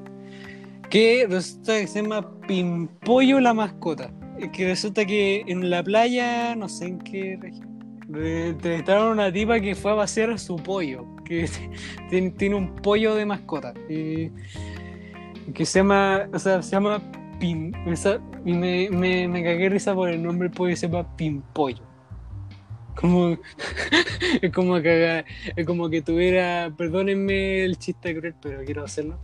Que 0.89 1.27
resulta 1.29 1.79
que 1.79 1.87
se 1.87 2.01
llama 2.01 2.39
Pimpollo 2.47 3.39
la 3.39 3.53
mascota. 3.53 4.11
Que 4.53 4.67
resulta 4.67 5.05
que 5.05 5.43
en 5.47 5.69
la 5.69 5.83
playa, 5.83 6.55
no 6.55 6.69
sé 6.69 6.85
en 6.85 6.99
qué 6.99 7.37
región, 7.41 7.67
entrevistaron 8.15 9.09
a 9.09 9.11
una 9.11 9.33
tipa 9.33 9.59
que 9.59 9.75
fue 9.75 9.91
a 9.91 9.95
vaciar 9.95 10.39
su 10.39 10.55
pollo. 10.55 11.05
Que 11.25 11.49
tiene, 12.09 12.55
un 12.55 12.75
pollo 12.75 13.15
de 13.15 13.25
mascota. 13.25 13.73
Que 13.87 14.31
se 15.65 15.79
llama, 15.79 16.29
o 16.33 16.39
sea, 16.39 16.61
se 16.61 16.71
llama 16.71 17.01
Pim. 17.39 17.71
y 18.45 18.53
me, 18.53 18.89
me, 18.89 19.27
me 19.27 19.43
cagué 19.43 19.69
risa 19.69 19.93
por 19.93 20.09
el 20.09 20.23
nombre 20.23 20.49
pollo, 20.49 20.75
se 20.75 20.87
llama 20.87 21.15
Pimpollo. 21.15 21.88
Como, 22.99 23.37
es 24.41 24.51
como 24.53 24.81
que, 24.81 25.25
es 25.55 25.65
como 25.65 25.89
que 25.89 26.01
tuviera, 26.01 26.73
perdónenme 26.75 27.63
el 27.63 27.77
chiste 27.77 28.17
cruel, 28.17 28.35
pero 28.41 28.63
quiero 28.65 28.83
hacerlo. 28.83 29.17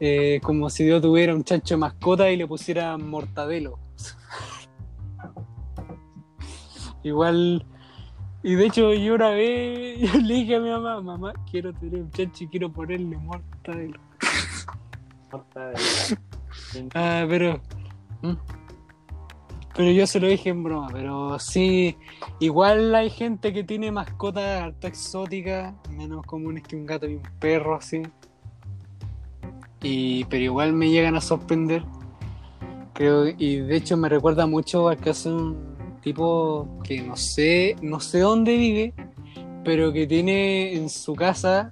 Eh, 0.00 0.40
como 0.42 0.70
si 0.70 0.84
Dios 0.84 1.02
tuviera 1.02 1.34
un 1.34 1.44
chancho 1.44 1.76
mascota 1.76 2.30
y 2.30 2.36
le 2.36 2.46
pusiera 2.46 2.96
mortadelo. 2.96 3.78
Igual, 7.02 7.66
y 8.42 8.54
de 8.54 8.66
hecho 8.66 8.94
yo 8.94 9.14
una 9.14 9.30
vez 9.30 10.00
yo 10.12 10.20
le 10.20 10.34
dije 10.34 10.56
a 10.56 10.60
mi 10.60 10.70
mamá, 10.70 11.00
mamá, 11.00 11.32
quiero 11.50 11.72
tener 11.74 12.00
un 12.00 12.10
chancho 12.10 12.44
y 12.44 12.48
quiero 12.48 12.72
ponerle 12.72 13.16
mortadelo. 13.18 14.00
Mortadelo. 15.30 15.78
ah, 16.94 17.26
pero... 17.28 17.60
Pero 19.76 19.90
yo 19.90 20.06
se 20.06 20.20
lo 20.20 20.26
dije 20.26 20.48
en 20.48 20.62
broma, 20.62 20.88
pero 20.90 21.38
sí, 21.38 21.98
igual 22.40 22.94
hay 22.94 23.10
gente 23.10 23.52
que 23.52 23.62
tiene 23.62 23.92
mascotas 23.92 24.62
harto 24.62 24.86
exóticas, 24.86 25.74
menos 25.90 26.24
comunes 26.24 26.62
que 26.62 26.76
un 26.76 26.86
gato 26.86 27.06
y 27.06 27.16
un 27.16 27.22
perro 27.38 27.76
así. 27.76 28.00
Y, 29.82 30.24
pero 30.24 30.44
igual 30.44 30.72
me 30.72 30.88
llegan 30.88 31.14
a 31.14 31.20
sorprender. 31.20 31.84
Creo, 32.94 33.26
y 33.28 33.56
de 33.56 33.76
hecho 33.76 33.98
me 33.98 34.08
recuerda 34.08 34.46
mucho 34.46 34.88
al 34.88 34.96
caso 34.96 35.28
de 35.28 35.42
un 35.42 36.00
tipo 36.00 36.80
que 36.82 37.02
no 37.02 37.14
sé, 37.14 37.76
no 37.82 38.00
sé 38.00 38.20
dónde 38.20 38.56
vive, 38.56 38.94
pero 39.62 39.92
que 39.92 40.06
tiene 40.06 40.74
en 40.74 40.88
su 40.88 41.14
casa, 41.14 41.70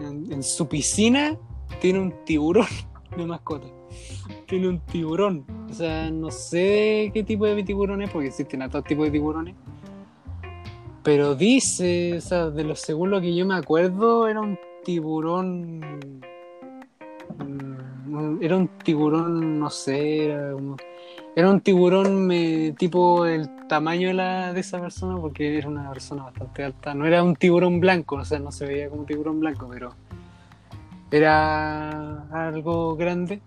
en 0.00 0.42
su 0.42 0.66
piscina, 0.66 1.38
tiene 1.80 2.00
un 2.00 2.12
tiburón 2.24 2.66
de 3.16 3.26
mascota 3.26 3.68
tiene 4.44 4.68
un 4.68 4.80
tiburón. 4.80 5.44
O 5.68 5.72
sea, 5.72 6.10
no 6.10 6.30
sé 6.30 7.10
qué 7.12 7.24
tipo 7.24 7.46
de 7.46 7.62
tiburones, 7.62 8.10
porque 8.10 8.28
existen 8.28 8.62
a 8.62 8.68
todos 8.68 8.84
tipos 8.84 9.06
de 9.06 9.10
tiburones. 9.10 9.54
Pero 11.02 11.34
dice, 11.34 12.16
o 12.16 12.20
sea, 12.20 12.50
de 12.50 12.64
lo 12.64 12.76
según 12.76 13.10
lo 13.10 13.20
que 13.20 13.34
yo 13.34 13.44
me 13.46 13.54
acuerdo, 13.54 14.26
era 14.26 14.40
un 14.40 14.58
tiburón. 14.84 16.00
Mm, 17.38 18.42
era 18.42 18.56
un 18.56 18.68
tiburón, 18.82 19.58
no 19.58 19.70
sé, 19.70 20.26
era 20.26 20.52
como. 20.52 20.76
Era 21.36 21.50
un 21.50 21.60
tiburón 21.60 22.30
tipo 22.78 23.26
el 23.26 23.66
tamaño 23.66 24.08
de, 24.08 24.14
la, 24.14 24.52
de 24.52 24.60
esa 24.60 24.80
persona, 24.80 25.20
porque 25.20 25.58
era 25.58 25.68
una 25.68 25.90
persona 25.90 26.22
bastante 26.22 26.62
alta. 26.62 26.94
No 26.94 27.06
era 27.06 27.24
un 27.24 27.34
tiburón 27.34 27.80
blanco, 27.80 28.16
o 28.16 28.24
sea, 28.24 28.38
no 28.38 28.52
se 28.52 28.66
veía 28.66 28.88
como 28.88 29.04
tiburón 29.04 29.40
blanco, 29.40 29.68
pero 29.68 29.94
era 31.10 32.22
algo 32.30 32.96
grande 32.96 33.40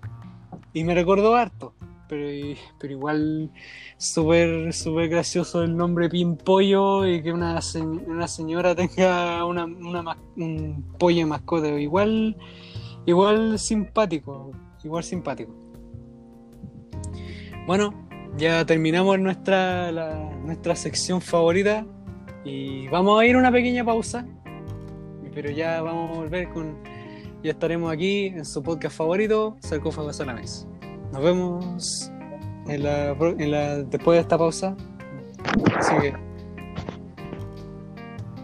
y 0.77 0.83
me 0.83 0.93
recordó 0.93 1.35
harto. 1.35 1.73
Pero, 2.07 2.55
pero 2.79 2.93
igual 2.93 3.51
súper 3.97 4.71
súper 4.71 5.09
gracioso 5.09 5.63
el 5.63 5.75
nombre 5.75 6.07
Pimpollo 6.07 7.05
y 7.05 7.21
que 7.21 7.33
una, 7.33 7.59
una 8.05 8.27
señora 8.27 8.75
tenga 8.75 9.43
una, 9.43 9.65
un 9.65 10.85
pollo 10.99 11.17
de 11.17 11.25
mascota. 11.25 11.67
Igual, 11.67 12.37
igual 13.07 13.57
simpático, 13.57 14.51
igual 14.83 15.03
simpático. 15.03 15.53
Bueno, 17.65 18.07
ya 18.37 18.63
terminamos 18.65 19.19
nuestra, 19.19 19.91
nuestra 20.45 20.75
sección 20.75 21.21
favorita 21.21 21.85
y 22.45 22.87
vamos 22.87 23.19
a 23.19 23.25
ir 23.25 23.35
a 23.35 23.39
una 23.39 23.51
pequeña 23.51 23.83
pausa, 23.83 24.25
pero 25.33 25.49
ya 25.49 25.81
vamos 25.81 26.11
a 26.11 26.19
volver 26.19 26.49
con 26.49 26.77
ya 27.43 27.51
estaremos 27.51 27.91
aquí 27.91 28.27
en 28.27 28.45
su 28.45 28.61
podcast 28.63 28.97
favorito, 28.97 29.57
Sarcófagos 29.59 30.19
a 30.21 30.25
la 30.25 30.33
Mesa. 30.33 30.67
Nos 31.11 31.21
vemos 31.23 32.11
en 32.67 32.83
la, 32.83 33.11
en 33.11 33.51
la, 33.51 33.77
después 33.83 34.17
de 34.17 34.21
esta 34.21 34.37
pausa. 34.37 34.75
Así 35.77 35.95
que. 36.01 36.13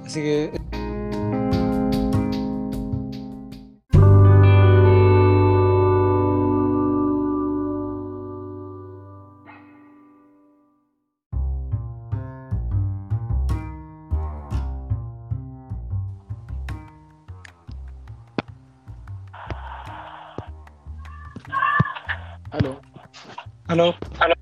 Así 0.06 0.22
que. 0.22 0.63
Aló. 23.74 23.96
Aló. 24.20 24.36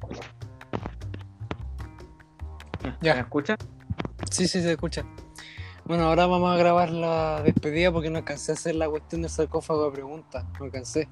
¿Ya? 3.00 3.14
¿Me 3.14 3.22
escucha? 3.22 3.56
Sí, 4.30 4.46
sí, 4.46 4.62
se 4.62 4.72
escucha. 4.74 5.06
Bueno, 5.86 6.04
ahora 6.04 6.26
vamos 6.26 6.54
a 6.54 6.58
grabar 6.58 6.90
la 6.90 7.42
despedida 7.42 7.94
porque 7.94 8.10
no 8.10 8.18
alcancé 8.18 8.52
a 8.52 8.56
hacer 8.56 8.76
la 8.76 8.90
cuestión 8.90 9.22
del 9.22 9.32
sarcófago 9.32 9.86
de 9.86 9.92
preguntas. 9.94 10.44
No 10.60 10.66
alcancé. 10.66 11.08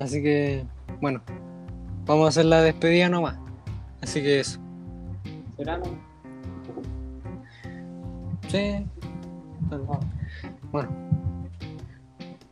Así 0.00 0.20
que, 0.24 0.66
bueno, 1.00 1.22
vamos 2.04 2.26
a 2.26 2.28
hacer 2.30 2.46
la 2.46 2.62
despedida 2.62 3.08
nomás. 3.08 3.38
Así 4.02 4.20
que 4.22 4.40
eso. 4.40 4.58
¿Esperamos? 5.50 5.90
Sí. 8.48 8.84
Bueno. 10.72 10.88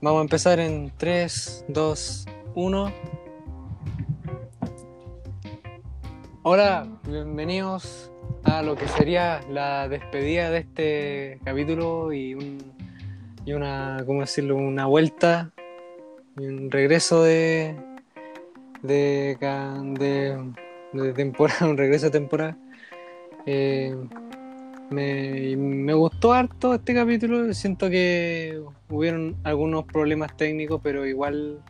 Vamos 0.00 0.20
a 0.20 0.22
empezar 0.22 0.60
en 0.60 0.92
3, 0.96 1.64
2, 1.66 2.26
1. 2.54 3.23
Hola, 6.46 6.86
bienvenidos 7.08 8.12
a 8.42 8.60
lo 8.60 8.76
que 8.76 8.86
sería 8.86 9.40
la 9.48 9.88
despedida 9.88 10.50
de 10.50 10.58
este 10.58 11.40
capítulo 11.42 12.12
y, 12.12 12.34
un, 12.34 12.58
una, 13.46 14.02
¿cómo 14.04 14.20
decirlo? 14.20 14.54
Una 14.56 14.84
vuelta 14.84 15.52
y 16.36 16.44
un 16.44 16.70
regreso 16.70 17.22
de, 17.22 17.74
de, 18.82 19.38
de, 20.92 21.12
temporada, 21.14 21.66
un 21.70 21.78
regreso 21.78 22.06
de 22.06 22.12
temporada. 22.12 22.58
Eh, 23.46 23.96
me, 24.90 25.56
me, 25.56 25.94
gustó 25.94 26.34
harto 26.34 26.74
este 26.74 26.92
capítulo, 26.92 27.54
siento 27.54 27.88
que 27.88 28.60
hubieron 28.90 29.34
algunos 29.44 29.86
problemas 29.86 30.36
técnicos, 30.36 30.78
pero 30.84 31.06
igual 31.06 31.62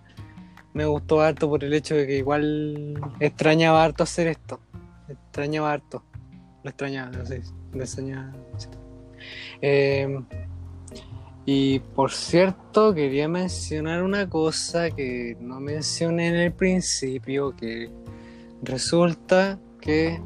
me 0.74 0.84
gustó 0.84 1.20
harto 1.20 1.48
por 1.48 1.62
el 1.64 1.72
hecho 1.72 1.94
de 1.94 2.06
que 2.06 2.18
igual 2.18 3.00
extrañaba 3.20 3.84
harto 3.84 4.02
hacer 4.02 4.26
esto. 4.26 4.60
Extrañaba 5.08 5.72
harto. 5.72 6.02
Lo 6.64 6.70
extrañaba, 6.70 7.10
no 7.10 7.24
sé. 7.24 7.42
Lo 7.72 7.82
extrañaba. 7.82 8.32
Em, 9.60 10.24
y 11.46 11.78
por 11.78 12.10
cierto, 12.10 12.92
quería 12.92 13.28
mencionar 13.28 14.02
una 14.02 14.28
cosa 14.28 14.90
que 14.90 15.36
no 15.40 15.60
mencioné 15.60 16.28
en 16.28 16.36
el 16.36 16.52
principio, 16.52 17.54
que 17.56 17.90
resulta 18.62 19.58
que 19.80 20.20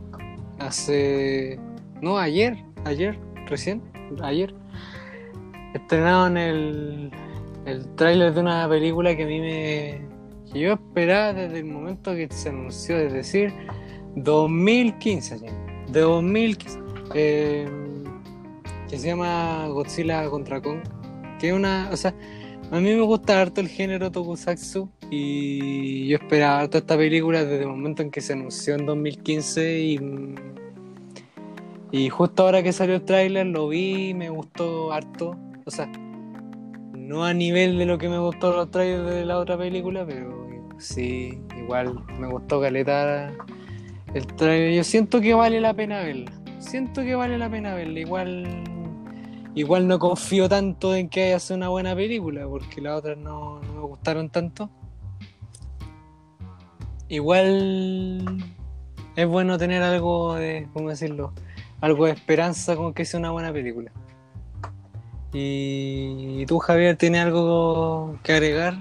hace... 0.59 1.61
No, 2.01 2.17
ayer, 2.17 2.57
ayer, 2.85 3.19
recién, 3.47 3.83
ayer, 4.23 4.55
estrenaron 5.75 6.39
el, 6.39 7.11
el 7.67 7.95
tráiler 7.97 8.33
de 8.33 8.41
una 8.41 8.69
película 8.69 9.15
que 9.17 9.25
a 9.25 9.27
mí 9.27 9.41
me, 9.41 10.08
que 10.53 10.61
yo 10.61 10.73
esperaba 10.75 11.33
desde 11.33 11.59
el 11.59 11.65
momento 11.65 12.15
que 12.15 12.29
se 12.31 12.49
anunció, 12.49 12.99
es 12.99 13.13
decir, 13.13 13.53
2015, 14.17 15.39
de 15.91 16.01
2015, 16.01 16.79
eh, 17.15 17.69
que 18.89 18.99
se 18.99 19.09
llama 19.09 19.67
Godzilla 19.69 20.29
contra 20.29 20.61
Kong, 20.61 20.81
que 21.39 21.49
es 21.49 21.55
una, 21.55 21.89
o 21.93 21.97
sea, 21.97 22.15
a 22.71 22.81
mí 22.81 22.95
me 22.95 23.01
gusta 23.01 23.41
harto 23.41 23.61
el 23.61 23.69
género 23.69 24.11
Tokusatsu 24.11 24.91
y 25.11 26.09
yo 26.09 26.19
esperaba 26.19 26.61
harto 26.61 26.79
esta 26.79 26.97
película 26.97 27.45
desde 27.45 27.63
el 27.63 27.69
momento 27.69 28.03
en 28.03 28.11
que 28.11 28.21
se 28.21 28.35
anunció 28.35 28.75
en 28.75 28.85
2015 28.85 29.81
y, 29.81 30.01
y 31.93 32.09
justo 32.11 32.43
ahora 32.43 32.63
que 32.63 32.73
salió 32.73 32.97
el 32.97 33.05
tráiler 33.05 33.47
lo 33.47 33.69
vi, 33.69 34.13
me 34.15 34.29
gustó 34.29 34.93
harto, 34.93 35.37
o 35.65 35.71
sea, 35.71 35.91
no 36.95 37.25
a 37.25 37.33
nivel 37.33 37.79
de 37.79 37.87
lo 37.87 37.97
que 37.97 38.11
me 38.11 38.19
gustó 38.19 38.53
los 38.53 38.71
trailers 38.71 39.09
de 39.09 39.25
la 39.25 39.39
otra 39.39 39.57
película, 39.57 40.05
pero 40.07 40.38
sí, 40.79 41.41
igual 41.57 42.05
me 42.19 42.29
gustó 42.29 42.61
Caleta 42.61 43.33
el 44.15 44.27
trailer. 44.27 44.75
Yo 44.75 44.85
siento 44.85 45.21
que 45.21 45.35
vale 45.35 45.61
la 45.61 45.75
pena 45.75 46.01
verla. 46.01 46.33
Siento 46.59 47.03
que 47.03 47.15
vale 47.15 47.39
la 47.39 47.51
pena 47.51 47.75
verla. 47.75 48.01
Igual, 48.01 48.65
igual 49.55 49.89
no 49.89 49.99
confío 49.99 50.49
tanto 50.49 50.95
en 50.95 51.09
que 51.09 51.25
haya 51.25 51.39
sido 51.39 51.57
una 51.57 51.69
buena 51.69 51.95
película, 51.95 52.47
porque 52.49 52.81
las 52.81 52.99
otras 52.99 53.19
no, 53.19 53.61
no 53.61 53.73
me 53.75 53.81
gustaron 53.81 54.31
tanto. 54.31 54.71
Igual 57.09 58.45
es 59.17 59.27
bueno 59.27 59.59
tener 59.59 59.83
algo 59.83 60.35
de, 60.35 60.69
¿cómo 60.73 60.91
decirlo? 60.91 61.33
Algo 61.81 62.07
de 62.07 62.13
esperanza 62.13 62.77
con 62.77 62.93
que 62.93 63.05
sea 63.05 63.19
una 63.19 63.31
buena 63.31 63.53
película. 63.53 63.91
¿Y 65.33 66.47
tú, 66.47 66.59
Javier, 66.59 66.97
tienes 66.97 67.23
algo 67.23 68.19
que 68.23 68.33
agregar? 68.33 68.75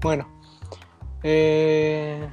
Bueno, 0.00 0.28
eh, 1.24 2.28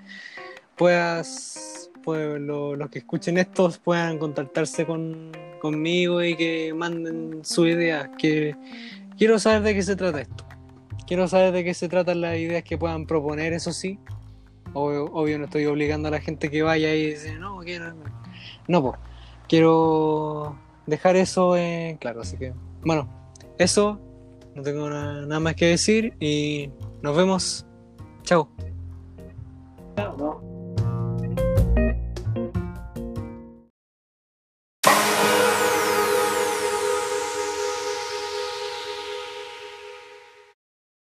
puedas 0.76 1.90
pues, 2.04 2.40
lo- 2.42 2.76
los 2.76 2.90
que 2.90 3.00
escuchen 3.00 3.38
esto 3.38 3.72
puedan 3.84 4.18
contactarse 4.20 4.86
con, 4.86 5.32
conmigo 5.62 6.22
y 6.24 6.36
que 6.36 6.74
manden 6.74 7.40
su 7.44 7.66
idea 7.66 8.12
que 8.18 8.56
quiero 9.18 9.40
saber 9.40 9.62
de 9.62 9.74
qué 9.76 9.84
se 9.84 9.96
trata 9.96 10.20
esto 10.22 10.46
quiero 11.08 11.28
saber 11.28 11.52
de 11.52 11.64
qué 11.64 11.74
se 11.74 11.88
tratan 11.90 12.22
las 12.22 12.38
ideas 12.38 12.64
que 12.64 12.78
puedan 12.78 13.06
proponer 13.06 13.54
eso 13.54 13.72
sí. 13.72 14.00
Obvio, 14.74 15.38
no 15.40 15.46
estoy 15.46 15.66
obligando 15.68 16.08
a 16.10 16.12
la 16.12 16.20
gente 16.20 16.50
que 16.52 16.62
vaya 16.62 16.94
y 16.94 17.12
dice 17.12 17.38
no 17.40 17.60
quiero 17.60 17.94
no 18.68 18.82
pues 18.82 19.00
quiero 19.48 20.58
dejar 20.86 21.16
eso 21.16 21.56
en 21.56 21.96
claro 21.98 22.22
así 22.22 22.36
que 22.38 22.54
bueno 22.84 23.08
eso 23.58 24.00
no 24.54 24.62
tengo 24.64 24.90
na- 24.90 25.22
nada 25.26 25.40
más 25.40 25.56
que 25.56 25.68
decir 25.68 26.14
y 26.20 26.70
nos 27.02 27.16
vemos. 27.16 27.66
Chao 28.24 28.50
No, 29.98 30.42